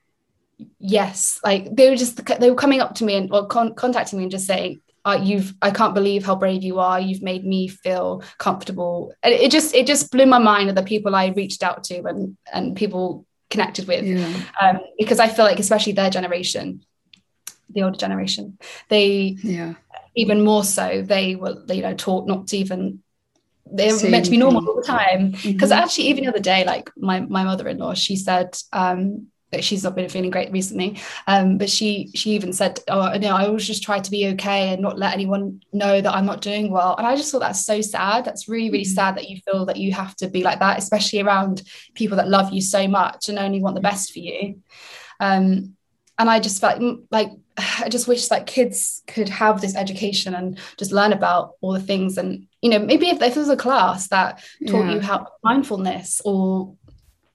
yes 0.80 1.40
like 1.44 1.74
they 1.76 1.90
were 1.90 1.96
just 1.96 2.24
they 2.40 2.50
were 2.50 2.56
coming 2.56 2.82
up 2.82 2.96
to 2.96 3.04
me 3.04 3.16
and 3.16 3.32
or 3.32 3.46
con- 3.48 3.76
contacting 3.76 4.18
me 4.18 4.24
and 4.24 4.32
just 4.32 4.48
saying 4.48 4.82
uh, 5.06 5.20
you've 5.24 5.54
i 5.62 5.72
can't 5.72 5.94
believe 5.94 6.26
how 6.26 6.36
brave 6.36 6.64
you 6.64 6.80
are. 6.80 7.00
You've 7.00 7.22
made 7.22 7.46
me 7.46 7.70
feel 7.70 8.24
comfortable. 8.40 9.14
And 9.24 9.34
it 9.34 9.52
just 9.52 9.74
it 9.74 9.88
just 9.88 10.12
blew 10.12 10.26
my 10.26 10.38
mind 10.38 10.70
of 10.70 10.76
the 10.76 10.84
people 10.84 11.16
i 11.16 11.28
reached 11.28 11.64
out 11.64 11.86
to 11.86 12.04
and 12.04 12.36
and 12.52 12.76
people 12.76 13.26
connected 13.50 13.88
with. 13.88 14.04
Yeah. 14.04 14.34
um, 14.62 14.80
because 15.00 15.20
i 15.20 15.30
feel 15.30 15.46
like 15.46 15.60
especially 15.60 15.94
their 15.94 16.10
generation 16.10 16.82
the 17.70 17.84
older 17.84 17.98
generation 17.98 18.58
they 18.90 19.38
yeah 19.44 19.76
even 20.18 20.44
more 20.44 20.64
so, 20.64 21.02
they 21.02 21.36
were, 21.36 21.56
you 21.70 21.82
know, 21.82 21.94
taught 21.94 22.28
not 22.28 22.48
to 22.48 22.58
even 22.58 23.00
they're 23.70 23.92
Same 23.92 24.12
meant 24.12 24.26
to 24.26 24.32
be 24.32 24.38
normal 24.38 24.62
all 24.68 24.76
the 24.76 24.82
time. 24.88 25.32
Because 25.32 25.72
Mhm. 25.72 25.78
actually, 25.78 26.08
even 26.08 26.24
the 26.24 26.30
other 26.30 26.40
day, 26.40 26.64
like 26.66 26.90
my 26.98 27.20
my 27.22 27.44
mother-in-law, 27.44 27.94
she 27.96 28.16
said 28.16 28.58
um, 28.72 29.28
that 29.52 29.64
she's 29.64 29.84
not 29.84 29.96
been 29.96 30.10
feeling 30.10 30.30
great 30.32 30.52
recently. 30.52 31.00
Um, 31.28 31.58
but 31.58 31.70
she 31.70 32.10
she 32.16 32.32
even 32.32 32.54
said, 32.54 32.80
"Oh, 32.88 33.12
no, 33.18 33.36
I 33.36 33.46
always 33.46 33.68
just 33.68 33.84
try 33.84 34.00
to 34.00 34.12
be 34.12 34.28
okay 34.30 34.70
and 34.74 34.82
not 34.82 34.98
let 34.98 35.14
anyone 35.14 35.62
know 35.74 36.00
that 36.02 36.14
I'm 36.14 36.26
not 36.26 36.42
doing 36.42 36.72
well." 36.72 36.96
And 36.98 37.06
I 37.06 37.16
just 37.18 37.32
thought 37.32 37.40
that's 37.42 37.66
so 37.66 37.82
sad. 37.82 38.24
That's 38.26 38.48
really 38.48 38.70
really 38.70 38.86
Mhm. 38.86 38.96
sad 38.96 39.16
that 39.18 39.30
you 39.30 39.38
feel 39.46 39.66
that 39.66 39.78
you 39.78 39.92
have 39.94 40.16
to 40.18 40.30
be 40.30 40.44
like 40.44 40.60
that, 40.60 40.78
especially 40.80 41.22
around 41.22 41.62
people 41.94 42.18
that 42.18 42.30
love 42.30 42.54
you 42.54 42.62
so 42.62 42.88
much 42.88 43.28
and 43.30 43.38
only 43.38 43.62
want 43.62 43.76
the 43.76 43.82
best 43.82 44.14
for 44.14 44.20
you. 44.20 44.62
Um, 45.20 45.76
and 46.20 46.30
I 46.30 46.40
just 46.40 46.62
felt 46.62 46.82
like 47.12 47.30
I 47.80 47.90
just 47.90 48.08
wish 48.08 48.28
that 48.28 48.48
kids 48.48 49.02
could 49.08 49.30
have 49.30 49.62
this 49.62 49.76
education 49.76 50.36
and 50.36 50.58
just 50.78 50.92
learn 50.92 51.14
about 51.14 51.54
all 51.62 51.74
the 51.74 51.80
things 51.80 52.18
and 52.18 52.48
you 52.62 52.70
know 52.70 52.80
maybe 52.80 53.10
if, 53.10 53.22
if 53.22 53.34
there 53.34 53.42
was 53.42 53.50
a 53.50 53.58
class 53.58 54.08
that 54.10 54.44
taught 54.68 54.86
Yeah. 54.86 54.94
you 54.94 55.00
how 55.00 55.28
mindfulness 55.44 56.22
or 56.24 56.76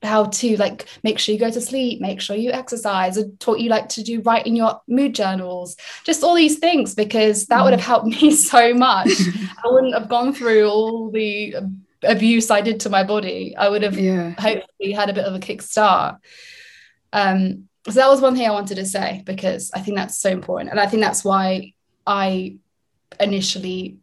how 0.03 0.25
to 0.25 0.57
like 0.57 0.87
make 1.05 1.19
sure 1.21 1.33
you 1.33 1.39
go 1.39 1.51
to 1.51 1.61
sleep 1.61 2.01
make 2.01 2.21
sure 2.21 2.35
you 2.35 2.51
exercise 2.51 3.17
or 3.17 3.29
taught 3.39 3.61
you 3.61 3.71
like 3.71 3.89
to 3.89 4.03
do 4.03 4.21
write 4.23 4.47
in 4.49 4.57
your 4.57 4.81
mood 4.89 5.15
journals 5.15 5.77
just 6.03 6.25
all 6.25 6.35
these 6.35 6.59
things 6.59 6.95
because 6.97 7.47
that 7.47 7.63
would 7.63 7.73
have 7.73 7.81
helped 7.81 8.07
me 8.23 8.33
so 8.33 8.75
much 8.75 9.09
i 9.65 9.69
wouldn't 9.69 9.95
have 9.95 10.09
gone 10.09 10.33
through 10.35 10.69
all 10.69 11.09
the 11.13 11.55
abuse 12.03 12.51
i 12.51 12.61
did 12.61 12.81
to 12.81 12.91
my 12.91 13.05
body 13.05 13.55
i 13.57 13.69
would 13.69 13.83
have 13.85 13.97
yeah. 13.97 14.31
hopefully 14.31 14.91
had 14.91 15.09
a 15.09 15.13
bit 15.13 15.25
of 15.25 15.35
a 15.35 15.39
kickstart. 15.39 16.19
Um, 17.13 17.69
so 17.87 17.93
that 17.93 18.09
was 18.09 18.21
one 18.21 18.35
thing 18.37 18.47
I 18.47 18.53
wanted 18.53 18.77
to 18.77 18.87
say 18.87 19.23
because 19.27 19.71
I 19.75 19.81
think 19.81 19.97
that's 19.97 20.19
so 20.19 20.31
important, 20.31 20.71
and 20.71 20.79
I 20.81 20.87
think 20.87 21.03
that's 21.03 21.25
why 21.25 21.73
I 22.07 22.57
initially 23.21 23.99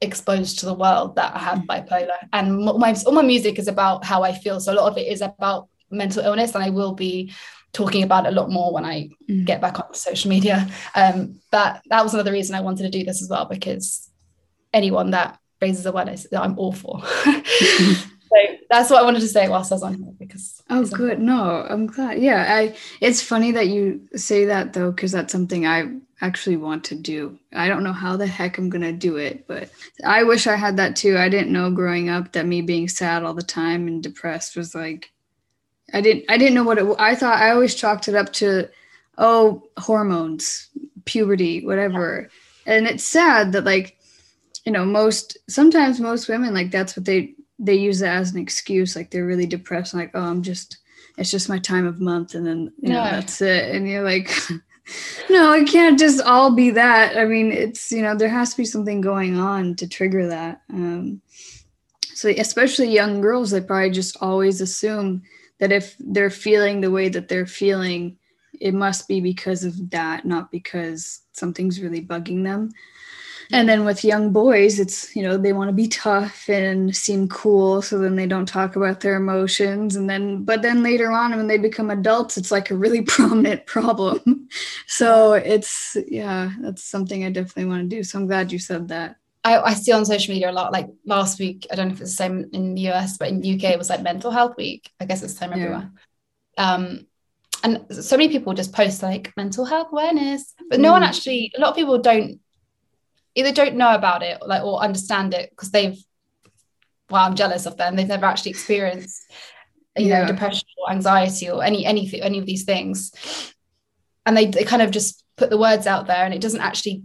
exposed 0.00 0.58
to 0.60 0.66
the 0.66 0.74
world 0.74 1.16
that 1.16 1.34
I 1.34 1.38
have 1.38 1.58
bipolar, 1.60 2.28
and 2.32 2.58
my 2.64 2.94
all 3.06 3.12
my 3.12 3.22
music 3.22 3.58
is 3.58 3.68
about 3.68 4.04
how 4.04 4.22
I 4.22 4.32
feel. 4.32 4.60
So 4.60 4.72
a 4.72 4.78
lot 4.80 4.90
of 4.90 4.98
it 4.98 5.06
is 5.08 5.20
about 5.20 5.68
mental 5.90 6.24
illness, 6.24 6.54
and 6.54 6.62
I 6.64 6.70
will 6.70 6.94
be 6.94 7.32
talking 7.72 8.02
about 8.04 8.26
it 8.26 8.32
a 8.32 8.40
lot 8.40 8.50
more 8.50 8.72
when 8.72 8.84
I 8.84 9.08
Mm. 9.28 9.46
get 9.46 9.60
back 9.60 9.80
on 9.80 9.94
social 9.94 10.28
media. 10.28 10.68
Um, 10.94 11.40
but 11.50 11.80
that 11.88 12.02
was 12.04 12.12
another 12.14 12.30
reason 12.30 12.54
I 12.54 12.60
wanted 12.60 12.82
to 12.84 12.90
do 12.90 13.04
this 13.04 13.22
as 13.22 13.28
well 13.30 13.46
because 13.46 14.10
anyone 14.72 15.10
that 15.12 15.38
raises 15.62 15.86
awareness, 15.86 16.26
that 16.30 16.42
I'm 16.42 16.58
all 16.58 16.72
that's 18.70 18.90
what 18.90 19.00
I 19.00 19.04
wanted 19.04 19.20
to 19.20 19.28
say 19.28 19.48
whilst 19.48 19.72
I 19.72 19.76
was 19.76 19.82
on 19.82 19.94
here 19.94 20.12
because 20.18 20.62
Oh, 20.70 20.84
good. 20.86 21.20
No, 21.20 21.66
I'm 21.68 21.86
glad. 21.86 22.18
Yeah, 22.18 22.46
I. 22.48 22.76
It's 23.00 23.22
funny 23.22 23.52
that 23.52 23.68
you 23.68 24.08
say 24.16 24.46
that 24.46 24.72
though, 24.72 24.90
because 24.90 25.12
that's 25.12 25.32
something 25.32 25.66
I 25.66 25.96
actually 26.20 26.56
want 26.56 26.84
to 26.84 26.94
do. 26.94 27.38
I 27.52 27.68
don't 27.68 27.84
know 27.84 27.92
how 27.92 28.16
the 28.16 28.26
heck 28.26 28.56
I'm 28.58 28.70
gonna 28.70 28.92
do 28.92 29.16
it, 29.16 29.46
but 29.46 29.70
I 30.04 30.24
wish 30.24 30.46
I 30.46 30.56
had 30.56 30.76
that 30.78 30.96
too. 30.96 31.18
I 31.18 31.28
didn't 31.28 31.52
know 31.52 31.70
growing 31.70 32.08
up 32.08 32.32
that 32.32 32.46
me 32.46 32.62
being 32.62 32.88
sad 32.88 33.22
all 33.22 33.34
the 33.34 33.42
time 33.42 33.86
and 33.88 34.02
depressed 34.02 34.56
was 34.56 34.74
like. 34.74 35.10
I 35.92 36.00
didn't. 36.00 36.24
I 36.28 36.38
didn't 36.38 36.54
know 36.54 36.64
what 36.64 36.78
it. 36.78 36.96
I 36.98 37.14
thought 37.14 37.40
I 37.40 37.50
always 37.50 37.74
chalked 37.74 38.08
it 38.08 38.14
up 38.14 38.32
to, 38.34 38.68
oh, 39.18 39.62
hormones, 39.76 40.70
puberty, 41.04 41.64
whatever. 41.64 42.30
And 42.66 42.86
it's 42.86 43.04
sad 43.04 43.52
that 43.52 43.64
like, 43.64 43.96
you 44.64 44.72
know, 44.72 44.84
most 44.84 45.36
sometimes 45.48 46.00
most 46.00 46.28
women 46.28 46.54
like 46.54 46.70
that's 46.70 46.96
what 46.96 47.04
they 47.04 47.33
they 47.58 47.74
use 47.74 48.00
that 48.00 48.16
as 48.16 48.32
an 48.32 48.38
excuse 48.40 48.96
like 48.96 49.10
they're 49.10 49.26
really 49.26 49.46
depressed 49.46 49.94
like 49.94 50.10
oh 50.14 50.20
i'm 50.22 50.42
just 50.42 50.78
it's 51.16 51.30
just 51.30 51.48
my 51.48 51.58
time 51.58 51.86
of 51.86 52.00
month 52.00 52.34
and 52.34 52.44
then 52.46 52.72
you 52.80 52.88
know 52.88 53.04
No. 53.04 53.10
that's 53.10 53.40
it. 53.40 53.74
And 53.74 53.88
you're 53.88 54.02
like 54.02 54.28
no 55.30 55.52
it 55.52 55.68
can't 55.68 55.98
just 55.98 56.20
all 56.22 56.54
be 56.54 56.70
that. 56.70 57.16
I 57.16 57.24
mean 57.24 57.52
it's 57.52 57.92
you 57.92 58.02
know 58.02 58.16
there 58.16 58.28
has 58.28 58.50
to 58.50 58.56
be 58.56 58.64
something 58.64 59.00
going 59.00 59.38
on 59.38 59.76
to 59.76 59.88
trigger 59.88 60.26
that. 60.28 60.62
Um 60.70 61.20
so 62.14 62.28
especially 62.28 62.88
young 62.92 63.20
girls 63.20 63.50
they 63.50 63.60
probably 63.60 63.90
just 63.90 64.16
always 64.20 64.60
assume 64.60 65.22
that 65.60 65.72
if 65.72 65.94
they're 66.00 66.30
feeling 66.30 66.80
the 66.80 66.90
way 66.90 67.08
that 67.08 67.28
they're 67.28 67.46
feeling 67.46 68.16
it 68.60 68.74
must 68.74 69.06
be 69.08 69.20
because 69.20 69.64
of 69.64 69.90
that 69.90 70.24
not 70.24 70.50
because 70.50 71.22
something's 71.32 71.80
really 71.80 72.02
bugging 72.02 72.42
them 72.44 72.70
and 73.52 73.68
then 73.68 73.84
with 73.84 74.04
young 74.04 74.32
boys, 74.32 74.80
it's, 74.80 75.14
you 75.14 75.22
know, 75.22 75.36
they 75.36 75.52
want 75.52 75.68
to 75.68 75.72
be 75.74 75.88
tough 75.88 76.48
and 76.48 76.94
seem 76.94 77.28
cool. 77.28 77.82
So 77.82 77.98
then 77.98 78.16
they 78.16 78.26
don't 78.26 78.46
talk 78.46 78.76
about 78.76 79.00
their 79.00 79.16
emotions. 79.16 79.96
And 79.96 80.08
then, 80.08 80.44
but 80.44 80.62
then 80.62 80.82
later 80.82 81.10
on, 81.12 81.36
when 81.36 81.46
they 81.46 81.58
become 81.58 81.90
adults, 81.90 82.36
it's 82.36 82.50
like 82.50 82.70
a 82.70 82.76
really 82.76 83.02
prominent 83.16 83.66
problem. 83.66 84.48
so 84.86 85.34
it's, 85.34 85.96
yeah, 86.08 86.52
that's 86.60 86.82
something 86.84 87.24
I 87.24 87.30
definitely 87.30 87.66
want 87.66 87.88
to 87.88 87.96
do. 87.96 88.02
So 88.02 88.18
I'm 88.18 88.26
glad 88.26 88.50
you 88.52 88.58
said 88.58 88.88
that. 88.88 89.16
I, 89.44 89.60
I 89.60 89.74
see 89.74 89.92
on 89.92 90.06
social 90.06 90.32
media 90.32 90.50
a 90.50 90.52
lot. 90.52 90.72
Like 90.72 90.88
last 91.04 91.38
week, 91.38 91.66
I 91.70 91.74
don't 91.74 91.88
know 91.88 91.94
if 91.94 92.00
it's 92.00 92.12
the 92.12 92.16
same 92.16 92.48
in 92.52 92.74
the 92.74 92.88
US, 92.92 93.18
but 93.18 93.28
in 93.28 93.40
the 93.40 93.54
UK, 93.54 93.64
it 93.64 93.78
was 93.78 93.90
like 93.90 94.02
Mental 94.02 94.30
Health 94.30 94.56
Week. 94.56 94.90
I 95.00 95.04
guess 95.04 95.22
it's 95.22 95.34
the 95.34 95.38
same 95.40 95.50
Yeah. 95.50 95.56
everywhere. 95.56 95.90
Um, 96.56 97.06
and 97.62 97.86
so 97.90 98.16
many 98.16 98.28
people 98.28 98.52
just 98.54 98.72
post 98.72 99.02
like 99.02 99.32
mental 99.36 99.64
health 99.64 99.88
awareness, 99.90 100.54
but 100.70 100.80
no 100.80 100.92
one 100.92 101.02
Mm. 101.02 101.06
actually. 101.06 101.52
A 101.56 101.60
lot 101.60 101.70
of 101.70 101.76
people 101.76 101.98
don't 101.98 102.40
either 103.34 103.52
don't 103.52 103.76
know 103.76 103.94
about 103.94 104.22
it, 104.22 104.38
like 104.46 104.62
or 104.62 104.80
understand 104.80 105.34
it 105.34 105.50
because 105.50 105.70
they've. 105.70 105.98
Well, 107.10 107.24
I'm 107.24 107.34
jealous 107.34 107.66
of 107.66 107.76
them. 107.76 107.96
They've 107.96 108.08
never 108.08 108.24
actually 108.26 108.52
experienced, 108.52 109.30
you 109.96 110.06
Yeah. 110.06 110.22
know, 110.22 110.26
depression 110.28 110.66
or 110.78 110.90
anxiety 110.90 111.50
or 111.50 111.62
any 111.62 111.84
anything 111.84 112.22
any 112.22 112.38
of 112.38 112.46
these 112.46 112.64
things, 112.64 113.12
and 114.24 114.36
they 114.36 114.46
they 114.46 114.64
kind 114.64 114.82
of 114.82 114.90
just 114.90 115.22
put 115.36 115.50
the 115.50 115.58
words 115.58 115.86
out 115.86 116.06
there, 116.06 116.24
and 116.24 116.32
it 116.32 116.40
doesn't 116.40 116.60
actually 116.60 117.02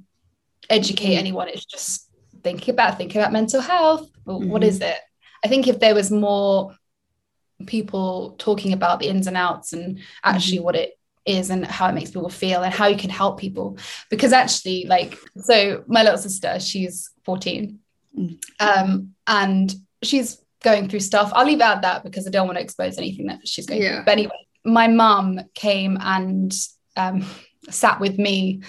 educate 0.70 1.16
Mm. 1.16 1.20
anyone. 1.20 1.48
It's 1.50 1.66
just 1.66 2.08
thinking 2.44 2.74
about 2.74 2.98
thinking 2.98 3.20
about 3.20 3.34
mental 3.34 3.62
health. 3.62 4.10
Well, 4.26 4.40
What 4.40 4.62
Mhm. 4.62 4.68
is 4.68 4.80
it? 4.82 4.98
I 5.44 5.48
think 5.48 5.68
if 5.68 5.80
there 5.80 5.96
was 5.96 6.12
more 6.12 6.76
people 7.66 8.36
talking 8.38 8.72
about 8.72 9.00
the 9.00 9.08
ins 9.10 9.28
and 9.28 9.36
outs 9.36 9.74
and 9.74 10.00
actually 10.24 10.60
what 10.60 10.76
it 10.76 10.98
is 11.26 11.50
and 11.50 11.66
how 11.66 11.88
it 11.88 11.94
makes 11.94 12.12
people 12.12 12.30
feel 12.30 12.62
and 12.64 12.74
how 12.74 12.88
you 12.88 12.98
can 12.98 13.10
help 13.10 13.40
people 13.40 13.78
because 14.10 14.34
actually 14.34 14.86
like 14.88 15.18
so 15.42 15.84
my 15.88 16.02
little 16.04 16.18
sister 16.18 16.60
she's 16.60 17.10
14 17.26 17.80
Mm. 18.18 18.38
um 18.60 19.14
and 19.28 19.72
she's 20.02 20.42
going 20.64 20.90
through 20.90 21.00
stuff 21.00 21.32
i'll 21.36 21.46
leave 21.46 21.62
out 21.62 21.84
that 21.84 22.04
because 22.04 22.26
i 22.26 22.32
don't 22.32 22.48
want 22.48 22.58
to 22.58 22.64
expose 22.64 22.98
anything 22.98 23.28
that 23.28 23.48
she's 23.48 23.68
going 23.68 23.82
Yeah. 23.84 23.98
through 23.98 24.06
but 24.06 24.12
anyway 24.14 24.48
my 24.66 24.88
mum 24.88 25.40
came 25.54 25.96
and 26.02 26.52
um 26.98 27.24
sat 27.70 28.00
with 28.00 28.18
me 28.18 28.62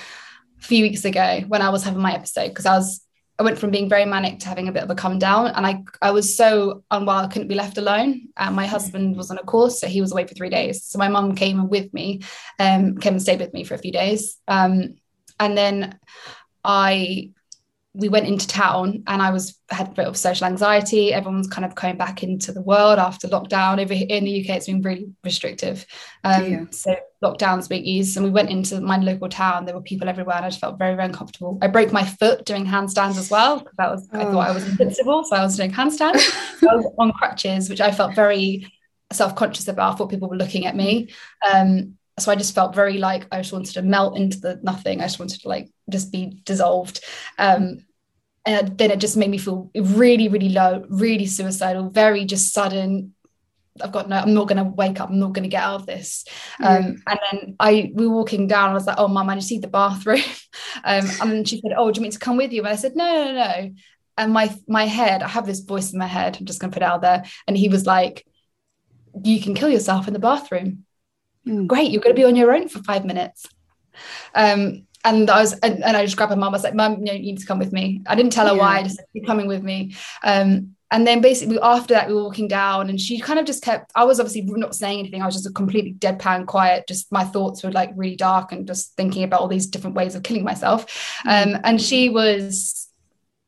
a 0.58 0.62
few 0.62 0.82
weeks 0.84 1.06
ago 1.06 1.40
when 1.48 1.62
i 1.62 1.70
was 1.70 1.82
having 1.84 2.02
my 2.02 2.12
episode 2.14 2.48
because 2.48 2.66
i 2.66 2.76
was 2.76 3.00
I 3.40 3.42
went 3.42 3.58
from 3.58 3.70
being 3.70 3.88
very 3.88 4.04
manic 4.04 4.40
to 4.40 4.48
having 4.48 4.68
a 4.68 4.72
bit 4.72 4.82
of 4.82 4.90
a 4.90 4.94
come 4.94 5.18
down, 5.18 5.46
and 5.46 5.66
I 5.66 5.82
I 6.02 6.10
was 6.10 6.36
so 6.36 6.84
unwell 6.90 7.16
I 7.16 7.26
couldn't 7.26 7.48
be 7.48 7.54
left 7.54 7.78
alone. 7.78 8.28
And 8.36 8.54
my 8.54 8.66
husband 8.66 9.16
was 9.16 9.30
on 9.30 9.38
a 9.38 9.42
course, 9.42 9.80
so 9.80 9.86
he 9.86 10.02
was 10.02 10.12
away 10.12 10.26
for 10.26 10.34
three 10.34 10.50
days. 10.50 10.84
So 10.84 10.98
my 10.98 11.08
mum 11.08 11.34
came 11.34 11.70
with 11.70 11.92
me, 11.94 12.20
um, 12.58 12.98
came 12.98 13.14
and 13.14 13.22
stayed 13.22 13.40
with 13.40 13.54
me 13.54 13.64
for 13.64 13.74
a 13.74 13.78
few 13.78 13.92
days, 13.92 14.36
um, 14.46 14.96
and 15.38 15.56
then 15.56 15.98
I 16.62 17.30
we 17.92 18.08
went 18.08 18.26
into 18.26 18.46
town 18.46 19.02
and 19.08 19.20
I 19.20 19.30
was 19.32 19.58
had 19.68 19.88
a 19.88 19.90
bit 19.90 20.06
of 20.06 20.16
social 20.16 20.46
anxiety. 20.46 21.12
Everyone's 21.12 21.48
kind 21.48 21.64
of 21.64 21.74
coming 21.74 21.96
back 21.96 22.22
into 22.22 22.52
the 22.52 22.62
world 22.62 23.00
after 23.00 23.26
lockdown. 23.26 23.80
Over 23.80 23.94
here 23.94 24.06
in 24.08 24.24
the 24.24 24.40
UK, 24.40 24.56
it's 24.56 24.66
been 24.66 24.80
really 24.82 25.08
restrictive. 25.24 25.84
Um, 26.22 26.44
Yeah. 26.44 26.64
So 26.70 26.96
lockdown's 27.22 27.70
eased, 27.72 28.16
and 28.16 28.24
we 28.24 28.30
went 28.30 28.50
into 28.50 28.80
my 28.80 28.96
local 28.98 29.28
town. 29.28 29.64
There 29.64 29.74
were 29.74 29.82
people 29.82 30.08
everywhere, 30.08 30.36
and 30.36 30.44
I 30.44 30.50
just 30.50 30.60
felt 30.60 30.78
very, 30.78 30.94
very 30.94 31.06
uncomfortable. 31.06 31.58
I 31.62 31.66
broke 31.66 31.92
my 31.92 32.04
foot 32.04 32.44
doing 32.44 32.64
handstands 32.64 33.18
as 33.18 33.28
well 33.28 33.58
because 33.58 33.74
that 33.78 33.90
was 33.90 34.08
I 34.12 34.24
thought 34.24 34.48
I 34.48 34.52
was 34.52 34.68
invincible, 34.68 35.24
so 35.24 35.34
I 35.34 35.42
was 35.42 35.56
doing 35.56 35.72
handstands. 35.72 36.32
I 36.68 36.76
was 36.76 36.86
on 36.96 37.12
crutches, 37.12 37.68
which 37.68 37.80
I 37.80 37.90
felt 37.90 38.14
very 38.14 38.72
self-conscious 39.12 39.66
about. 39.66 39.94
I 39.94 39.96
thought 39.96 40.10
people 40.10 40.28
were 40.28 40.36
looking 40.36 40.66
at 40.66 40.76
me. 40.76 41.10
Um, 41.52 41.98
so 42.20 42.30
I 42.30 42.36
just 42.36 42.54
felt 42.54 42.74
very 42.74 42.98
like 42.98 43.26
I 43.32 43.38
just 43.38 43.52
wanted 43.52 43.74
to 43.74 43.82
melt 43.82 44.16
into 44.16 44.40
the 44.40 44.60
nothing. 44.62 45.00
I 45.00 45.04
just 45.04 45.18
wanted 45.18 45.40
to 45.42 45.48
like 45.48 45.70
just 45.88 46.12
be 46.12 46.40
dissolved. 46.44 47.04
Um, 47.38 47.84
and 48.46 48.78
then 48.78 48.90
it 48.90 49.00
just 49.00 49.16
made 49.16 49.30
me 49.30 49.38
feel 49.38 49.70
really, 49.74 50.28
really 50.28 50.48
low, 50.48 50.84
really 50.88 51.26
suicidal, 51.26 51.90
very 51.90 52.24
just 52.24 52.52
sudden. 52.54 53.14
I've 53.82 53.92
got 53.92 54.08
no, 54.08 54.16
I'm 54.16 54.34
not 54.34 54.48
going 54.48 54.62
to 54.62 54.70
wake 54.70 55.00
up. 55.00 55.10
I'm 55.10 55.18
not 55.18 55.32
going 55.32 55.44
to 55.44 55.48
get 55.48 55.62
out 55.62 55.80
of 55.80 55.86
this. 55.86 56.24
Um, 56.58 57.02
and 57.06 57.18
then 57.30 57.56
I, 57.60 57.92
we 57.94 58.06
were 58.06 58.16
walking 58.16 58.46
down. 58.46 58.70
I 58.70 58.74
was 58.74 58.86
like, 58.86 58.98
oh, 58.98 59.08
mum, 59.08 59.30
I 59.30 59.36
just 59.36 59.50
need 59.50 59.62
the 59.62 59.68
bathroom. 59.68 60.20
um, 60.84 61.08
and 61.20 61.32
then 61.32 61.44
she 61.44 61.60
said, 61.60 61.72
oh, 61.76 61.90
do 61.90 61.98
you 61.98 62.02
mean 62.02 62.10
to 62.10 62.18
come 62.18 62.36
with 62.36 62.52
you? 62.52 62.62
And 62.62 62.68
I 62.68 62.76
said, 62.76 62.96
no, 62.96 63.24
no, 63.24 63.32
no. 63.32 63.70
And 64.18 64.32
my, 64.32 64.54
my 64.66 64.84
head, 64.84 65.22
I 65.22 65.28
have 65.28 65.46
this 65.46 65.60
voice 65.60 65.92
in 65.92 65.98
my 65.98 66.06
head. 66.06 66.36
I'm 66.38 66.46
just 66.46 66.60
going 66.60 66.70
to 66.70 66.74
put 66.74 66.82
it 66.82 66.90
out 66.90 67.00
there. 67.00 67.24
And 67.46 67.56
he 67.56 67.68
was 67.68 67.86
like, 67.86 68.26
you 69.22 69.40
can 69.40 69.54
kill 69.54 69.70
yourself 69.70 70.08
in 70.08 70.12
the 70.12 70.18
bathroom 70.18 70.84
Mm. 71.46 71.66
great 71.66 71.90
you're 71.90 72.02
going 72.02 72.14
to 72.14 72.20
be 72.20 72.26
on 72.26 72.36
your 72.36 72.54
own 72.54 72.68
for 72.68 72.82
five 72.82 73.04
minutes. 73.04 73.46
Um 74.34 74.86
and 75.04 75.30
I 75.30 75.40
was 75.40 75.54
and, 75.60 75.82
and 75.82 75.96
I 75.96 76.04
just 76.04 76.16
grabbed 76.16 76.30
my 76.30 76.36
mum. 76.36 76.52
I 76.52 76.56
was 76.56 76.64
like 76.64 76.74
mum 76.74 76.98
you, 76.98 77.04
know, 77.06 77.12
you 77.12 77.20
need 77.20 77.38
to 77.38 77.46
come 77.46 77.58
with 77.58 77.72
me. 77.72 78.02
I 78.06 78.14
didn't 78.14 78.32
tell 78.32 78.46
her 78.46 78.54
why 78.54 78.78
I 78.78 78.82
just 78.82 78.96
said 78.96 79.06
you're 79.12 79.24
coming 79.24 79.46
with 79.46 79.62
me. 79.62 79.94
Um 80.22 80.76
and 80.92 81.06
then 81.06 81.20
basically 81.20 81.58
after 81.62 81.94
that 81.94 82.08
we 82.08 82.14
were 82.14 82.24
walking 82.24 82.48
down 82.48 82.90
and 82.90 83.00
she 83.00 83.20
kind 83.20 83.38
of 83.38 83.46
just 83.46 83.62
kept 83.62 83.92
i 83.94 84.02
was 84.02 84.18
obviously 84.18 84.42
not 84.42 84.74
saying 84.74 84.98
anything. 84.98 85.22
I 85.22 85.26
was 85.26 85.34
just 85.34 85.46
a 85.46 85.52
completely 85.52 85.94
deadpan 85.94 86.46
quiet 86.46 86.86
just 86.86 87.10
my 87.10 87.24
thoughts 87.24 87.62
were 87.62 87.72
like 87.72 87.90
really 87.96 88.16
dark 88.16 88.52
and 88.52 88.66
just 88.66 88.94
thinking 88.96 89.22
about 89.22 89.40
all 89.40 89.48
these 89.48 89.66
different 89.66 89.96
ways 89.96 90.14
of 90.14 90.22
killing 90.22 90.44
myself. 90.44 91.20
Um, 91.26 91.56
and 91.64 91.80
she 91.80 92.08
was 92.10 92.88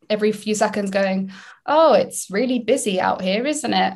every 0.09 0.33
few 0.33 0.55
seconds 0.55 0.91
going 0.91 1.33
oh 1.67 1.95
it's 1.95 2.31
really 2.31 2.59
busy 2.59 3.01
out 3.01 3.21
here 3.21 3.47
isn't 3.47 3.75
it? 3.75 3.95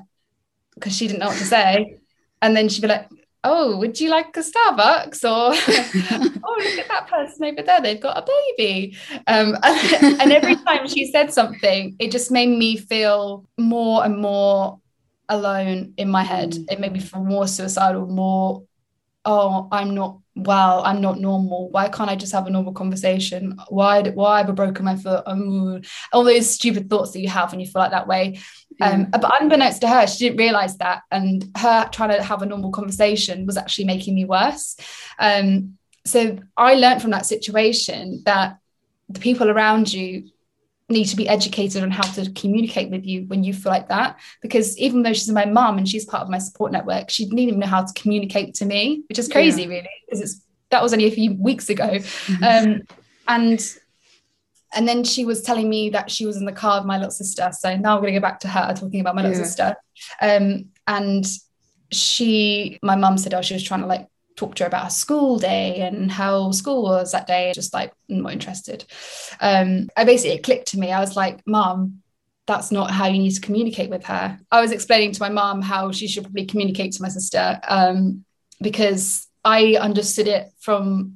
Because 0.75 0.95
she 0.95 1.07
didn't 1.07 1.21
know 1.21 1.29
what 1.29 1.39
to 1.39 1.45
say. 1.45 1.97
And 2.43 2.55
then 2.55 2.69
she'd 2.69 2.83
be 2.83 2.89
like 2.89 3.09
oh, 3.47 3.77
would 3.77 3.99
you 4.01 4.11
like 4.11 4.37
a 4.37 4.41
Starbucks? 4.41 5.25
Or, 5.25 5.55
oh, 6.45 6.57
look 6.59 6.79
at 6.79 6.89
that 6.89 7.07
person 7.09 7.45
over 7.45 7.63
there, 7.63 7.81
they've 7.81 8.01
got 8.01 8.19
a 8.19 8.27
baby. 8.57 8.97
Um, 9.27 9.57
and, 9.63 10.21
and 10.21 10.33
every 10.33 10.57
time 10.57 10.87
she 10.89 11.11
said 11.11 11.33
something, 11.33 11.97
it 11.99 12.11
just 12.11 12.31
made 12.31 12.49
me 12.49 12.77
feel 12.77 13.47
more 13.57 14.05
and 14.05 14.19
more 14.19 14.81
alone 15.29 15.95
in 15.97 16.11
my 16.11 16.23
head. 16.23 16.53
Mm. 16.53 16.73
It 16.73 16.81
made 16.81 16.93
me 16.93 17.01
feel 17.01 17.25
more 17.25 17.47
suicidal, 17.47 18.07
more, 18.07 18.65
oh, 19.27 19.69
I'm 19.71 19.95
not 19.95 20.19
well, 20.37 20.83
I'm 20.85 21.01
not 21.01 21.19
normal. 21.19 21.71
Why 21.71 21.89
can't 21.89 22.11
I 22.11 22.15
just 22.15 22.33
have 22.33 22.47
a 22.47 22.51
normal 22.51 22.75
conversation? 22.75 23.59
Why, 23.69 24.03
why 24.03 24.39
have 24.39 24.51
I 24.51 24.53
broken 24.53 24.85
my 24.85 24.97
foot? 24.97 25.23
Um, 25.27 25.81
all 26.13 26.25
those 26.25 26.51
stupid 26.51 26.91
thoughts 26.91 27.13
that 27.13 27.21
you 27.21 27.29
have 27.31 27.51
when 27.51 27.61
you 27.61 27.67
feel 27.67 27.81
like 27.81 27.93
that 27.93 28.07
way. 28.07 28.39
Um, 28.79 29.07
but 29.11 29.41
unbeknownst 29.41 29.81
to 29.81 29.89
her, 29.89 30.07
she 30.07 30.27
didn't 30.27 30.39
realize 30.39 30.77
that. 30.77 31.03
And 31.11 31.43
her 31.57 31.89
trying 31.91 32.11
to 32.11 32.23
have 32.23 32.43
a 32.43 32.47
normal 32.47 32.71
conversation 32.71 33.47
was 33.47 33.57
actually 33.57 33.87
making 33.87 34.15
me 34.15 34.27
worse. 34.27 34.77
Um, 35.19 35.79
so 36.05 36.39
I 36.55 36.75
learned 36.75 37.01
from 37.01 37.13
that 37.13 37.25
situation 37.25 38.23
that 38.27 38.59
the 39.09 39.21
people 39.21 39.51
around 39.51 39.91
you 39.91 40.31
need 40.89 41.07
to 41.07 41.17
be 41.17 41.29
educated 41.29 41.83
on 41.83 41.91
how 41.91 42.05
to 42.13 42.31
communicate 42.33 42.91
with 42.91 43.05
you 43.05 43.23
when 43.27 43.43
you 43.43 43.53
feel 43.53 43.73
like 43.73 43.89
that. 43.89 44.19
Because 44.41 44.79
even 44.79 45.03
though 45.03 45.13
she's 45.13 45.31
my 45.31 45.45
mum 45.45 45.79
and 45.79 45.89
she's 45.89 46.05
part 46.05 46.23
of 46.23 46.29
my 46.29 46.39
support 46.39 46.73
network, 46.73 47.11
she 47.11 47.25
didn't 47.25 47.41
even 47.41 47.59
know 47.59 47.67
how 47.67 47.85
to 47.85 47.93
communicate 48.01 48.55
to 48.55 48.65
me, 48.65 49.03
which 49.09 49.19
is 49.19 49.29
crazy, 49.29 49.63
yeah. 49.63 49.69
really, 49.69 49.91
because 50.07 50.21
it's 50.21 50.41
that 50.71 50.83
was 50.83 50.93
only 50.93 51.07
a 51.07 51.11
few 51.11 51.35
weeks 51.35 51.69
ago. 51.71 51.89
Mm-hmm. 51.89 52.45
Um, 52.45 52.83
and 53.29 53.77
and 54.75 54.87
then 54.87 55.05
she 55.05 55.25
was 55.25 55.43
telling 55.43 55.69
me 55.69 55.91
that 55.91 56.11
she 56.11 56.27
was 56.27 56.37
in 56.37 56.45
the 56.45 56.53
car 56.53 56.81
with 56.81 56.87
my 56.87 56.97
little 56.97 57.11
sister. 57.11 57.51
So 57.53 57.77
now 57.77 57.95
I'm 57.95 58.03
going 58.03 58.13
to 58.13 58.21
go 58.21 58.23
back 58.23 58.41
to 58.41 58.49
her 58.49 58.75
talking 58.75 59.01
about 59.01 59.15
my 59.15 59.23
little 59.23 59.39
yeah. 59.39 59.45
sister. 59.45 59.77
Um, 60.21 60.67
and 60.87 61.25
she, 61.91 62.79
my 62.83 62.97
mum 62.97 63.17
said, 63.17 63.33
oh, 63.33 63.43
she 63.43 63.55
was 63.55 63.63
trying 63.63 63.81
to 63.81 63.87
like 63.87 64.07
talk 64.37 64.55
to 64.57 64.65
her 64.65 64.69
about 64.69 64.85
her 64.85 64.91
school 64.91 65.39
day 65.39 65.81
and 65.81 66.11
how 66.11 66.51
school 66.53 66.83
was 66.83 67.13
that 67.13 67.27
day. 67.27 67.53
Just 67.55 67.75
like 67.75 67.93
not 68.09 68.33
interested. 68.33 68.85
Um, 69.41 69.89
I 69.97 70.05
basically 70.05 70.37
it 70.37 70.45
clicked 70.45 70.69
to 70.69 70.79
me. 70.79 70.93
I 70.93 71.01
was 71.01 71.17
like, 71.17 71.41
Mom, 71.47 72.03
that's 72.47 72.71
not 72.71 72.91
how 72.91 73.07
you 73.07 73.19
need 73.19 73.33
to 73.33 73.41
communicate 73.41 73.91
with 73.91 74.05
her. 74.05 74.39
I 74.51 74.61
was 74.61 74.71
explaining 74.71 75.13
to 75.13 75.23
my 75.23 75.29
mom 75.29 75.63
how 75.63 75.91
she 75.91 76.07
should 76.07 76.23
probably 76.23 76.47
communicate 76.47 76.93
to 76.93 77.03
my 77.03 77.09
sister 77.09 77.61
um, 77.67 78.25
because 78.61 79.27
I 79.45 79.77
understood 79.81 80.29
it 80.29 80.51
from 80.61 81.16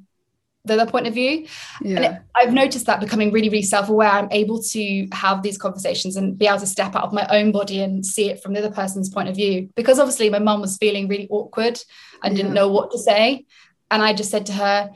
the 0.65 0.73
other 0.73 0.89
point 0.89 1.07
of 1.07 1.13
view. 1.13 1.47
Yeah. 1.81 1.95
And 1.95 2.05
it, 2.05 2.21
I've 2.35 2.53
noticed 2.53 2.85
that 2.85 2.99
becoming 2.99 3.31
really, 3.31 3.49
really 3.49 3.63
self 3.63 3.89
aware, 3.89 4.09
I'm 4.09 4.31
able 4.31 4.61
to 4.61 5.07
have 5.11 5.41
these 5.41 5.57
conversations 5.57 6.15
and 6.15 6.37
be 6.37 6.47
able 6.47 6.59
to 6.59 6.67
step 6.67 6.95
out 6.95 7.03
of 7.03 7.13
my 7.13 7.25
own 7.29 7.51
body 7.51 7.81
and 7.81 8.05
see 8.05 8.29
it 8.29 8.41
from 8.41 8.53
the 8.53 8.59
other 8.59 8.73
person's 8.73 9.09
point 9.09 9.29
of 9.29 9.35
view. 9.35 9.69
Because 9.75 9.99
obviously, 9.99 10.29
my 10.29 10.39
mum 10.39 10.61
was 10.61 10.77
feeling 10.77 11.07
really 11.07 11.27
awkward 11.29 11.79
and 12.23 12.35
yeah. 12.35 12.43
didn't 12.43 12.53
know 12.53 12.67
what 12.67 12.91
to 12.91 12.99
say. 12.99 13.45
And 13.89 14.01
I 14.01 14.13
just 14.13 14.31
said 14.31 14.45
to 14.47 14.53
her, 14.53 14.91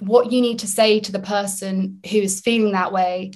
What 0.00 0.32
you 0.32 0.40
need 0.40 0.60
to 0.60 0.68
say 0.68 1.00
to 1.00 1.12
the 1.12 1.20
person 1.20 2.00
who 2.08 2.18
is 2.18 2.40
feeling 2.40 2.72
that 2.72 2.92
way 2.92 3.32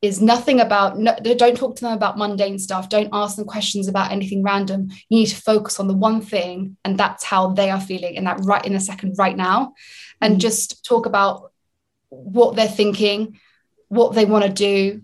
is 0.00 0.22
nothing 0.22 0.60
about 0.60 0.96
no, 0.96 1.16
don't 1.16 1.56
talk 1.56 1.74
to 1.74 1.82
them 1.82 1.92
about 1.92 2.16
mundane 2.16 2.58
stuff 2.58 2.88
don't 2.88 3.08
ask 3.12 3.34
them 3.34 3.44
questions 3.44 3.88
about 3.88 4.12
anything 4.12 4.44
random 4.44 4.88
you 5.08 5.18
need 5.18 5.26
to 5.26 5.40
focus 5.40 5.80
on 5.80 5.88
the 5.88 5.94
one 5.94 6.20
thing 6.20 6.76
and 6.84 6.96
that's 6.96 7.24
how 7.24 7.48
they 7.48 7.68
are 7.68 7.80
feeling 7.80 8.14
in 8.14 8.24
that 8.24 8.38
right 8.44 8.64
in 8.64 8.76
a 8.76 8.80
second 8.80 9.14
right 9.18 9.36
now 9.36 9.74
and 10.20 10.36
mm. 10.36 10.40
just 10.40 10.84
talk 10.84 11.06
about 11.06 11.52
what 12.10 12.56
they're 12.56 12.68
thinking, 12.68 13.38
what 13.88 14.14
they 14.14 14.24
want 14.24 14.44
to 14.44 14.50
do, 14.50 15.02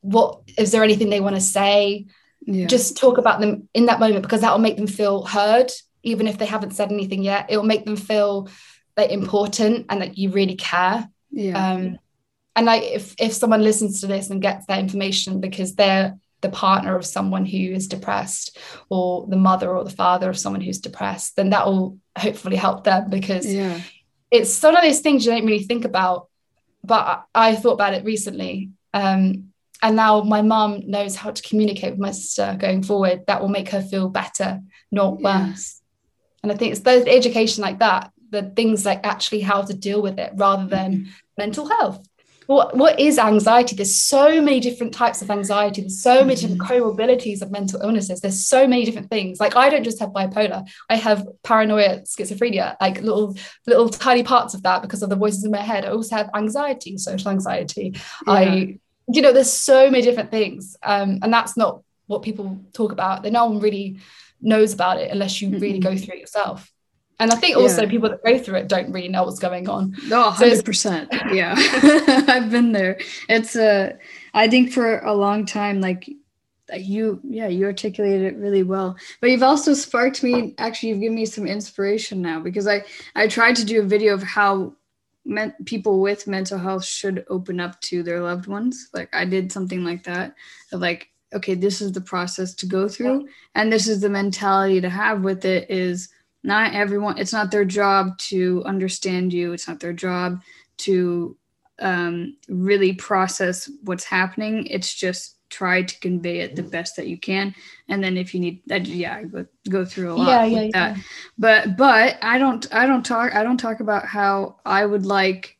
what 0.00 0.42
is 0.58 0.70
there 0.70 0.84
anything 0.84 1.10
they 1.10 1.20
want 1.20 1.34
to 1.34 1.40
say. 1.40 2.06
Yeah. 2.42 2.66
Just 2.66 2.98
talk 2.98 3.16
about 3.16 3.40
them 3.40 3.68
in 3.72 3.86
that 3.86 4.00
moment 4.00 4.22
because 4.22 4.42
that 4.42 4.52
will 4.52 4.58
make 4.58 4.76
them 4.76 4.86
feel 4.86 5.24
heard, 5.24 5.72
even 6.02 6.26
if 6.26 6.36
they 6.36 6.46
haven't 6.46 6.72
said 6.72 6.92
anything 6.92 7.22
yet. 7.22 7.46
It 7.48 7.56
will 7.56 7.64
make 7.64 7.86
them 7.86 7.96
feel 7.96 8.48
like 8.96 9.10
important 9.10 9.86
and 9.88 10.02
that 10.02 10.18
you 10.18 10.30
really 10.30 10.56
care. 10.56 11.08
Yeah. 11.30 11.72
Um, 11.72 11.98
and 12.54 12.66
like 12.66 12.82
if 12.82 13.14
if 13.18 13.32
someone 13.32 13.62
listens 13.62 14.00
to 14.00 14.06
this 14.06 14.30
and 14.30 14.42
gets 14.42 14.66
that 14.66 14.78
information 14.78 15.40
because 15.40 15.74
they're 15.74 16.18
the 16.40 16.50
partner 16.50 16.94
of 16.94 17.06
someone 17.06 17.46
who 17.46 17.56
is 17.56 17.88
depressed 17.88 18.58
or 18.90 19.26
the 19.26 19.36
mother 19.36 19.74
or 19.74 19.82
the 19.82 19.90
father 19.90 20.28
of 20.28 20.38
someone 20.38 20.60
who's 20.60 20.78
depressed 20.78 21.36
then 21.36 21.50
that 21.50 21.66
will 21.66 21.98
hopefully 22.18 22.56
help 22.56 22.84
them 22.84 23.08
because 23.08 23.50
yeah 23.50 23.80
it's 24.30 24.62
one 24.62 24.76
of 24.76 24.82
those 24.82 25.00
things 25.00 25.24
you 25.24 25.32
don't 25.32 25.46
really 25.46 25.62
think 25.62 25.84
about 25.84 26.28
but 26.82 27.24
I 27.34 27.54
thought 27.54 27.72
about 27.72 27.94
it 27.94 28.04
recently 28.04 28.70
um, 28.92 29.52
and 29.82 29.96
now 29.96 30.22
my 30.22 30.42
mom 30.42 30.82
knows 30.88 31.16
how 31.16 31.30
to 31.30 31.42
communicate 31.42 31.92
with 31.92 32.00
my 32.00 32.10
sister 32.10 32.56
going 32.58 32.82
forward 32.82 33.24
that 33.26 33.40
will 33.40 33.48
make 33.48 33.70
her 33.70 33.82
feel 33.82 34.08
better 34.08 34.60
not 34.90 35.20
worse 35.20 35.80
yeah. 35.80 36.42
and 36.42 36.52
I 36.52 36.56
think 36.56 36.72
it's 36.72 36.80
those 36.80 37.06
education 37.06 37.62
like 37.62 37.78
that 37.80 38.12
the 38.30 38.42
things 38.42 38.84
like 38.84 39.06
actually 39.06 39.40
how 39.40 39.62
to 39.62 39.74
deal 39.74 40.02
with 40.02 40.18
it 40.18 40.32
rather 40.36 40.66
than 40.66 40.92
mm-hmm. 40.92 41.10
mental 41.38 41.68
health 41.68 42.06
what 42.46 42.76
what 42.76 43.00
is 43.00 43.18
anxiety? 43.18 43.76
There's 43.76 43.96
so 43.96 44.40
many 44.40 44.60
different 44.60 44.92
types 44.92 45.22
of 45.22 45.30
anxiety. 45.30 45.82
There's 45.82 46.02
so 46.02 46.24
many 46.24 46.36
different 46.36 46.60
mm-hmm. 46.60 46.72
comorbidities 46.72 47.42
of 47.42 47.50
mental 47.50 47.80
illnesses. 47.80 48.20
There's 48.20 48.46
so 48.46 48.66
many 48.66 48.84
different 48.84 49.10
things. 49.10 49.40
Like 49.40 49.56
i 49.56 49.68
don't 49.68 49.84
just 49.84 50.00
have 50.00 50.10
bipolar. 50.10 50.68
I 50.90 50.96
have 50.96 51.26
paranoia 51.42 52.00
schizophrenia 52.00 52.76
like 52.80 53.00
little 53.00 53.36
little 53.66 53.88
tiny 53.88 54.22
parts 54.22 54.54
of 54.54 54.62
that 54.62 54.82
because 54.82 55.02
of 55.02 55.10
the 55.10 55.16
voices 55.16 55.44
in 55.44 55.50
my 55.50 55.58
head. 55.58 55.84
I 55.84 55.88
also 55.88 56.16
have 56.16 56.30
anxiety 56.34 56.98
social 56.98 57.30
anxiety. 57.30 57.92
Yeah. 58.26 58.32
i 58.32 58.78
you 59.06 59.20
know 59.20 59.32
there's 59.32 59.52
so 59.52 59.90
many 59.90 60.02
different 60.02 60.30
things 60.30 60.76
um, 60.82 61.18
and 61.22 61.32
that's 61.32 61.56
not 61.56 61.82
what 62.06 62.22
people 62.22 62.60
talk 62.72 62.92
about. 62.92 63.22
That 63.22 63.32
no 63.32 63.46
one 63.46 63.60
really 63.60 63.98
knows 64.40 64.74
about 64.74 64.98
it 64.98 65.10
unless 65.10 65.40
you 65.40 65.50
really 65.50 65.80
mm-hmm. 65.80 65.94
go 65.94 65.96
through 65.96 66.16
it 66.16 66.20
yourself 66.20 66.70
and 67.20 67.30
I 67.30 67.36
think 67.36 67.56
also 67.56 67.82
yeah. 67.82 67.88
people 67.88 68.10
that 68.10 68.24
go 68.24 68.38
through 68.38 68.56
it 68.56 68.68
don't 68.68 68.90
really 68.92 69.08
know 69.08 69.24
what's 69.24 69.38
going 69.38 69.68
on. 69.68 69.96
No, 70.08 70.30
hundred 70.30 70.64
percent. 70.64 71.08
Yeah, 71.32 71.54
I've 72.28 72.50
been 72.50 72.72
there. 72.72 72.98
It's 73.28 73.56
a. 73.56 73.92
Uh, 73.92 73.96
I 74.34 74.48
think 74.48 74.72
for 74.72 74.98
a 74.98 75.14
long 75.14 75.46
time, 75.46 75.80
like 75.80 76.10
you, 76.76 77.20
yeah, 77.22 77.46
you 77.46 77.66
articulated 77.66 78.22
it 78.22 78.36
really 78.36 78.62
well. 78.62 78.96
But 79.20 79.30
you've 79.30 79.42
also 79.42 79.74
sparked 79.74 80.22
me. 80.22 80.54
Actually, 80.58 80.90
you've 80.90 81.00
given 81.00 81.14
me 81.14 81.26
some 81.26 81.46
inspiration 81.46 82.20
now 82.20 82.40
because 82.40 82.66
I 82.66 82.84
I 83.14 83.28
tried 83.28 83.56
to 83.56 83.64
do 83.64 83.80
a 83.80 83.84
video 83.86 84.14
of 84.14 84.22
how 84.22 84.74
men, 85.24 85.54
people 85.66 86.00
with 86.00 86.26
mental 86.26 86.58
health 86.58 86.84
should 86.84 87.24
open 87.28 87.60
up 87.60 87.80
to 87.82 88.02
their 88.02 88.20
loved 88.20 88.46
ones. 88.46 88.88
Like 88.92 89.14
I 89.14 89.24
did 89.24 89.52
something 89.52 89.84
like 89.84 90.04
that. 90.04 90.34
Of 90.72 90.80
like, 90.80 91.08
okay, 91.32 91.54
this 91.54 91.80
is 91.80 91.92
the 91.92 92.00
process 92.00 92.54
to 92.56 92.66
go 92.66 92.88
through, 92.88 93.28
and 93.54 93.72
this 93.72 93.86
is 93.86 94.00
the 94.00 94.10
mentality 94.10 94.80
to 94.80 94.90
have 94.90 95.22
with 95.22 95.44
it. 95.44 95.70
Is 95.70 96.08
not 96.44 96.74
everyone 96.74 97.18
it's 97.18 97.32
not 97.32 97.50
their 97.50 97.64
job 97.64 98.16
to 98.18 98.62
understand 98.64 99.32
you. 99.32 99.52
It's 99.52 99.66
not 99.66 99.80
their 99.80 99.92
job 99.92 100.40
to 100.78 101.36
um, 101.80 102.36
really 102.48 102.92
process 102.92 103.68
what's 103.82 104.04
happening. 104.04 104.66
It's 104.66 104.94
just 104.94 105.38
try 105.50 105.82
to 105.82 106.00
convey 106.00 106.40
it 106.40 106.56
the 106.56 106.62
best 106.62 106.96
that 106.96 107.06
you 107.06 107.18
can. 107.18 107.54
And 107.88 108.02
then 108.02 108.16
if 108.16 108.34
you 108.34 108.40
need 108.40 108.62
that 108.66 108.86
yeah 108.86 109.22
go, 109.22 109.46
go 109.68 109.84
through 109.84 110.12
a 110.12 110.14
lot 110.14 110.28
yeah, 110.28 110.44
yeah, 110.44 110.60
yeah. 110.62 110.70
that. 110.72 111.04
but 111.38 111.76
but 111.76 112.18
i 112.22 112.38
don't 112.38 112.66
i 112.74 112.86
don't 112.86 113.04
talk 113.04 113.34
i 113.34 113.42
don't 113.42 113.58
talk 113.58 113.80
about 113.80 114.04
how 114.04 114.56
i 114.66 114.84
would 114.84 115.06
like 115.06 115.56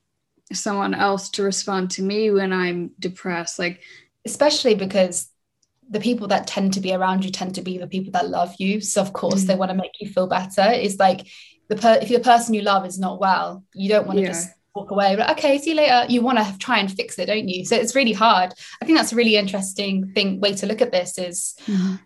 someone 0.52 0.94
else 0.94 1.28
to 1.30 1.42
respond 1.42 1.90
to 1.92 2.02
me 2.02 2.30
when 2.30 2.52
i'm 2.52 2.90
depressed. 2.98 3.58
Like 3.58 3.80
especially 4.26 4.74
because 4.74 5.28
the 5.90 6.00
people 6.00 6.28
that 6.28 6.46
tend 6.46 6.72
to 6.74 6.80
be 6.80 6.92
around 6.94 7.24
you 7.24 7.30
tend 7.30 7.54
to 7.54 7.62
be 7.62 7.78
the 7.78 7.86
people 7.86 8.12
that 8.12 8.28
love 8.28 8.54
you. 8.58 8.80
So 8.80 9.00
of 9.00 9.12
course 9.12 9.44
mm. 9.44 9.46
they 9.46 9.54
want 9.54 9.70
to 9.70 9.76
make 9.76 9.92
you 10.00 10.08
feel 10.08 10.26
better. 10.26 10.62
It's 10.62 10.98
like 10.98 11.26
the 11.68 11.76
per- 11.76 11.98
if 12.00 12.08
the 12.08 12.20
person 12.20 12.54
you 12.54 12.62
love 12.62 12.86
is 12.86 12.98
not 12.98 13.20
well, 13.20 13.64
you 13.74 13.88
don't 13.88 14.06
want 14.06 14.18
to 14.18 14.22
yeah. 14.22 14.28
just 14.28 14.50
walk 14.74 14.90
away. 14.90 15.16
But 15.16 15.30
okay, 15.32 15.58
see 15.58 15.70
you 15.70 15.76
later. 15.76 16.06
You 16.08 16.22
want 16.22 16.38
to 16.38 16.58
try 16.58 16.78
and 16.78 16.90
fix 16.90 17.18
it, 17.18 17.26
don't 17.26 17.48
you? 17.48 17.64
So 17.64 17.76
it's 17.76 17.94
really 17.94 18.12
hard. 18.12 18.52
I 18.80 18.84
think 18.84 18.98
that's 18.98 19.12
a 19.12 19.16
really 19.16 19.36
interesting 19.36 20.12
thing 20.12 20.40
way 20.40 20.54
to 20.54 20.66
look 20.66 20.82
at 20.82 20.92
this 20.92 21.18
is 21.18 21.54
mm. 21.66 22.00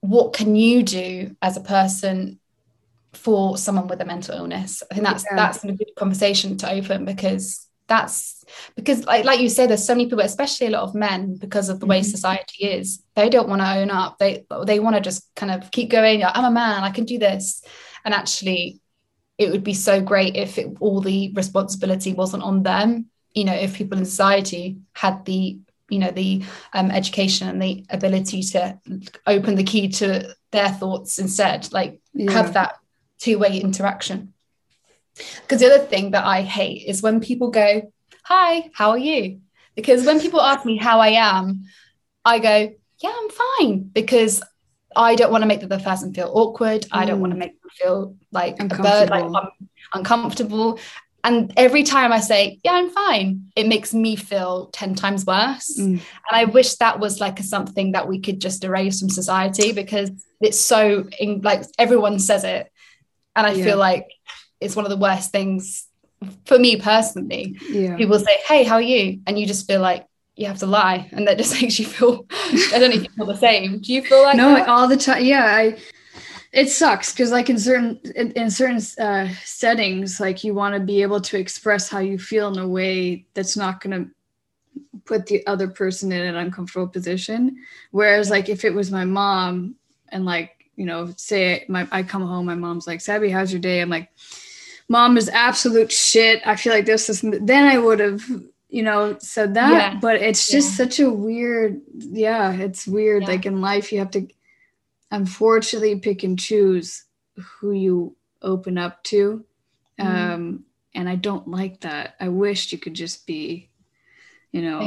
what 0.00 0.32
can 0.32 0.56
you 0.56 0.82
do 0.82 1.36
as 1.42 1.56
a 1.56 1.60
person 1.60 2.38
for 3.12 3.58
someone 3.58 3.88
with 3.88 4.00
a 4.00 4.04
mental 4.04 4.36
illness? 4.36 4.82
I 4.90 4.94
think 4.94 5.06
that's 5.06 5.24
yeah. 5.30 5.36
that's 5.36 5.64
a 5.64 5.72
good 5.72 5.92
conversation 5.96 6.56
to 6.58 6.70
open 6.70 7.04
because 7.04 7.66
that's 7.92 8.42
because 8.74 9.04
like, 9.04 9.24
like 9.26 9.40
you 9.40 9.50
say 9.50 9.66
there's 9.66 9.86
so 9.86 9.94
many 9.94 10.06
people 10.06 10.20
especially 10.20 10.68
a 10.68 10.70
lot 10.70 10.82
of 10.84 10.94
men 10.94 11.36
because 11.36 11.68
of 11.68 11.78
the 11.78 11.86
way 11.86 12.00
mm-hmm. 12.00 12.16
society 12.16 12.64
is 12.64 13.02
they 13.14 13.28
don't 13.28 13.50
want 13.50 13.60
to 13.60 13.74
own 13.78 13.90
up. 13.90 14.18
They 14.18 14.46
they 14.66 14.80
want 14.80 14.96
to 14.96 15.02
just 15.02 15.22
kind 15.36 15.52
of 15.52 15.70
keep 15.70 15.90
going. 15.90 16.24
I'm 16.24 16.44
a 16.44 16.50
man 16.50 16.84
i 16.84 16.90
can 16.90 17.04
do 17.04 17.18
this. 17.18 17.62
And 18.04 18.14
actually 18.14 18.80
it 19.38 19.50
would 19.50 19.64
be 19.64 19.74
so 19.74 20.00
great 20.00 20.36
if 20.36 20.58
it, 20.58 20.68
all 20.80 21.00
the 21.00 21.32
responsibility 21.34 22.12
wasn't 22.12 22.42
on 22.42 22.62
them 22.62 23.06
you 23.34 23.44
know 23.44 23.54
if 23.54 23.76
people 23.76 23.98
in 23.98 24.04
society 24.04 24.76
had 24.92 25.24
the 25.24 25.58
you 25.92 25.98
know 25.98 26.10
the 26.10 26.44
um, 26.72 26.90
education 26.90 27.48
and 27.48 27.60
the 27.60 27.84
ability 27.90 28.42
to 28.42 28.78
open 29.26 29.54
the 29.56 29.70
key 29.72 29.88
to 29.88 30.34
their 30.50 30.70
thoughts 30.80 31.18
instead. 31.18 31.70
Like 31.72 32.00
Yeah. 32.14 32.32
have 32.32 32.54
that 32.54 32.72
two-way 33.18 33.58
interaction 33.60 34.32
because 35.42 35.60
the 35.60 35.66
other 35.74 35.84
thing 35.84 36.10
that 36.12 36.24
i 36.24 36.42
hate 36.42 36.86
is 36.86 37.02
when 37.02 37.20
people 37.20 37.50
go 37.50 37.92
hi 38.24 38.68
how 38.74 38.90
are 38.90 38.98
you 38.98 39.40
because 39.76 40.04
when 40.06 40.20
people 40.20 40.40
ask 40.40 40.64
me 40.64 40.76
how 40.76 41.00
i 41.00 41.08
am 41.08 41.64
i 42.24 42.38
go 42.38 42.72
yeah 43.02 43.12
i'm 43.14 43.30
fine 43.30 43.82
because 43.82 44.42
i 44.96 45.14
don't 45.14 45.30
want 45.32 45.42
to 45.42 45.48
make 45.48 45.60
the 45.60 45.66
other 45.66 45.82
person 45.82 46.12
feel 46.14 46.30
awkward 46.34 46.86
i 46.92 47.04
don't 47.04 47.18
Mm. 47.18 47.20
want 47.22 47.32
to 47.32 47.38
make 47.38 47.60
them 47.60 47.70
feel 47.74 48.16
like 48.30 48.60
a 48.60 48.64
bird 48.64 49.10
like 49.10 49.24
Uncomfortable. 49.24 49.36
I'm 49.36 49.68
uncomfortable 49.94 50.78
and 51.24 51.52
every 51.56 51.82
time 51.82 52.12
i 52.12 52.20
say 52.20 52.58
yeah 52.64 52.72
i'm 52.72 52.90
fine 52.90 53.50
it 53.54 53.66
makes 53.68 53.92
me 53.94 54.16
feel 54.16 54.68
10 54.72 54.94
times 54.94 55.24
worse 55.26 55.76
Mm. 55.78 55.92
and 56.00 56.32
I 56.32 56.44
wish 56.46 56.76
that 56.76 56.98
was 57.00 57.20
like 57.20 57.38
a, 57.40 57.42
something 57.42 57.92
that 57.92 58.08
we 58.08 58.20
could 58.20 58.40
just 58.40 58.64
erase 58.64 59.00
from 59.00 59.10
society 59.10 59.72
because 59.72 60.10
it's 60.40 60.58
so 60.60 61.04
in, 61.20 61.40
like 61.42 61.62
everyone 61.78 62.18
says 62.18 62.44
it, 62.44 62.70
and 63.36 63.46
I 63.46 63.52
Yeah. 63.52 63.64
feel 63.64 63.76
like 63.78 64.06
it's 64.62 64.76
one 64.76 64.84
of 64.84 64.90
the 64.90 64.96
worst 64.96 65.32
things 65.32 65.86
for 66.44 66.58
me 66.58 66.76
personally. 66.76 67.56
Yeah. 67.68 67.96
People 67.96 68.18
say, 68.18 68.38
"Hey, 68.46 68.64
how 68.64 68.76
are 68.76 68.82
you?" 68.82 69.20
and 69.26 69.38
you 69.38 69.46
just 69.46 69.66
feel 69.66 69.80
like 69.80 70.06
you 70.36 70.46
have 70.46 70.58
to 70.58 70.66
lie, 70.66 71.08
and 71.12 71.26
that 71.28 71.38
just 71.38 71.52
makes 71.62 71.78
you 71.78 71.86
feel. 71.86 72.26
I 72.30 72.78
don't 72.78 72.90
know 72.90 72.96
if 72.96 73.04
you 73.04 73.10
feel 73.16 73.26
the 73.26 73.36
same. 73.36 73.78
Do 73.80 73.92
you 73.92 74.02
feel 74.02 74.22
like 74.22 74.36
no, 74.36 74.54
that? 74.54 74.68
all 74.68 74.88
the 74.88 74.96
time. 74.96 75.24
Yeah, 75.24 75.44
I. 75.44 75.78
It 76.52 76.68
sucks 76.68 77.12
because, 77.12 77.30
like, 77.30 77.48
in 77.48 77.58
certain 77.58 77.98
in, 78.14 78.32
in 78.32 78.50
certain 78.50 78.80
uh, 79.02 79.32
settings, 79.42 80.20
like 80.20 80.44
you 80.44 80.52
want 80.52 80.74
to 80.74 80.80
be 80.80 81.00
able 81.00 81.20
to 81.22 81.38
express 81.38 81.88
how 81.88 82.00
you 82.00 82.18
feel 82.18 82.52
in 82.52 82.58
a 82.58 82.68
way 82.68 83.24
that's 83.32 83.56
not 83.56 83.80
going 83.80 84.04
to 84.04 84.10
put 85.06 85.26
the 85.26 85.46
other 85.46 85.66
person 85.66 86.12
in 86.12 86.20
an 86.20 86.36
uncomfortable 86.36 86.88
position. 86.88 87.56
Whereas, 87.90 88.28
like, 88.28 88.50
if 88.50 88.66
it 88.66 88.74
was 88.74 88.90
my 88.90 89.06
mom 89.06 89.76
and, 90.10 90.26
like, 90.26 90.70
you 90.76 90.84
know, 90.84 91.10
say 91.16 91.64
my 91.68 91.88
I 91.90 92.02
come 92.02 92.26
home, 92.26 92.44
my 92.44 92.54
mom's 92.54 92.86
like, 92.86 93.00
"Sabby, 93.00 93.30
how's 93.30 93.50
your 93.50 93.60
day?" 93.60 93.80
I'm 93.80 93.88
like, 93.88 94.10
"Mom 94.92 95.16
is 95.16 95.28
absolute 95.48 95.90
shit." 95.90 96.36
I 96.46 96.54
feel 96.56 96.72
like 96.76 96.86
this 96.86 97.08
is. 97.12 97.20
Then 97.22 97.64
I 97.74 97.78
would 97.78 98.00
have, 98.00 98.22
you 98.68 98.82
know, 98.88 99.16
said 99.18 99.54
that. 99.54 99.72
Yeah. 99.72 99.98
But 100.00 100.16
it's 100.28 100.44
just 100.56 100.70
Yeah. 100.72 100.76
such 100.84 101.00
a 101.00 101.10
weird. 101.10 101.80
Yeah, 102.26 102.52
it's 102.66 102.86
weird. 102.86 103.22
Yeah. 103.22 103.28
Like 103.32 103.46
in 103.46 103.60
life, 103.60 103.86
you 103.92 103.98
have 103.98 104.10
to 104.12 104.22
unfortunately 105.10 105.98
pick 105.98 106.22
and 106.22 106.38
choose 106.38 107.04
who 107.60 107.72
you 107.72 108.16
open 108.40 108.76
up 108.78 109.02
to 109.04 109.44
Mhm. 110.00 110.04
um 110.06 110.64
and 110.94 111.06
i 111.08 111.14
don't 111.14 111.46
like 111.46 111.80
that 111.80 112.16
i 112.18 112.28
wished 112.28 112.72
you 112.72 112.78
could 112.78 112.94
just 112.94 113.26
be 113.26 113.68
you 114.52 114.62
know 114.62 114.80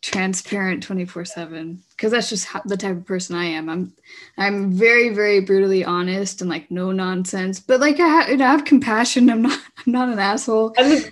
transparent 0.00 0.82
24 0.84 1.24
7 1.24 1.82
because 1.96 2.12
that's 2.12 2.28
just 2.28 2.44
how, 2.46 2.60
the 2.64 2.76
type 2.76 2.96
of 2.96 3.06
person 3.06 3.34
i 3.36 3.44
am. 3.44 3.68
I'm 3.68 3.92
i'm 4.38 4.72
very 4.72 5.08
very 5.10 5.40
brutally 5.40 5.84
honest 5.84 6.40
and 6.40 6.50
like 6.50 6.70
no 6.70 6.92
nonsense 6.92 7.58
but 7.60 7.80
like 7.80 7.98
i, 8.00 8.08
ha- 8.08 8.26
you 8.30 8.36
know, 8.36 8.46
I 8.46 8.50
have 8.50 8.64
compassion. 8.64 9.30
I'm 9.30 9.42
not 9.42 9.58
i'm 9.86 9.92
not 9.92 10.08
an 10.08 10.18
asshole. 10.18 10.74
I, 10.78 11.04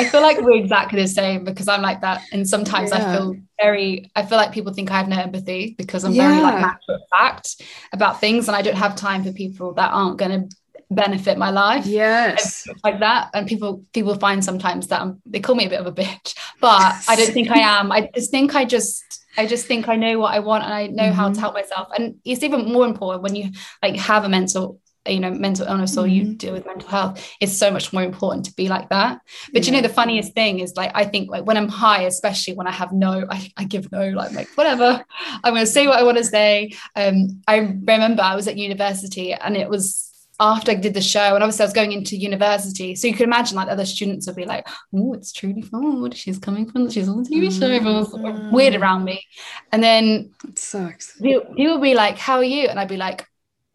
I 0.00 0.04
feel 0.04 0.20
like 0.20 0.40
we're 0.40 0.56
exactly 0.56 1.00
the 1.00 1.06
same 1.08 1.44
because 1.44 1.68
I'm 1.68 1.80
like 1.80 2.00
that, 2.00 2.22
and 2.32 2.46
sometimes 2.48 2.90
I 2.90 2.98
feel 3.12 3.36
very. 3.62 4.10
I 4.16 4.26
feel 4.26 4.36
like 4.36 4.50
people 4.50 4.72
think 4.74 4.90
I 4.90 4.96
have 4.98 5.08
no 5.08 5.16
empathy 5.16 5.76
because 5.78 6.02
I'm 6.02 6.12
very 6.12 6.40
like 6.40 6.54
Yeah. 6.54 6.60
matter 6.60 6.78
of 6.88 7.00
fact 7.08 7.62
about 7.92 8.20
things, 8.20 8.48
and 8.48 8.56
I 8.56 8.62
don't 8.62 8.74
have 8.76 8.96
time 8.96 9.22
for 9.22 9.30
people 9.32 9.74
that 9.74 9.92
aren't 9.92 10.18
going 10.18 10.48
to 10.48 10.56
benefit 10.90 11.38
my 11.38 11.50
life. 11.50 11.86
yes. 11.86 12.66
Like 12.82 12.98
that. 12.98 13.30
And 13.32 13.46
people 13.46 13.84
people 13.92 14.16
find 14.16 14.44
sometimes 14.44 14.88
that 14.88 15.00
I'm, 15.02 15.22
they 15.24 15.38
call 15.40 15.54
me 15.54 15.66
a 15.66 15.70
bit 15.70 15.80
of 15.80 15.86
a 15.86 15.92
bitch 15.92 16.34
but 16.60 16.92
i 17.08 17.14
don't 17.16 17.32
think 17.32 17.50
i 17.50 17.58
am. 17.60 17.92
I 17.92 18.10
just 18.14 18.30
think 18.32 18.54
i 18.54 18.64
just 18.64 19.24
i 19.38 19.46
just 19.46 19.66
think 19.66 19.88
i 19.88 19.96
know 19.96 20.18
what 20.18 20.34
i 20.34 20.38
want 20.38 20.64
and 20.64 20.72
i 20.72 20.86
know 20.86 21.12
how 21.12 21.28
Mhm. 21.28 21.34
to 21.34 21.40
help 21.40 21.54
myself. 21.54 21.88
And 21.96 22.16
it's 22.24 22.42
even 22.42 22.72
more 22.72 22.86
important 22.86 23.22
when 23.22 23.34
you 23.36 23.50
like 23.82 23.96
have 23.96 24.24
a 24.24 24.28
mental 24.28 24.80
you 25.08 25.20
know 25.20 25.30
mental 25.30 25.66
illness 25.68 25.96
or 25.96 26.06
you 26.08 26.22
Mhm. 26.22 26.38
deal 26.38 26.52
with 26.52 26.66
mental 26.66 26.88
health 26.88 27.24
it's 27.40 27.56
so 27.56 27.70
much 27.70 27.92
more 27.92 28.02
important 28.02 28.44
to 28.46 28.52
be 28.56 28.68
like 28.68 28.88
that. 28.88 29.20
But 29.52 29.64
you 29.66 29.72
know 29.72 29.80
the 29.80 29.88
funniest 29.88 30.32
thing 30.34 30.58
is 30.58 30.74
like 30.76 30.90
i 30.94 31.04
think 31.04 31.30
like 31.30 31.44
when 31.46 31.56
i'm 31.56 31.68
high 31.68 32.02
especially 32.02 32.54
when 32.54 32.66
i 32.66 32.72
have 32.72 32.90
no 32.92 33.24
i, 33.30 33.38
I 33.56 33.64
give 33.64 33.90
no 33.92 34.08
like, 34.08 34.32
like 34.32 34.48
whatever. 34.56 35.04
I'm 35.44 35.52
going 35.54 35.64
to 35.64 35.70
say 35.70 35.86
what 35.86 35.98
i 36.00 36.02
want 36.02 36.18
to 36.18 36.24
say. 36.24 36.72
Um 36.96 37.40
i 37.46 37.56
remember 37.58 38.22
i 38.22 38.34
was 38.34 38.48
at 38.48 38.56
university 38.58 39.32
and 39.32 39.56
it 39.56 39.68
was 39.68 40.05
after 40.38 40.72
I 40.72 40.74
did 40.74 40.94
the 40.94 41.00
show, 41.00 41.34
and 41.34 41.42
obviously 41.42 41.62
I 41.62 41.66
was 41.66 41.72
going 41.72 41.92
into 41.92 42.16
university, 42.16 42.94
so 42.94 43.08
you 43.08 43.14
can 43.14 43.24
imagine 43.24 43.56
like 43.56 43.68
other 43.68 43.86
students 43.86 44.26
would 44.26 44.36
be 44.36 44.44
like, 44.44 44.66
"Oh, 44.94 45.14
it's 45.14 45.32
Truly 45.32 45.62
Ford. 45.62 46.14
She's 46.14 46.38
coming 46.38 46.70
from. 46.70 46.90
She's 46.90 47.08
on 47.08 47.22
the 47.22 47.28
TV 47.28 47.50
show." 47.50 47.70
Everyone's 47.70 48.10
sort 48.10 48.24
of 48.24 48.52
weird 48.52 48.74
around 48.74 49.04
me, 49.04 49.24
and 49.72 49.82
then 49.82 50.30
it 50.46 50.58
sucks 50.58 51.16
people 51.56 51.74
would 51.74 51.82
be 51.82 51.94
like, 51.94 52.18
"How 52.18 52.36
are 52.36 52.44
you?" 52.44 52.68
And 52.68 52.78
I'd 52.78 52.88
be 52.88 52.96
like, 52.96 53.26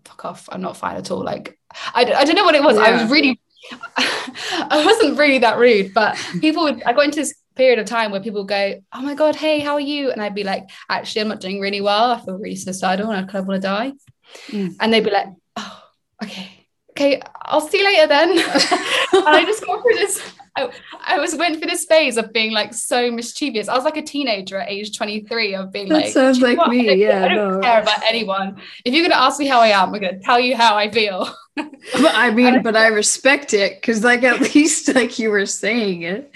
"Fuck 0.06 0.26
off. 0.26 0.50
I'm 0.52 0.62
not 0.62 0.78
fine 0.78 0.98
at 0.98 1.10
all." 1.12 1.24
Like, 1.24 1.58
I, 1.94 2.06
I 2.06 2.24
don't 2.26 2.36
know 2.36 2.46
what 2.46 2.56
it 2.56 2.64
was. 2.64 2.78
I 2.78 2.92
was 2.92 3.12
really, 3.12 3.40
I 3.98 4.84
wasn't 4.86 5.18
really 5.18 5.40
that 5.40 5.58
rude, 5.58 5.94
but 5.94 6.18
people 6.42 6.64
would. 6.64 6.84
I 6.84 6.94
got 6.94 7.06
into 7.06 7.20
this 7.20 7.34
period 7.56 7.80
of 7.80 7.86
time 7.86 8.12
where 8.12 8.22
people 8.22 8.44
go, 8.44 8.82
"Oh 8.94 9.02
my 9.02 9.16
god, 9.16 9.36
hey, 9.36 9.60
how 9.60 9.74
are 9.74 9.80
you?" 9.80 10.12
And 10.12 10.22
I'd 10.22 10.36
be 10.36 10.44
like, 10.44 10.70
"Actually, 10.90 11.22
I'm 11.22 11.28
not 11.28 11.42
doing 11.42 11.60
really 11.60 11.82
well. 11.82 12.12
I 12.12 12.20
feel 12.20 12.38
really 12.38 12.56
suicidal, 12.56 13.10
and 13.10 13.18
I 13.18 13.32
kind 13.32 13.42
of 13.42 13.48
want 13.48 13.62
to 13.62 13.68
die." 13.68 13.94
Mm. 14.48 14.76
And 14.80 14.94
they'd 14.94 15.04
be 15.04 15.12
like, 15.12 15.28
"Oh, 15.56 15.82
okay." 16.24 16.50
Okay, 16.92 17.22
I'll 17.44 17.62
see 17.62 17.78
you 17.80 17.86
later 17.86 18.06
then. 18.08 18.32
and 18.32 18.40
I 19.26 19.44
just 19.46 19.66
got 19.66 19.82
through 19.82 19.94
this. 19.96 20.22
I, 20.58 20.70
I 21.06 21.20
was 21.20 21.34
went 21.34 21.58
through 21.58 21.70
this 21.70 21.86
phase 21.86 22.18
of 22.18 22.34
being 22.34 22.52
like 22.52 22.74
so 22.74 23.10
mischievous. 23.10 23.70
I 23.70 23.76
was 23.76 23.86
like 23.86 23.96
a 23.96 24.02
teenager 24.02 24.58
at 24.58 24.70
age 24.70 24.98
23 24.98 25.56
of 25.56 25.72
being 25.72 25.88
That 25.88 25.96
like, 25.96 26.08
sounds 26.12 26.42
like 26.42 26.58
what? 26.58 26.70
me, 26.70 26.82
I 26.82 26.86
don't, 26.88 27.00
yeah, 27.00 27.24
I 27.24 27.28
don't 27.30 27.54
no. 27.54 27.60
care 27.62 27.82
about 27.82 28.02
anyone. 28.10 28.62
If 28.84 28.94
you're 28.94 29.08
gonna 29.08 29.16
ask 29.22 29.40
me 29.40 29.48
how 29.48 29.62
I 29.62 29.68
am, 29.68 29.94
I'm 29.96 30.02
gonna 30.02 30.20
tell 30.20 30.38
you 30.38 30.58
how 30.58 30.76
I 30.76 30.92
feel. 30.92 31.34
but 31.56 31.72
I 32.14 32.30
mean, 32.32 32.62
but 32.68 32.76
I 32.76 32.88
respect 32.88 33.54
it 33.54 33.76
because, 33.80 34.04
like, 34.04 34.24
at 34.24 34.42
least 34.54 34.94
like 34.94 35.18
you 35.18 35.30
were 35.30 35.46
saying 35.46 36.02
it, 36.02 36.30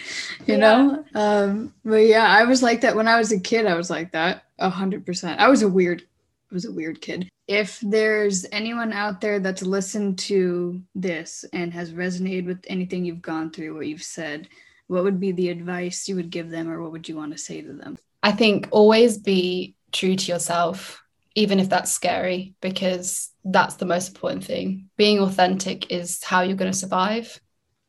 you 0.47 0.53
Yeah. 0.53 0.57
know. 0.57 1.05
Um, 1.15 1.73
but 1.83 1.97
yeah, 1.97 2.25
I 2.25 2.45
was 2.45 2.63
like 2.63 2.79
that 2.81 2.95
when 2.95 3.09
I 3.09 3.17
was 3.17 3.33
a 3.33 3.39
kid. 3.41 3.65
I 3.65 3.75
was 3.75 3.89
like 3.89 4.13
that 4.13 4.43
a 4.57 4.69
hundred 4.69 5.05
percent. 5.05 5.41
I 5.41 5.49
was 5.49 5.63
a 5.63 5.67
weird, 5.67 6.01
I 6.49 6.53
was 6.53 6.63
a 6.63 6.71
weird 6.71 7.01
kid. 7.01 7.27
If 7.47 7.79
there's 7.81 8.45
anyone 8.51 8.91
out 8.91 9.21
there 9.21 9.39
that's 9.39 9.61
listened 9.61 10.17
to 10.19 10.81
this 10.95 11.45
and 11.53 11.71
has 11.73 11.93
resonated 11.93 12.47
with 12.47 12.65
anything 12.67 13.05
you've 13.05 13.21
gone 13.21 13.51
through, 13.51 13.75
what 13.75 13.87
you've 13.87 14.03
said, 14.03 14.47
what 14.87 15.03
would 15.03 15.19
be 15.19 15.31
the 15.31 15.49
advice 15.49 16.07
you 16.07 16.15
would 16.15 16.31
give 16.31 16.49
them, 16.49 16.69
or 16.69 16.81
what 16.81 16.91
would 16.91 17.07
you 17.07 17.15
want 17.15 17.31
to 17.33 17.37
say 17.37 17.61
to 17.61 17.73
them? 17.73 17.97
I 18.23 18.31
think 18.31 18.67
always 18.71 19.17
be 19.19 19.75
true 19.91 20.15
to 20.15 20.31
yourself, 20.31 21.03
even 21.35 21.59
if 21.59 21.69
that's 21.69 21.91
scary, 21.91 22.55
because 22.61 23.29
that's 23.43 23.75
the 23.75 23.85
most 23.85 24.09
important 24.09 24.43
thing. 24.43 24.89
Being 24.97 25.19
authentic 25.19 25.91
is 25.91 26.23
how 26.23 26.41
you're 26.41 26.57
going 26.57 26.71
to 26.71 26.77
survive. 26.77 27.39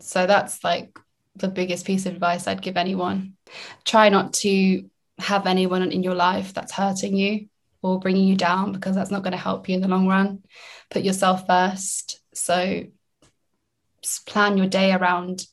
So 0.00 0.26
that's 0.26 0.62
like 0.62 0.98
the 1.34 1.48
biggest 1.48 1.86
piece 1.86 2.04
of 2.04 2.12
advice 2.12 2.46
I'd 2.46 2.60
give 2.60 2.76
anyone. 2.76 3.34
Try 3.84 4.10
not 4.10 4.34
to 4.34 4.90
have 5.18 5.46
anyone 5.46 5.90
in 5.92 6.02
your 6.02 6.14
life 6.14 6.52
that's 6.52 6.72
hurting 6.72 7.16
you 7.16 7.48
or 7.86 8.00
bringing 8.00 8.26
you 8.26 8.36
down 8.36 8.72
because 8.72 8.94
that's 8.94 9.10
not 9.10 9.22
going 9.22 9.32
to 9.32 9.38
help 9.38 9.68
you 9.68 9.74
in 9.74 9.80
the 9.80 9.88
long 9.88 10.08
run. 10.08 10.42
Put 10.90 11.02
yourself 11.02 11.46
first. 11.46 12.20
So 12.34 12.84
plan 14.26 14.58
your 14.58 14.66
day 14.66 14.92
around 14.92 15.46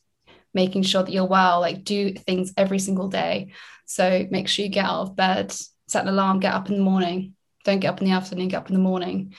making 0.53 0.83
sure 0.83 1.03
that 1.03 1.11
you're 1.11 1.25
well, 1.25 1.59
like 1.59 1.83
do 1.83 2.13
things 2.13 2.53
every 2.57 2.79
single 2.79 3.07
day. 3.07 3.51
So 3.85 4.27
make 4.29 4.47
sure 4.47 4.65
you 4.65 4.71
get 4.71 4.85
out 4.85 5.01
of 5.01 5.15
bed, 5.15 5.53
set 5.87 6.03
an 6.03 6.09
alarm, 6.09 6.39
get 6.39 6.53
up 6.53 6.69
in 6.69 6.77
the 6.77 6.83
morning. 6.83 7.35
Don't 7.65 7.79
get 7.79 7.89
up 7.89 8.01
in 8.01 8.07
the 8.07 8.13
afternoon, 8.13 8.49
get 8.49 8.57
up 8.57 8.69
in 8.69 8.75
the 8.75 8.81
morning. 8.81 9.33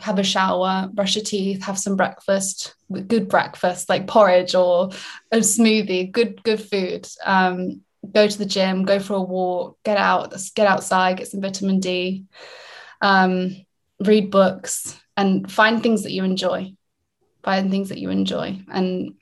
Have 0.00 0.18
a 0.18 0.24
shower, 0.24 0.88
brush 0.92 1.16
your 1.16 1.24
teeth, 1.24 1.64
have 1.64 1.78
some 1.78 1.96
breakfast, 1.96 2.74
good 2.90 3.28
breakfast 3.28 3.88
like 3.88 4.06
porridge 4.06 4.54
or 4.54 4.90
a 5.30 5.38
smoothie, 5.38 6.10
good 6.10 6.42
good 6.42 6.60
food. 6.60 7.06
Um, 7.24 7.82
go 8.12 8.26
to 8.26 8.38
the 8.38 8.46
gym, 8.46 8.84
go 8.84 8.98
for 8.98 9.14
a 9.14 9.22
walk, 9.22 9.78
get 9.84 9.96
out, 9.96 10.34
get 10.54 10.66
outside, 10.66 11.18
get 11.18 11.28
some 11.28 11.40
vitamin 11.40 11.80
D, 11.80 12.24
um, 13.00 13.56
read 14.00 14.30
books, 14.30 14.98
and 15.16 15.50
find 15.50 15.82
things 15.82 16.04
that 16.04 16.12
you 16.12 16.24
enjoy. 16.24 16.72
Find 17.42 17.70
things 17.70 17.90
that 17.90 17.98
you 17.98 18.10
enjoy, 18.10 18.60
and 18.70 19.14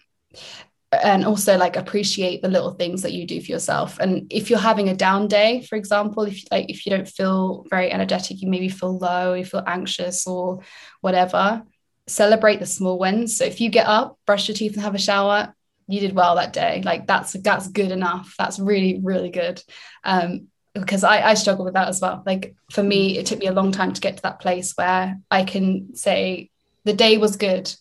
and 0.93 1.25
also 1.25 1.57
like 1.57 1.77
appreciate 1.77 2.43
the 2.43 2.49
little 2.49 2.73
things 2.73 3.03
that 3.03 3.13
you 3.13 3.27
do 3.27 3.41
for 3.41 3.51
yourself 3.51 3.99
and 3.99 4.33
if 4.33 4.49
you're 4.49 4.59
having 4.59 4.89
a 4.89 4.95
down 4.95 5.27
day 5.27 5.61
for 5.63 5.77
example 5.77 6.23
if 6.23 6.45
like 6.51 6.71
if 6.71 6.87
you 6.87 6.91
don't 6.91 7.09
feel 7.09 7.67
very 7.71 7.91
energetic 7.91 8.41
you 8.41 8.49
maybe 8.49 8.69
feel 8.69 8.97
low 8.97 9.35
you 9.35 9.45
feel 9.45 9.65
anxious 9.67 10.27
or 10.27 10.61
whatever 11.01 11.63
celebrate 12.07 12.61
the 12.61 12.67
small 12.67 12.99
wins 12.99 13.37
so 13.37 13.45
if 13.45 13.61
you 13.61 13.69
get 13.69 13.87
up 13.87 14.17
brush 14.27 14.49
your 14.49 14.57
teeth 14.57 14.75
and 14.75 14.83
have 14.83 14.95
a 14.95 14.99
shower 14.99 15.55
you 15.87 16.01
did 16.01 16.15
well 16.15 16.35
that 16.37 16.53
day 16.53 16.83
like 16.85 17.07
that's 17.07 17.33
that's 17.35 17.69
good 17.69 17.91
enough 17.91 18.35
that's 18.39 18.59
really 18.59 19.01
really 19.03 19.31
good 19.31 19.63
um 20.05 20.49
because 20.75 21.05
I, 21.05 21.31
I 21.31 21.35
struggle 21.35 21.65
with 21.65 21.75
that 21.75 21.89
as 21.89 22.01
well 22.01 22.23
like 22.27 22.55
for 22.71 22.83
me 22.83 23.17
it 23.19 23.27
took 23.27 23.39
me 23.39 23.47
a 23.47 23.53
long 23.53 23.73
time 23.73 23.93
to 23.93 24.01
get 24.01 24.17
to 24.17 24.23
that 24.23 24.41
place 24.41 24.73
where 24.77 25.19
i 25.31 25.45
can 25.45 25.95
say 25.95 26.51
the 26.85 26.93
day 26.93 27.19
was 27.19 27.37
good 27.37 27.73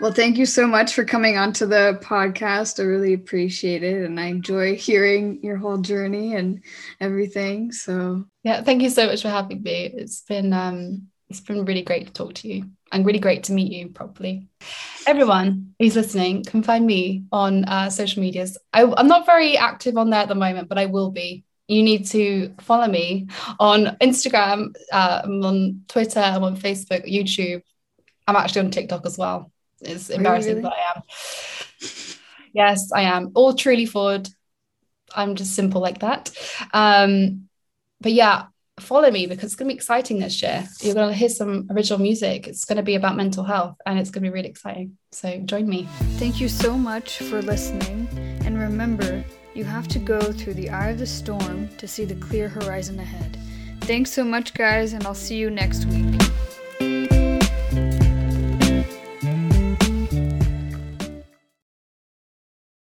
Well, 0.00 0.12
thank 0.12 0.38
you 0.38 0.46
so 0.46 0.64
much 0.66 0.94
for 0.94 1.04
coming 1.04 1.36
onto 1.36 1.66
the 1.66 1.98
podcast. 2.00 2.78
I 2.78 2.84
really 2.84 3.14
appreciate 3.14 3.82
it. 3.82 4.04
And 4.04 4.20
I 4.20 4.26
enjoy 4.26 4.76
hearing 4.76 5.40
your 5.42 5.56
whole 5.56 5.78
journey 5.78 6.36
and 6.36 6.62
everything. 7.00 7.72
So 7.72 8.24
yeah, 8.44 8.62
thank 8.62 8.82
you 8.82 8.90
so 8.90 9.06
much 9.06 9.22
for 9.22 9.28
having 9.28 9.60
me. 9.60 9.90
It's 9.92 10.22
been 10.22 10.52
um 10.52 11.08
it's 11.28 11.40
been 11.40 11.64
really 11.64 11.82
great 11.82 12.06
to 12.06 12.12
talk 12.12 12.34
to 12.34 12.48
you 12.48 12.70
and 12.92 13.04
really 13.04 13.18
great 13.18 13.44
to 13.44 13.52
meet 13.52 13.72
you 13.72 13.88
properly. 13.88 14.48
Everyone 15.06 15.74
who's 15.78 15.96
listening 15.96 16.44
can 16.44 16.62
find 16.62 16.86
me 16.86 17.24
on 17.32 17.64
uh, 17.64 17.90
social 17.90 18.22
medias. 18.22 18.58
I, 18.72 18.84
I'm 18.84 19.08
not 19.08 19.26
very 19.26 19.56
active 19.56 19.96
on 19.96 20.10
there 20.10 20.20
at 20.20 20.28
the 20.28 20.34
moment, 20.34 20.68
but 20.68 20.78
I 20.78 20.86
will 20.86 21.10
be 21.10 21.44
you 21.68 21.82
need 21.82 22.06
to 22.06 22.54
follow 22.60 22.88
me 22.88 23.28
on 23.60 23.96
Instagram, 24.00 24.74
uh, 24.90 25.20
I'm 25.24 25.44
on 25.44 25.82
Twitter, 25.86 26.20
I'm 26.20 26.42
on 26.42 26.56
Facebook, 26.56 27.06
YouTube. 27.06 27.62
I'm 28.26 28.36
actually 28.36 28.62
on 28.62 28.70
TikTok 28.70 29.04
as 29.04 29.18
well. 29.18 29.52
It's 29.82 30.10
embarrassing, 30.10 30.56
really? 30.56 30.62
but 30.62 30.72
I 30.72 30.96
am. 30.96 31.02
yes, 32.52 32.90
I 32.92 33.02
am. 33.02 33.32
All 33.34 33.54
Truly 33.54 33.86
Ford. 33.86 34.28
I'm 35.14 35.34
just 35.34 35.54
simple 35.54 35.80
like 35.80 36.00
that. 36.00 36.30
Um, 36.72 37.48
but 38.00 38.12
yeah, 38.12 38.46
follow 38.82 39.10
me 39.10 39.26
because 39.26 39.44
it's 39.44 39.54
going 39.54 39.68
to 39.68 39.74
be 39.74 39.76
exciting 39.76 40.18
this 40.18 40.42
year. 40.42 40.66
You're 40.80 40.94
going 40.94 41.08
to 41.08 41.14
hear 41.14 41.28
some 41.28 41.66
original 41.70 41.98
music. 41.98 42.46
It's 42.46 42.64
going 42.64 42.76
to 42.76 42.82
be 42.82 42.94
about 42.94 43.16
mental 43.16 43.44
health 43.44 43.76
and 43.86 43.98
it's 43.98 44.10
going 44.10 44.22
to 44.22 44.30
be 44.30 44.34
really 44.34 44.48
exciting. 44.48 44.96
So 45.12 45.38
join 45.44 45.68
me. 45.68 45.88
Thank 46.16 46.40
you 46.40 46.48
so 46.48 46.76
much 46.76 47.18
for 47.18 47.42
listening. 47.42 48.08
And 48.44 48.58
remember, 48.58 49.24
you 49.54 49.64
have 49.64 49.88
to 49.88 49.98
go 49.98 50.20
through 50.20 50.54
the 50.54 50.70
eye 50.70 50.90
of 50.90 50.98
the 50.98 51.06
storm 51.06 51.68
to 51.78 51.88
see 51.88 52.04
the 52.04 52.14
clear 52.14 52.48
horizon 52.48 52.98
ahead. 53.00 53.38
Thanks 53.82 54.12
so 54.12 54.22
much, 54.24 54.54
guys, 54.54 54.92
and 54.92 55.06
I'll 55.06 55.14
see 55.14 55.36
you 55.36 55.50
next 55.50 55.86
week. 55.86 56.17